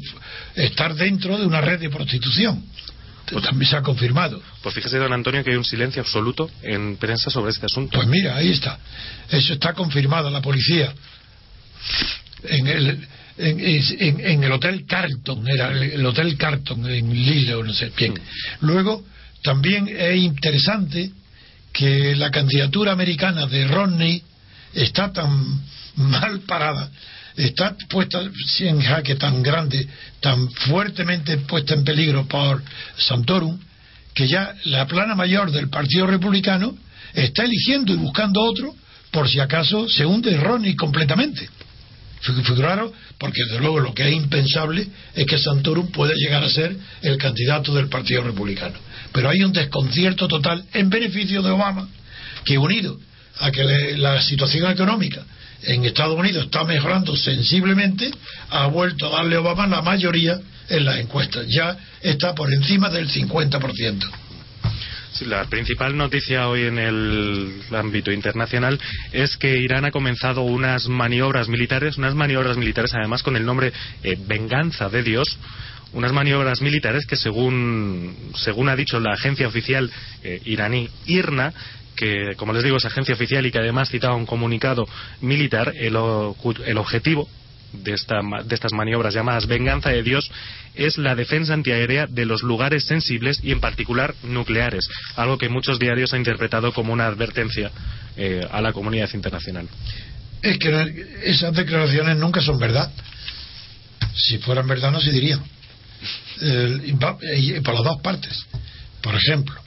estar 0.55 0.95
dentro 0.95 1.39
de 1.39 1.47
una 1.47 1.62
red 1.62 1.81
de 1.81 1.89
prostitución. 1.89 2.62
Pues 3.31 3.45
también 3.45 3.70
se 3.70 3.76
ha 3.76 3.83
confirmado. 3.83 4.43
Pues 4.62 4.74
fíjese, 4.74 4.99
don 4.99 5.12
Antonio, 5.12 5.45
que 5.45 5.51
hay 5.51 5.57
un 5.57 5.64
silencio 5.64 6.03
absoluto 6.03 6.51
en 6.62 6.97
prensa 6.97 7.31
sobre 7.31 7.53
este 7.53 7.66
asunto. 7.66 7.97
Pues 7.97 8.09
mira, 8.09 8.37
ahí 8.37 8.51
está. 8.51 8.78
Eso 9.28 9.55
está 9.55 9.72
confirmado, 9.72 10.31
la 10.31 10.43
policía. 10.43 10.93
En 12.45 12.66
el, 12.66 13.09
en, 13.39 13.61
en, 13.61 14.20
en 14.20 14.45
el 14.45 14.53
Hotel 14.53 14.85
Carlton, 14.87 15.47
era 15.49 15.70
el 15.70 16.05
Hotel 16.05 16.37
Carlton 16.37 16.89
en 16.91 17.11
Lille, 17.11 17.55
o 17.55 17.62
no 17.62 17.72
sé 17.72 17.93
bien. 17.97 18.14
Luego, 18.61 19.05
también 19.43 19.89
es 19.89 20.16
interesante 20.16 21.11
que 21.72 22.16
la 22.16 22.31
candidatura 22.31 22.93
americana 22.93 23.47
de 23.47 23.66
Romney 23.68 24.22
está 24.74 25.12
tan 25.12 25.61
mal 25.97 26.41
parada 26.41 26.91
está 27.45 27.76
puesta 27.88 28.20
en 28.61 28.80
jaque 28.80 29.14
tan 29.16 29.43
grande, 29.43 29.86
tan 30.20 30.51
fuertemente 30.51 31.38
puesta 31.38 31.74
en 31.74 31.84
peligro 31.84 32.26
por 32.26 32.62
Santorum, 32.97 33.59
que 34.14 34.28
ya 34.28 34.55
la 34.64 34.86
plana 34.86 35.14
mayor 35.14 35.51
del 35.51 35.68
Partido 35.68 36.07
Republicano 36.07 36.76
está 37.14 37.45
eligiendo 37.45 37.93
y 37.93 37.97
buscando 37.97 38.41
otro 38.43 38.74
por 39.11 39.28
si 39.28 39.41
acaso 39.41 39.88
se 39.88 40.05
hunde 40.05 40.36
Ronnie 40.36 40.76
completamente. 40.76 41.49
Claro, 42.55 42.93
porque 43.18 43.43
desde 43.45 43.61
luego 43.61 43.80
lo 43.80 43.95
que 43.95 44.07
es 44.07 44.14
impensable 44.14 44.86
es 45.14 45.26
que 45.26 45.38
Santorum 45.38 45.91
pueda 45.91 46.12
llegar 46.14 46.45
a 46.45 46.51
ser 46.51 46.76
el 47.01 47.16
candidato 47.16 47.74
del 47.74 47.88
Partido 47.88 48.22
Republicano. 48.22 48.78
Pero 49.12 49.30
hay 49.30 49.43
un 49.43 49.53
desconcierto 49.53 50.28
total 50.28 50.62
en 50.74 50.91
beneficio 50.91 51.41
de 51.41 51.51
Obama, 51.51 51.88
que 52.45 52.59
unido 52.59 52.99
a 53.38 53.51
que 53.51 53.97
la 53.97 54.20
situación 54.20 54.70
económica 54.70 55.24
en 55.63 55.85
Estados 55.85 56.19
Unidos 56.19 56.45
está 56.45 56.65
mejorando 56.65 57.17
sensiblemente, 57.17 58.11
ha 58.51 58.67
vuelto 58.67 59.07
a 59.07 59.19
darle 59.19 59.37
a 59.37 59.41
Obama 59.41 59.67
la 59.67 59.83
mayoría 59.83 60.41
en 60.69 60.85
las 60.85 60.99
encuestas. 60.99 61.47
Ya 61.49 61.77
está 62.01 62.35
por 62.35 62.53
encima 62.53 62.89
del 62.91 63.09
50% 63.09 64.11
la 65.27 65.45
principal 65.45 65.97
noticia 65.97 66.49
hoy 66.49 66.63
en 66.63 66.79
el 66.79 67.63
ámbito 67.73 68.13
internacional 68.13 68.81
es 69.13 69.37
que 69.37 69.59
Irán 69.59 69.85
ha 69.85 69.91
comenzado 69.91 70.43
unas 70.43 70.89
maniobras 70.89 71.49
militares, 71.49 71.99
unas 71.99 72.15
maniobras 72.15 72.57
militares 72.57 72.95
además 72.95 73.23
con 73.23 73.37
el 73.37 73.45
nombre 73.45 73.73
eh, 74.03 74.17
Venganza 74.27 74.89
de 74.89 75.03
Dios, 75.03 75.39
unas 75.93 76.13
maniobras 76.13 76.61
militares 76.61 77.07
que 77.07 77.17
según, 77.17 78.15
según 78.37 78.69
ha 78.69 78.77
dicho 78.77 79.01
la 79.01 79.13
agencia 79.13 79.49
oficial 79.49 79.91
eh, 80.23 80.41
iraní 80.45 80.89
IRNA, 81.07 81.53
que 82.01 82.35
como 82.37 82.55
les 82.55 82.65
digo 82.65 82.79
es 82.79 82.85
agencia 82.87 83.15
oficial 83.15 83.45
y 83.45 83.53
que 83.53 83.59
además 83.59 83.91
citaba 83.91 84.17
un 84.17 84.25
comunicado 84.25 84.89
militar, 85.21 85.75
el, 85.77 85.97
objetivo 85.97 87.29
de, 87.75 87.93
esta, 87.93 88.21
de 88.43 88.55
estas 88.55 88.73
maniobras 88.73 89.13
llamadas 89.13 89.47
Venganza 89.47 89.91
de 89.91 90.03
Dios 90.03 90.31
es 90.75 90.97
la 90.97 91.15
defensa 91.15 91.53
antiaérea 91.53 92.07
de 92.07 92.25
los 92.25 92.43
lugares 92.43 92.85
sensibles 92.85 93.41
y 93.43 93.53
en 93.53 93.61
particular 93.61 94.15
nucleares, 94.23 94.89
algo 95.17 95.37
que 95.37 95.51
muchos 95.51 95.79
diarios 95.79 96.15
han 96.15 96.21
interpretado 96.21 96.73
como 96.73 96.95
una 96.95 97.07
advertencia 97.07 97.71
eh, 98.17 98.49
a 98.51 98.63
la 98.63 98.73
comunidad 98.73 99.11
internacional. 99.13 99.69
Es 100.41 100.57
que 100.57 101.07
esas 101.25 101.53
declaraciones 101.55 102.17
nunca 102.17 102.41
son 102.41 102.59
verdad. 102.59 102.91
Si 104.15 104.39
fueran 104.39 104.67
verdad 104.67 104.91
no 104.91 105.03
se 105.03 105.11
dirían. 105.11 105.43
por 107.63 107.75
las 107.75 107.85
dos 107.85 108.01
partes. 108.03 108.47
Por 109.03 109.15
ejemplo, 109.15 109.61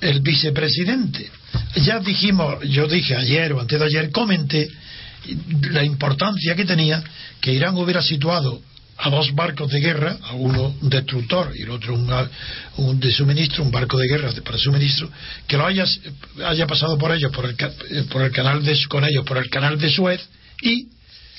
el 0.00 0.20
vicepresidente. 0.20 1.30
Ya 1.76 2.00
dijimos, 2.00 2.62
yo 2.68 2.86
dije 2.86 3.16
ayer 3.16 3.52
o 3.52 3.60
antes 3.60 3.78
de 3.78 3.86
ayer, 3.86 4.10
comenté 4.10 4.68
la 5.70 5.84
importancia 5.84 6.54
que 6.54 6.64
tenía 6.64 7.02
que 7.40 7.52
Irán 7.52 7.76
hubiera 7.76 8.02
situado 8.02 8.60
a 8.98 9.10
dos 9.10 9.34
barcos 9.34 9.70
de 9.70 9.80
guerra, 9.80 10.16
a 10.22 10.34
uno 10.34 10.74
un 10.80 10.88
destructor 10.88 11.52
y 11.56 11.62
el 11.62 11.70
otro 11.70 11.94
un, 11.94 13.00
de 13.00 13.10
suministro, 13.10 13.64
un 13.64 13.70
barco 13.70 13.98
de 13.98 14.06
guerra 14.06 14.30
para 14.44 14.58
suministro, 14.58 15.10
que 15.46 15.56
lo 15.56 15.66
haya, 15.66 15.86
pasado 16.66 16.96
por 16.98 17.12
ellos, 17.12 17.32
por 17.32 17.46
el, 17.46 17.56
por 18.06 18.22
el 18.22 18.30
canal 18.30 18.62
de, 18.62 18.78
con 18.88 19.04
ellos, 19.04 19.24
por 19.24 19.38
el 19.38 19.50
canal 19.50 19.78
de 19.78 19.90
Suez 19.90 20.20
y 20.62 20.86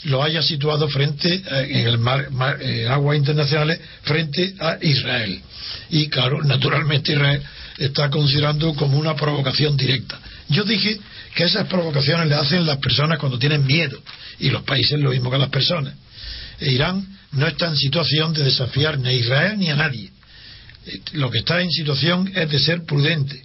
lo 0.05 0.21
haya 0.21 0.41
situado 0.41 0.89
frente 0.89 1.33
eh, 1.33 1.67
en 1.69 1.87
el 1.87 1.97
mar, 1.97 2.27
eh, 2.59 2.87
aguas 2.89 3.17
internacionales 3.17 3.79
frente 4.01 4.55
a 4.59 4.77
Israel. 4.81 5.41
Y 5.89 6.09
claro, 6.09 6.43
naturalmente 6.43 7.13
Israel 7.13 7.41
está 7.77 8.09
considerando 8.09 8.73
como 8.75 8.97
una 8.97 9.15
provocación 9.15 9.75
directa. 9.77 10.19
Yo 10.49 10.63
dije 10.63 10.99
que 11.35 11.45
esas 11.45 11.67
provocaciones 11.67 12.27
le 12.27 12.35
hacen 12.35 12.65
las 12.65 12.77
personas 12.77 13.17
cuando 13.19 13.39
tienen 13.39 13.65
miedo 13.65 14.01
y 14.39 14.49
los 14.49 14.63
países 14.63 14.99
lo 14.99 15.11
mismo 15.11 15.31
que 15.31 15.37
las 15.37 15.49
personas. 15.49 15.95
E 16.59 16.71
Irán 16.71 17.05
no 17.31 17.47
está 17.47 17.67
en 17.67 17.75
situación 17.75 18.33
de 18.33 18.43
desafiar 18.43 18.99
ni 18.99 19.09
a 19.09 19.13
Israel 19.13 19.57
ni 19.57 19.69
a 19.69 19.75
nadie. 19.75 20.11
Eh, 20.85 21.01
lo 21.13 21.31
que 21.31 21.39
está 21.39 21.61
en 21.61 21.71
situación 21.71 22.31
es 22.35 22.49
de 22.49 22.59
ser 22.59 22.83
prudente. 22.85 23.43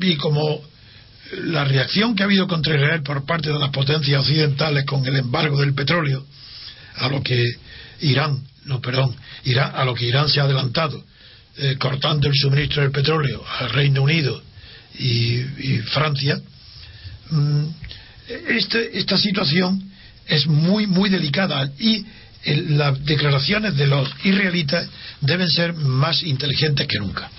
Y 0.00 0.16
como 0.16 0.62
la 1.32 1.64
reacción 1.64 2.14
que 2.14 2.22
ha 2.22 2.26
habido 2.26 2.46
contra 2.46 2.74
Israel 2.74 3.02
por 3.02 3.26
parte 3.26 3.52
de 3.52 3.58
las 3.58 3.70
potencias 3.70 4.22
occidentales 4.22 4.84
con 4.84 5.04
el 5.06 5.16
embargo 5.16 5.60
del 5.60 5.74
petróleo, 5.74 6.24
a 6.96 7.08
lo 7.08 7.22
que 7.22 7.42
Irán, 8.00 8.42
no, 8.64 8.80
perdón, 8.80 9.14
Irán, 9.44 9.72
a 9.74 9.84
lo 9.84 9.94
que 9.94 10.06
Irán 10.06 10.28
se 10.28 10.40
ha 10.40 10.44
adelantado, 10.44 11.04
eh, 11.58 11.76
cortando 11.78 12.28
el 12.28 12.34
suministro 12.34 12.82
del 12.82 12.90
petróleo 12.90 13.44
al 13.58 13.70
Reino 13.70 14.02
Unido 14.02 14.42
y 14.98 15.78
Francia, 15.92 16.40
Mm, 17.30 17.66
este, 18.48 18.98
esta 18.98 19.18
situación 19.18 19.82
es 20.26 20.46
muy, 20.46 20.86
muy 20.86 21.10
delicada 21.10 21.70
y 21.78 22.04
las 22.44 23.04
declaraciones 23.04 23.76
de 23.76 23.86
los 23.86 24.08
israelitas 24.24 24.88
deben 25.20 25.48
ser 25.48 25.74
más 25.74 26.22
inteligentes 26.22 26.86
que 26.86 26.98
nunca. 26.98 27.30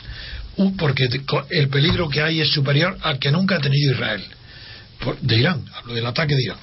porque 0.78 1.08
el 1.52 1.70
peligro 1.70 2.10
que 2.10 2.22
hay 2.22 2.42
es 2.42 2.50
superior 2.50 2.98
al 3.02 3.18
que 3.18 3.32
nunca 3.32 3.56
ha 3.56 3.60
tenido 3.60 3.94
Israel. 3.94 4.22
de 5.22 5.38
Irán, 5.38 5.64
hablo 5.74 5.94
del 5.94 6.06
ataque 6.06 6.36
de 6.36 6.44
Irán. 6.44 6.58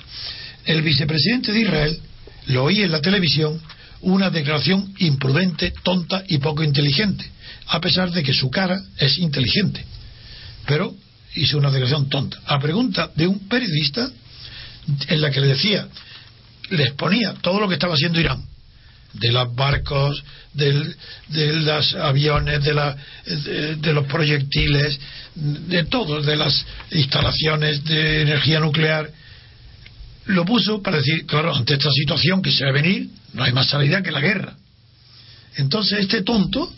El 0.67 0.83
vicepresidente 0.83 1.51
de 1.53 1.61
Israel 1.61 1.99
lo 2.49 2.65
oí 2.65 2.83
en 2.83 2.93
la 2.93 3.01
televisión 3.01 3.59
una 4.03 4.29
declaración 4.29 4.93
imprudente, 4.99 5.73
tonta 5.83 6.23
y 6.29 6.39
poco 6.39 6.63
inteligente, 6.63 7.25
a 7.67 7.81
pesar 7.81 8.11
de 8.11 8.23
que 8.23 8.33
su 8.33 8.51
cara 8.51 8.81
es 8.99 9.19
inteligente. 9.19 9.85
Pero 10.67 10.95
hizo 11.35 11.59
una 11.59 11.71
declaración 11.71 12.09
tonta. 12.09 12.39
A 12.47 12.59
pregunta 12.59 13.11
de 13.15 13.27
un 13.27 13.49
periodista 13.49 14.11
en 15.09 15.21
la 15.21 15.31
que 15.31 15.41
le 15.41 15.49
decía, 15.49 15.89
le 16.71 16.85
exponía 16.85 17.35
todo 17.41 17.61
lo 17.61 17.69
que 17.69 17.75
estaba 17.75 17.95
haciendo 17.95 18.21
Irán, 18.21 18.45
de 19.13 19.33
los 19.33 19.55
barcos, 19.55 20.23
de 20.53 20.95
los 21.37 21.95
aviones, 21.95 22.63
de, 22.63 22.75
la, 22.75 22.97
de, 23.25 23.93
los 23.93 24.07
proyectiles, 24.07 24.99
de 25.35 25.85
todo, 25.85 26.23
de 26.23 26.37
las 26.37 26.65
instalaciones 26.91 27.85
de 27.85 28.23
energía 28.23 28.61
nuclear, 28.61 29.11
lo 30.27 30.45
puso 30.45 30.83
para 30.83 30.99
decir, 30.99 31.25
claro, 31.25 31.55
ante 31.55 31.75
esta 31.75 31.91
situación 31.91 32.43
que 32.43 32.51
se 32.51 32.65
va 32.65 32.71
a 32.71 32.75
venir, 32.75 33.09
no 33.33 33.45
hay 33.45 33.53
más 33.53 33.69
salida 33.69 34.03
que 34.03 34.11
la 34.11 34.21
guerra. 34.21 34.55
Entonces 35.57 36.01
este 36.01 36.23
tonto 36.23 36.73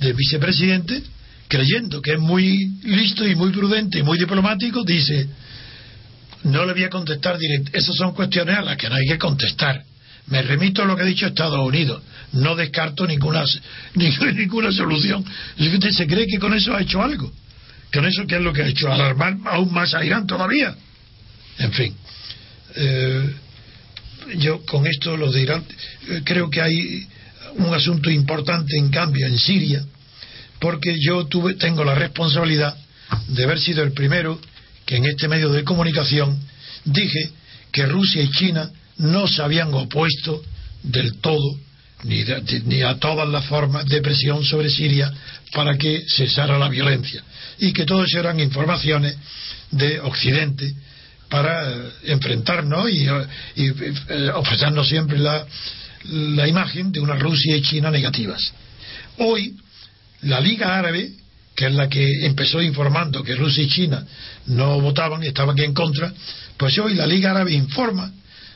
del 0.00 0.14
vicepresidente 0.14 1.02
creyendo 1.48 2.00
que 2.02 2.12
es 2.12 2.18
muy 2.20 2.74
listo 2.82 3.26
y 3.26 3.34
muy 3.34 3.50
prudente 3.50 3.98
y 3.98 4.02
muy 4.02 4.18
diplomático, 4.18 4.84
dice, 4.84 5.26
no 6.44 6.64
le 6.64 6.74
voy 6.74 6.84
a 6.84 6.90
contestar 6.90 7.38
directo. 7.38 7.70
Esas 7.76 7.96
son 7.96 8.12
cuestiones 8.14 8.56
a 8.56 8.62
las 8.62 8.76
que 8.76 8.88
no 8.88 8.94
hay 8.94 9.06
que 9.06 9.18
contestar. 9.18 9.82
Me 10.26 10.42
remito 10.42 10.82
a 10.82 10.84
lo 10.84 10.94
que 10.94 11.02
ha 11.02 11.06
dicho 11.06 11.26
Estados 11.26 11.58
Unidos. 11.58 12.02
No 12.32 12.54
descarto 12.54 13.06
ninguna, 13.06 13.42
ninguna 13.94 14.70
solución. 14.70 15.24
¿Usted 15.58 15.90
se 15.90 16.06
cree 16.06 16.26
que 16.26 16.38
con 16.38 16.52
eso 16.52 16.74
ha 16.76 16.82
hecho 16.82 17.02
algo? 17.02 17.32
¿Con 17.92 18.04
eso 18.04 18.26
qué 18.26 18.36
es 18.36 18.42
lo 18.42 18.52
que 18.52 18.62
ha 18.62 18.66
hecho? 18.66 18.92
Alarmar 18.92 19.38
aún 19.46 19.72
más 19.72 19.94
a 19.94 20.04
Irán 20.04 20.26
todavía. 20.26 20.76
En 21.58 21.72
fin. 21.72 21.94
Eh, 22.74 23.34
yo 24.36 24.64
con 24.66 24.86
esto, 24.86 25.16
lo 25.16 25.32
de 25.32 25.40
Irán, 25.40 25.64
eh, 26.10 26.20
creo 26.22 26.50
que 26.50 26.60
hay 26.60 27.08
un 27.58 27.74
asunto 27.74 28.10
importante 28.10 28.76
en 28.76 28.90
cambio 28.90 29.26
en 29.26 29.38
Siria 29.38 29.84
porque 30.58 30.96
yo 31.00 31.26
tuve, 31.26 31.54
tengo 31.54 31.84
la 31.84 31.94
responsabilidad 31.94 32.76
de 33.28 33.44
haber 33.44 33.60
sido 33.60 33.82
el 33.82 33.92
primero 33.92 34.40
que 34.84 34.96
en 34.96 35.06
este 35.06 35.28
medio 35.28 35.50
de 35.50 35.64
comunicación 35.64 36.38
dije 36.84 37.30
que 37.70 37.86
Rusia 37.86 38.22
y 38.22 38.30
China 38.30 38.70
no 38.98 39.28
se 39.28 39.42
habían 39.42 39.72
opuesto 39.74 40.42
del 40.82 41.18
todo 41.20 41.58
ni, 42.04 42.24
ni, 42.64 42.82
a 42.82 42.96
todas 42.98 43.28
las 43.28 43.44
formas 43.46 43.86
de 43.86 44.00
presión 44.00 44.44
sobre 44.44 44.70
Siria 44.70 45.12
para 45.52 45.76
que 45.76 46.04
cesara 46.08 46.58
la 46.58 46.68
violencia 46.68 47.22
y 47.58 47.72
que 47.72 47.84
todos 47.84 48.12
eran 48.14 48.38
informaciones 48.40 49.16
de 49.70 50.00
Occidente 50.00 50.72
para 51.28 51.70
eh, 51.70 51.90
enfrentarnos 52.04 52.90
y, 52.90 53.06
eh, 53.06 54.30
ofrecernos 54.34 54.88
siempre 54.88 55.18
la, 55.18 55.44
la 56.04 56.46
imagen 56.48 56.92
de 56.92 57.00
una 57.00 57.16
Rusia 57.16 57.56
y 57.56 57.62
China 57.62 57.90
negativas. 57.90 58.52
Hoy 59.18 59.56
la 60.22 60.40
Liga 60.40 60.78
Árabe, 60.78 61.10
que 61.54 61.66
es 61.66 61.72
la 61.72 61.88
que 61.88 62.26
empezó 62.26 62.62
informando 62.62 63.22
que 63.22 63.34
Rusia 63.34 63.64
y 63.64 63.68
China 63.68 64.04
no 64.46 64.80
votaban 64.80 65.22
y 65.22 65.28
estaban 65.28 65.58
en 65.58 65.74
contra, 65.74 66.12
pues 66.56 66.78
hoy 66.78 66.94
la 66.94 67.06
Liga 67.06 67.30
Árabe 67.30 67.52
informa 67.52 68.12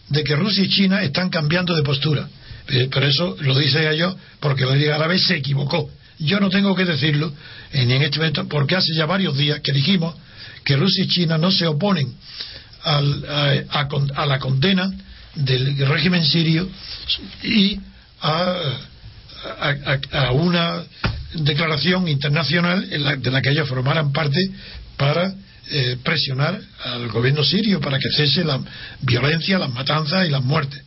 de 0.08 0.24
que 0.24 0.36
Rusia 0.36 0.64
y 0.64 0.68
China 0.68 1.02
están 1.02 1.30
cambiando 1.30 1.74
de 1.74 1.82
postura. 1.82 2.28
Eh, 2.68 2.88
pero 2.92 3.06
eso 3.06 3.36
lo 3.40 3.58
dice 3.58 3.96
yo 3.96 4.16
porque 4.40 4.64
la 4.64 4.76
Liga 4.76 4.94
Árabe 4.94 5.18
se 5.18 5.36
equivocó. 5.36 5.90
Yo 6.18 6.38
no 6.38 6.50
tengo 6.50 6.74
que 6.76 6.84
decirlo 6.84 7.32
ni 7.72 7.80
en 7.80 8.02
este 8.02 8.18
momento 8.18 8.46
porque 8.48 8.76
hace 8.76 8.94
ya 8.94 9.06
varios 9.06 9.36
días 9.36 9.60
que 9.60 9.72
dijimos 9.72 10.14
que 10.64 10.76
Rusia 10.76 11.04
y 11.04 11.08
China 11.08 11.38
no 11.38 11.50
se 11.50 11.66
oponen 11.66 12.14
a, 12.84 13.00
a 14.14 14.26
la 14.26 14.38
condena 14.38 14.92
del 15.34 15.76
régimen 15.86 16.24
sirio 16.24 16.68
y 17.42 17.78
a, 18.20 18.54
a, 20.12 20.32
una 20.32 20.82
declaración 21.34 22.08
internacional 22.08 22.88
de 22.88 23.30
la 23.30 23.42
que 23.42 23.50
ellos 23.50 23.68
formaran 23.68 24.12
parte 24.12 24.38
para 24.96 25.34
eh, 25.70 25.96
presionar 26.02 26.60
al 26.84 27.08
gobierno 27.08 27.42
sirio 27.42 27.80
para 27.80 27.98
que 27.98 28.10
cese 28.10 28.44
la 28.44 28.60
violencia, 29.00 29.58
las 29.58 29.72
matanzas 29.72 30.26
y 30.26 30.30
las 30.30 30.42
muertes. 30.42 30.82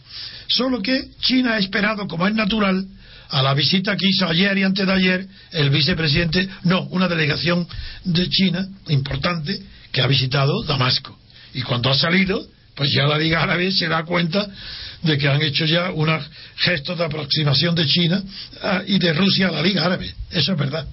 Solo 0.47 0.81
que 0.81 1.09
China 1.21 1.53
ha 1.53 1.57
esperado, 1.57 2.07
como 2.07 2.27
es 2.27 2.35
natural, 2.35 2.85
a 3.29 3.41
la 3.41 3.53
visita 3.53 3.95
que 3.97 4.07
hizo 4.07 4.27
ayer 4.27 4.57
y 4.57 4.63
antes 4.63 4.85
de 4.85 4.93
ayer 4.93 5.27
el 5.51 5.69
vicepresidente, 5.69 6.47
no, 6.63 6.83
una 6.91 7.07
delegación 7.07 7.67
de 8.03 8.29
China 8.29 8.67
importante 8.89 9.59
que 9.91 10.01
ha 10.01 10.07
visitado 10.07 10.63
Damasco. 10.63 11.17
Y 11.53 11.61
cuando 11.61 11.89
ha 11.89 11.95
salido, 11.95 12.45
pues 12.75 12.91
ya 12.91 13.07
la 13.07 13.17
Liga 13.17 13.41
Árabe 13.41 13.71
se 13.71 13.87
da 13.87 14.03
cuenta 14.03 14.47
de 15.01 15.17
que 15.17 15.27
han 15.27 15.41
hecho 15.41 15.65
ya 15.65 15.91
unos 15.91 16.23
gestos 16.57 16.97
de 16.97 17.05
aproximación 17.05 17.75
de 17.75 17.85
China 17.85 18.21
ah, 18.61 18.81
y 18.85 18.99
de 18.99 19.13
Rusia 19.13 19.47
a 19.49 19.51
la 19.51 19.61
Liga 19.61 19.85
Árabe. 19.85 20.13
Eso 20.31 20.51
es 20.53 20.57
verdad. 20.57 20.85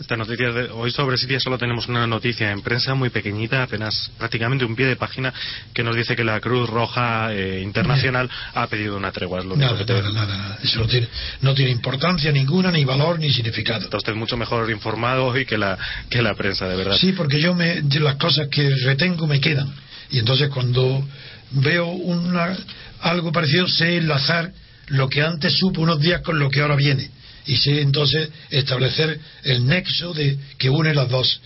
Esta 0.00 0.16
noticia 0.16 0.50
de 0.50 0.64
hoy 0.70 0.90
sobre 0.90 1.16
Siria 1.16 1.38
solo 1.38 1.58
tenemos 1.58 1.86
una 1.86 2.08
noticia 2.08 2.50
en 2.50 2.60
prensa 2.62 2.92
muy 2.94 3.10
pequeñita, 3.10 3.62
apenas 3.62 4.10
prácticamente 4.18 4.64
un 4.64 4.74
pie 4.74 4.86
de 4.86 4.96
página, 4.96 5.32
que 5.72 5.84
nos 5.84 5.94
dice 5.94 6.16
que 6.16 6.24
la 6.24 6.40
Cruz 6.40 6.68
Roja 6.68 7.32
eh, 7.32 7.60
Internacional 7.62 8.28
ha 8.54 8.66
pedido 8.66 8.96
una 8.96 9.12
tregua. 9.12 9.40
Es 9.40 9.44
lo 9.44 9.54
único 9.54 9.70
Nada, 9.70 9.78
que 9.78 9.84
te- 9.84 9.92
nada, 9.92 10.10
nada, 10.12 10.36
nada. 10.38 10.58
Eso 10.60 10.80
no 10.80 10.86
tiene, 10.86 11.08
no 11.42 11.54
tiene 11.54 11.70
importancia 11.70 12.32
ninguna, 12.32 12.72
ni 12.72 12.84
valor, 12.84 13.20
ni 13.20 13.30
significado. 13.30 13.84
Está 13.84 13.98
usted 13.98 14.14
mucho 14.14 14.36
mejor 14.36 14.68
informado 14.72 15.26
hoy 15.26 15.44
que 15.46 15.56
la, 15.58 15.78
que 16.10 16.20
la 16.20 16.34
prensa, 16.34 16.66
de 16.66 16.74
verdad. 16.74 16.96
Sí, 16.96 17.12
porque 17.12 17.40
yo 17.40 17.54
me, 17.54 17.82
las 17.82 18.16
cosas 18.16 18.48
que 18.48 18.74
retengo 18.84 19.28
me 19.28 19.40
quedan. 19.40 19.72
Y 20.12 20.18
entonces 20.18 20.50
cuando 20.50 21.06
veo 21.50 21.88
una, 21.88 22.56
algo 23.00 23.32
parecido, 23.32 23.66
sé 23.66 23.96
enlazar 23.96 24.52
lo 24.88 25.08
que 25.08 25.22
antes 25.22 25.54
supo 25.54 25.80
unos 25.80 26.00
días 26.00 26.20
con 26.20 26.38
lo 26.38 26.50
que 26.50 26.60
ahora 26.60 26.76
viene. 26.76 27.10
Y 27.46 27.56
sé 27.56 27.80
entonces 27.80 28.28
establecer 28.50 29.18
el 29.42 29.66
nexo 29.66 30.12
de 30.12 30.38
que 30.58 30.70
une 30.70 30.94
las 30.94 31.08
dos. 31.08 31.40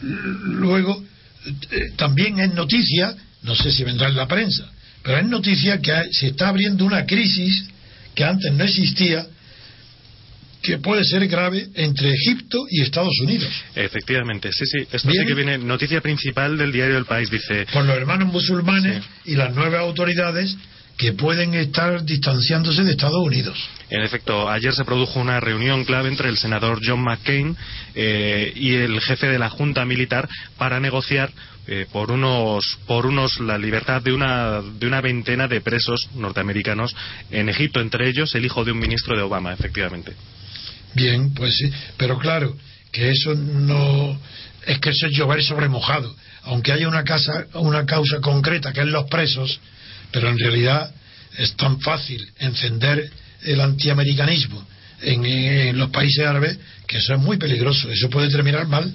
Luego, 0.00 1.04
eh, 1.70 1.90
también 1.96 2.38
es 2.38 2.54
noticia, 2.54 3.14
no 3.42 3.54
sé 3.54 3.72
si 3.72 3.84
vendrá 3.84 4.08
en 4.08 4.16
la 4.16 4.28
prensa, 4.28 4.70
pero 5.02 5.18
es 5.18 5.26
noticia 5.26 5.80
que 5.80 5.92
se 6.12 6.28
está 6.28 6.48
abriendo 6.48 6.84
una 6.84 7.04
crisis 7.04 7.64
que 8.14 8.24
antes 8.24 8.52
no 8.52 8.64
existía, 8.64 9.26
que 10.68 10.76
puede 10.78 11.02
ser 11.02 11.26
grave 11.28 11.66
entre 11.74 12.10
Egipto 12.10 12.66
y 12.68 12.82
Estados 12.82 13.18
Unidos. 13.22 13.48
Efectivamente, 13.74 14.52
sí, 14.52 14.66
sí. 14.66 14.86
Esto 14.92 15.08
Bien. 15.08 15.22
sí 15.22 15.26
que 15.26 15.34
viene, 15.34 15.56
noticia 15.56 16.02
principal 16.02 16.58
del 16.58 16.70
diario 16.72 16.98
El 16.98 17.06
País, 17.06 17.30
dice. 17.30 17.66
por 17.72 17.86
los 17.86 17.96
hermanos 17.96 18.30
musulmanes 18.30 19.02
y 19.24 19.34
las 19.34 19.54
nuevas 19.54 19.80
autoridades 19.80 20.54
que 20.98 21.14
pueden 21.14 21.54
estar 21.54 22.04
distanciándose 22.04 22.84
de 22.84 22.90
Estados 22.90 23.24
Unidos. 23.24 23.56
En 23.88 24.02
efecto, 24.02 24.50
ayer 24.50 24.74
se 24.74 24.84
produjo 24.84 25.20
una 25.20 25.40
reunión 25.40 25.86
clave 25.86 26.08
entre 26.10 26.28
el 26.28 26.36
senador 26.36 26.80
John 26.84 27.00
McCain 27.00 27.56
eh, 27.94 28.52
y 28.54 28.74
el 28.74 29.00
jefe 29.00 29.28
de 29.28 29.38
la 29.38 29.48
Junta 29.48 29.86
Militar 29.86 30.28
para 30.58 30.80
negociar 30.80 31.30
eh, 31.66 31.86
por 31.90 32.10
unos 32.10 32.78
por 32.86 33.06
unos 33.06 33.40
la 33.40 33.56
libertad 33.56 34.02
de 34.02 34.12
una 34.12 34.60
de 34.60 34.86
una 34.86 35.00
veintena 35.00 35.48
de 35.48 35.62
presos 35.62 36.10
norteamericanos 36.14 36.94
en 37.30 37.48
Egipto, 37.48 37.80
entre 37.80 38.08
ellos 38.08 38.34
el 38.34 38.44
hijo 38.44 38.64
de 38.64 38.72
un 38.72 38.78
ministro 38.78 39.16
de 39.16 39.22
Obama, 39.22 39.54
efectivamente. 39.54 40.12
Bien, 40.94 41.32
pues 41.34 41.56
sí, 41.56 41.70
pero 41.96 42.18
claro, 42.18 42.56
que 42.92 43.10
eso 43.10 43.34
no 43.34 44.18
es 44.66 44.78
que 44.80 44.90
eso 44.90 45.06
es 45.06 45.12
llover 45.16 45.42
sobre 45.42 45.68
mojado, 45.68 46.14
aunque 46.42 46.72
haya 46.72 46.88
una 46.88 47.04
casa, 47.04 47.46
una 47.54 47.86
causa 47.86 48.20
concreta 48.20 48.72
que 48.72 48.80
es 48.80 48.86
los 48.86 49.08
presos, 49.08 49.60
pero 50.12 50.28
en 50.28 50.38
realidad 50.38 50.92
es 51.38 51.54
tan 51.56 51.80
fácil 51.80 52.26
encender 52.38 53.10
el 53.42 53.60
antiamericanismo 53.60 54.66
en, 55.00 55.24
en 55.24 55.78
los 55.78 55.90
países 55.90 56.26
árabes 56.26 56.58
que 56.86 56.98
eso 56.98 57.14
es 57.14 57.20
muy 57.20 57.36
peligroso, 57.36 57.90
eso 57.90 58.10
puede 58.10 58.30
terminar 58.30 58.66
mal. 58.66 58.92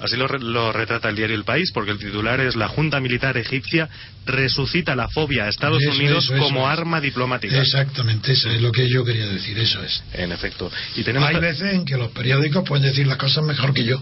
Así 0.00 0.16
lo, 0.16 0.28
re- 0.28 0.38
lo 0.38 0.72
retrata 0.72 1.08
el 1.08 1.16
diario 1.16 1.34
El 1.34 1.44
País, 1.44 1.70
porque 1.72 1.90
el 1.90 1.98
titular 1.98 2.40
es 2.40 2.54
La 2.56 2.68
Junta 2.68 3.00
Militar 3.00 3.36
Egipcia 3.36 3.88
resucita 4.26 4.94
la 4.94 5.08
fobia 5.08 5.44
a 5.44 5.48
Estados 5.48 5.82
Eso, 5.82 5.90
Unidos 5.90 6.24
eso, 6.24 6.34
eso 6.36 6.44
como 6.44 6.68
arma 6.68 7.00
diplomática. 7.00 7.60
Exactamente, 7.60 8.32
eso 8.32 8.50
es 8.50 8.60
lo 8.60 8.70
que 8.70 8.88
yo 8.88 9.04
quería 9.04 9.26
decir, 9.26 9.58
eso 9.58 9.82
es. 9.82 10.02
En 10.14 10.30
efecto. 10.32 10.70
Y 10.96 11.02
tenemos 11.02 11.28
Hay 11.28 11.40
veces 11.40 11.74
en 11.74 11.84
que 11.84 11.96
los 11.96 12.10
periódicos 12.12 12.64
pueden 12.68 12.84
decir 12.84 13.06
las 13.06 13.16
cosas 13.18 13.42
mejor 13.44 13.74
que 13.74 13.84
yo, 13.84 14.00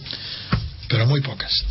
pero 0.88 1.06
muy 1.06 1.20
pocas. 1.20 1.64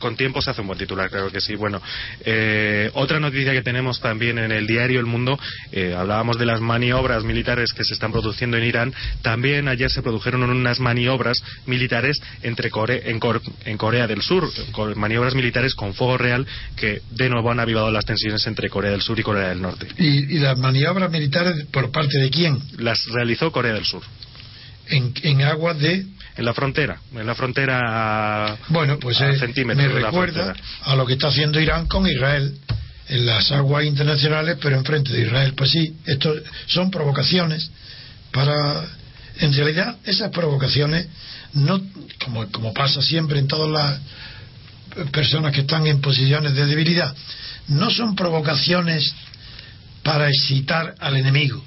Con 0.00 0.16
tiempo 0.16 0.42
se 0.42 0.50
hace 0.50 0.60
un 0.62 0.66
buen 0.66 0.78
titular, 0.78 1.08
claro 1.10 1.30
que 1.30 1.40
sí. 1.40 1.54
Bueno, 1.54 1.80
eh, 2.24 2.90
otra 2.94 3.20
noticia 3.20 3.52
que 3.52 3.62
tenemos 3.62 4.00
también 4.00 4.38
en 4.38 4.50
el 4.50 4.66
diario 4.66 4.98
El 4.98 5.06
Mundo, 5.06 5.38
eh, 5.70 5.94
hablábamos 5.96 6.38
de 6.38 6.46
las 6.46 6.60
maniobras 6.60 7.22
militares 7.22 7.72
que 7.72 7.84
se 7.84 7.92
están 7.94 8.10
produciendo 8.10 8.56
en 8.56 8.64
Irán. 8.64 8.94
También 9.22 9.68
ayer 9.68 9.90
se 9.90 10.02
produjeron 10.02 10.42
unas 10.42 10.80
maniobras 10.80 11.42
militares 11.66 12.20
entre 12.42 12.70
Core- 12.70 13.02
en, 13.04 13.20
Cor- 13.20 13.42
en 13.64 13.76
Corea 13.76 14.06
del 14.08 14.22
Sur, 14.22 14.48
con 14.72 14.98
maniobras 14.98 15.34
militares 15.34 15.74
con 15.74 15.94
fuego 15.94 16.16
real 16.18 16.46
que 16.76 17.02
de 17.10 17.28
nuevo 17.28 17.50
han 17.50 17.60
avivado 17.60 17.90
las 17.90 18.04
tensiones 18.06 18.46
entre 18.46 18.70
Corea 18.70 18.90
del 18.92 19.02
Sur 19.02 19.20
y 19.20 19.22
Corea 19.22 19.50
del 19.50 19.60
Norte. 19.60 19.86
¿Y, 19.98 20.36
y 20.36 20.38
las 20.38 20.58
maniobras 20.58 21.10
militares 21.10 21.66
por 21.70 21.90
parte 21.92 22.18
de 22.18 22.30
quién? 22.30 22.58
Las 22.78 23.06
realizó 23.08 23.52
Corea 23.52 23.74
del 23.74 23.84
Sur. 23.84 24.02
En, 24.88 25.14
en 25.22 25.42
aguas 25.42 25.78
de... 25.78 26.06
En 26.36 26.44
la 26.44 26.54
frontera, 26.54 27.00
en 27.12 27.26
la 27.26 27.34
frontera 27.34 28.56
Bueno, 28.68 28.98
pues 28.98 29.20
a 29.20 29.30
eh, 29.30 29.38
centímetros 29.38 29.86
me 29.88 29.94
de 29.94 30.00
la 30.00 30.06
recuerda 30.08 30.54
a 30.82 30.94
lo 30.96 31.04
que 31.06 31.14
está 31.14 31.28
haciendo 31.28 31.60
Irán 31.60 31.86
con 31.86 32.06
Israel 32.06 32.58
en 33.08 33.26
las 33.26 33.50
aguas 33.52 33.84
internacionales, 33.84 34.56
pero 34.60 34.76
enfrente 34.76 35.12
de 35.12 35.22
Israel. 35.22 35.54
Pues 35.54 35.70
sí, 35.70 35.96
esto 36.06 36.32
son 36.66 36.90
provocaciones 36.90 37.70
para... 38.32 38.54
En 39.38 39.52
realidad, 39.54 39.96
esas 40.04 40.30
provocaciones, 40.30 41.06
no 41.54 41.80
como, 42.24 42.50
como 42.50 42.74
pasa 42.74 43.00
siempre 43.00 43.38
en 43.38 43.48
todas 43.48 43.70
las 43.70 45.10
personas 45.10 45.52
que 45.52 45.60
están 45.62 45.86
en 45.86 46.00
posiciones 46.00 46.54
de 46.54 46.66
debilidad, 46.66 47.14
no 47.68 47.90
son 47.90 48.14
provocaciones 48.14 49.14
para 50.02 50.28
excitar 50.28 50.94
al 50.98 51.16
enemigo, 51.16 51.64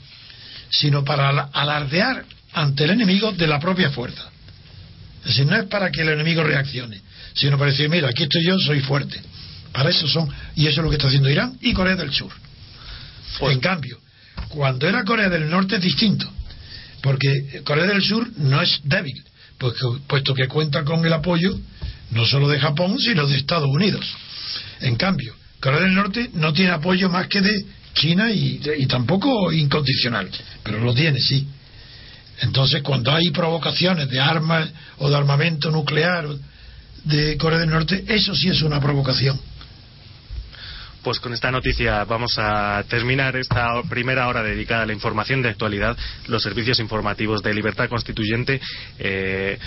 sino 0.70 1.04
para 1.04 1.30
ala- 1.30 1.50
alardear 1.54 2.26
ante 2.54 2.84
el 2.84 2.92
enemigo 2.92 3.32
de 3.32 3.48
la 3.48 3.60
propia 3.60 3.90
fuerza. 3.92 4.30
Es 5.22 5.28
decir, 5.30 5.46
no 5.46 5.56
es 5.56 5.66
para 5.66 5.90
que 5.92 6.02
el 6.02 6.10
enemigo 6.10 6.44
reaccione, 6.44 7.02
sino 7.34 7.58
para 7.58 7.72
decir, 7.72 7.90
mira, 7.90 8.10
aquí 8.10 8.24
estoy 8.24 8.46
yo, 8.46 8.58
soy 8.60 8.82
fuerte. 8.82 9.22
Para 9.72 9.90
eso 9.90 10.08
son, 10.08 10.30
y 10.56 10.68
eso 10.68 10.82
es 10.82 10.84
lo 10.84 10.90
que 10.90 10.98
está 10.98 11.08
haciendo 11.08 11.30
Irán 11.30 11.58
y 11.62 11.74
Corea 11.74 11.96
del 11.96 12.12
Sur. 12.14 12.32
Pues- 13.40 13.54
en 13.54 13.60
cambio, 13.60 14.00
cuando 14.50 14.88
era 14.88 15.04
Corea 15.04 15.30
del 15.30 15.50
Norte 15.50 15.78
es 15.78 15.82
distinto, 15.82 16.30
porque 17.02 17.62
Corea 17.64 17.86
del 17.86 18.04
Sur 18.04 18.30
no 18.38 18.62
es 18.62 18.80
débil, 18.84 19.24
pues 19.58 19.74
que- 19.74 20.00
puesto 20.08 20.34
que 20.34 20.48
cuenta 20.48 20.84
con 20.84 21.06
el 21.06 21.14
apoyo 21.14 21.58
no 22.12 22.26
solo 22.26 22.48
de 22.48 22.60
Japón, 22.60 23.00
sino 23.00 23.26
de 23.26 23.38
Estados 23.38 23.70
Unidos. 23.70 24.06
En 24.82 24.96
cambio, 24.96 25.34
Corea 25.60 25.80
del 25.80 25.96
Norte 25.96 26.30
no 26.34 26.54
tiene 26.54 26.72
apoyo 26.72 27.10
más 27.10 27.28
que 27.28 27.42
de 27.42 27.66
China 27.96 28.30
y, 28.32 28.62
y 28.78 28.86
tampoco 28.86 29.52
incondicional, 29.52 30.30
pero 30.64 30.80
lo 30.80 30.94
tiene, 30.94 31.20
sí. 31.20 31.48
Entonces, 32.42 32.82
cuando 32.82 33.12
hay 33.12 33.32
provocaciones 33.32 34.10
de 34.10 34.20
armas 34.20 34.70
o 34.98 35.10
de 35.10 35.16
armamento 35.16 35.72
nuclear 35.72 36.28
de 37.04 37.38
Corea 37.38 37.60
del 37.60 37.70
Norte, 37.70 38.04
eso 38.08 38.34
sí 38.36 38.50
es 38.50 38.62
una 38.62 38.80
provocación. 38.80 39.40
Pues 41.04 41.20
con 41.20 41.34
esta 41.34 41.52
noticia 41.52 42.06
vamos 42.06 42.38
a 42.38 42.84
terminar 42.88 43.36
esta 43.36 43.84
primera 43.90 44.28
hora 44.30 44.42
dedicada 44.42 44.84
a 44.84 44.86
la 44.86 44.94
información 44.94 45.42
de 45.42 45.50
actualidad, 45.50 45.98
los 46.28 46.42
servicios 46.42 46.80
informativos 46.80 47.44
de 47.44 47.54
Libertad 47.54 47.90
Constituyente. 47.90 48.62
Eh, 49.00 49.60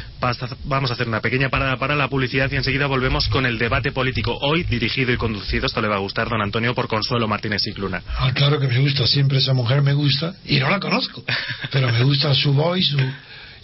vamos 0.65 0.91
a 0.91 0.95
hacer 0.95 1.07
una 1.07 1.21
pequeña 1.21 1.51
parada 1.51 1.77
para 1.77 1.95
la 1.95 2.09
publicidad 2.09 2.51
y 2.51 2.57
enseguida 2.57 2.87
volvemos 2.87 3.29
con 3.29 3.45
el 3.45 3.59
debate 3.59 3.93
político 3.93 4.37
hoy 4.41 4.63
dirigido 4.65 5.13
y 5.13 5.19
conducido, 5.19 5.67
esto 5.67 5.83
le 5.83 5.89
va 5.89 5.97
a 5.97 6.01
gustar, 6.01 6.29
don 6.29 6.41
Antonio, 6.41 6.75
por 6.75 6.89
Consuelo 6.89 7.29
Martínez 7.29 7.67
y 7.67 7.73
Cluna. 7.73 8.03
Ah, 8.19 8.33
claro 8.35 8.59
que 8.59 8.69
me 8.69 8.79
gusta, 8.79 9.07
siempre 9.07 9.39
esa 9.39 9.53
mujer 9.53 9.83
me 9.83 9.93
gusta, 9.93 10.35
y 10.47 10.59
no 10.59 10.71
la 10.71 10.81
conozco, 10.81 11.23
pero 11.71 11.93
me 11.93 12.03
gusta 12.03 12.35
su 12.35 12.55
voz 12.55 12.79
y 12.79 12.83
su, 12.83 12.99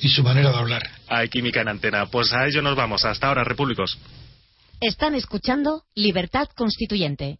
y 0.00 0.08
su 0.08 0.22
manera 0.22 0.50
de 0.50 0.58
hablar. 0.58 0.82
Hay 1.08 1.28
química 1.28 1.62
en 1.62 1.68
antena. 1.68 2.06
Pues 2.06 2.32
a 2.32 2.46
ello 2.46 2.60
nos 2.60 2.76
vamos. 2.76 3.04
Hasta 3.04 3.28
ahora, 3.28 3.44
repúblicos. 3.44 3.98
Están 4.80 5.14
escuchando 5.14 5.84
Libertad 5.94 6.48
Constituyente 6.56 7.38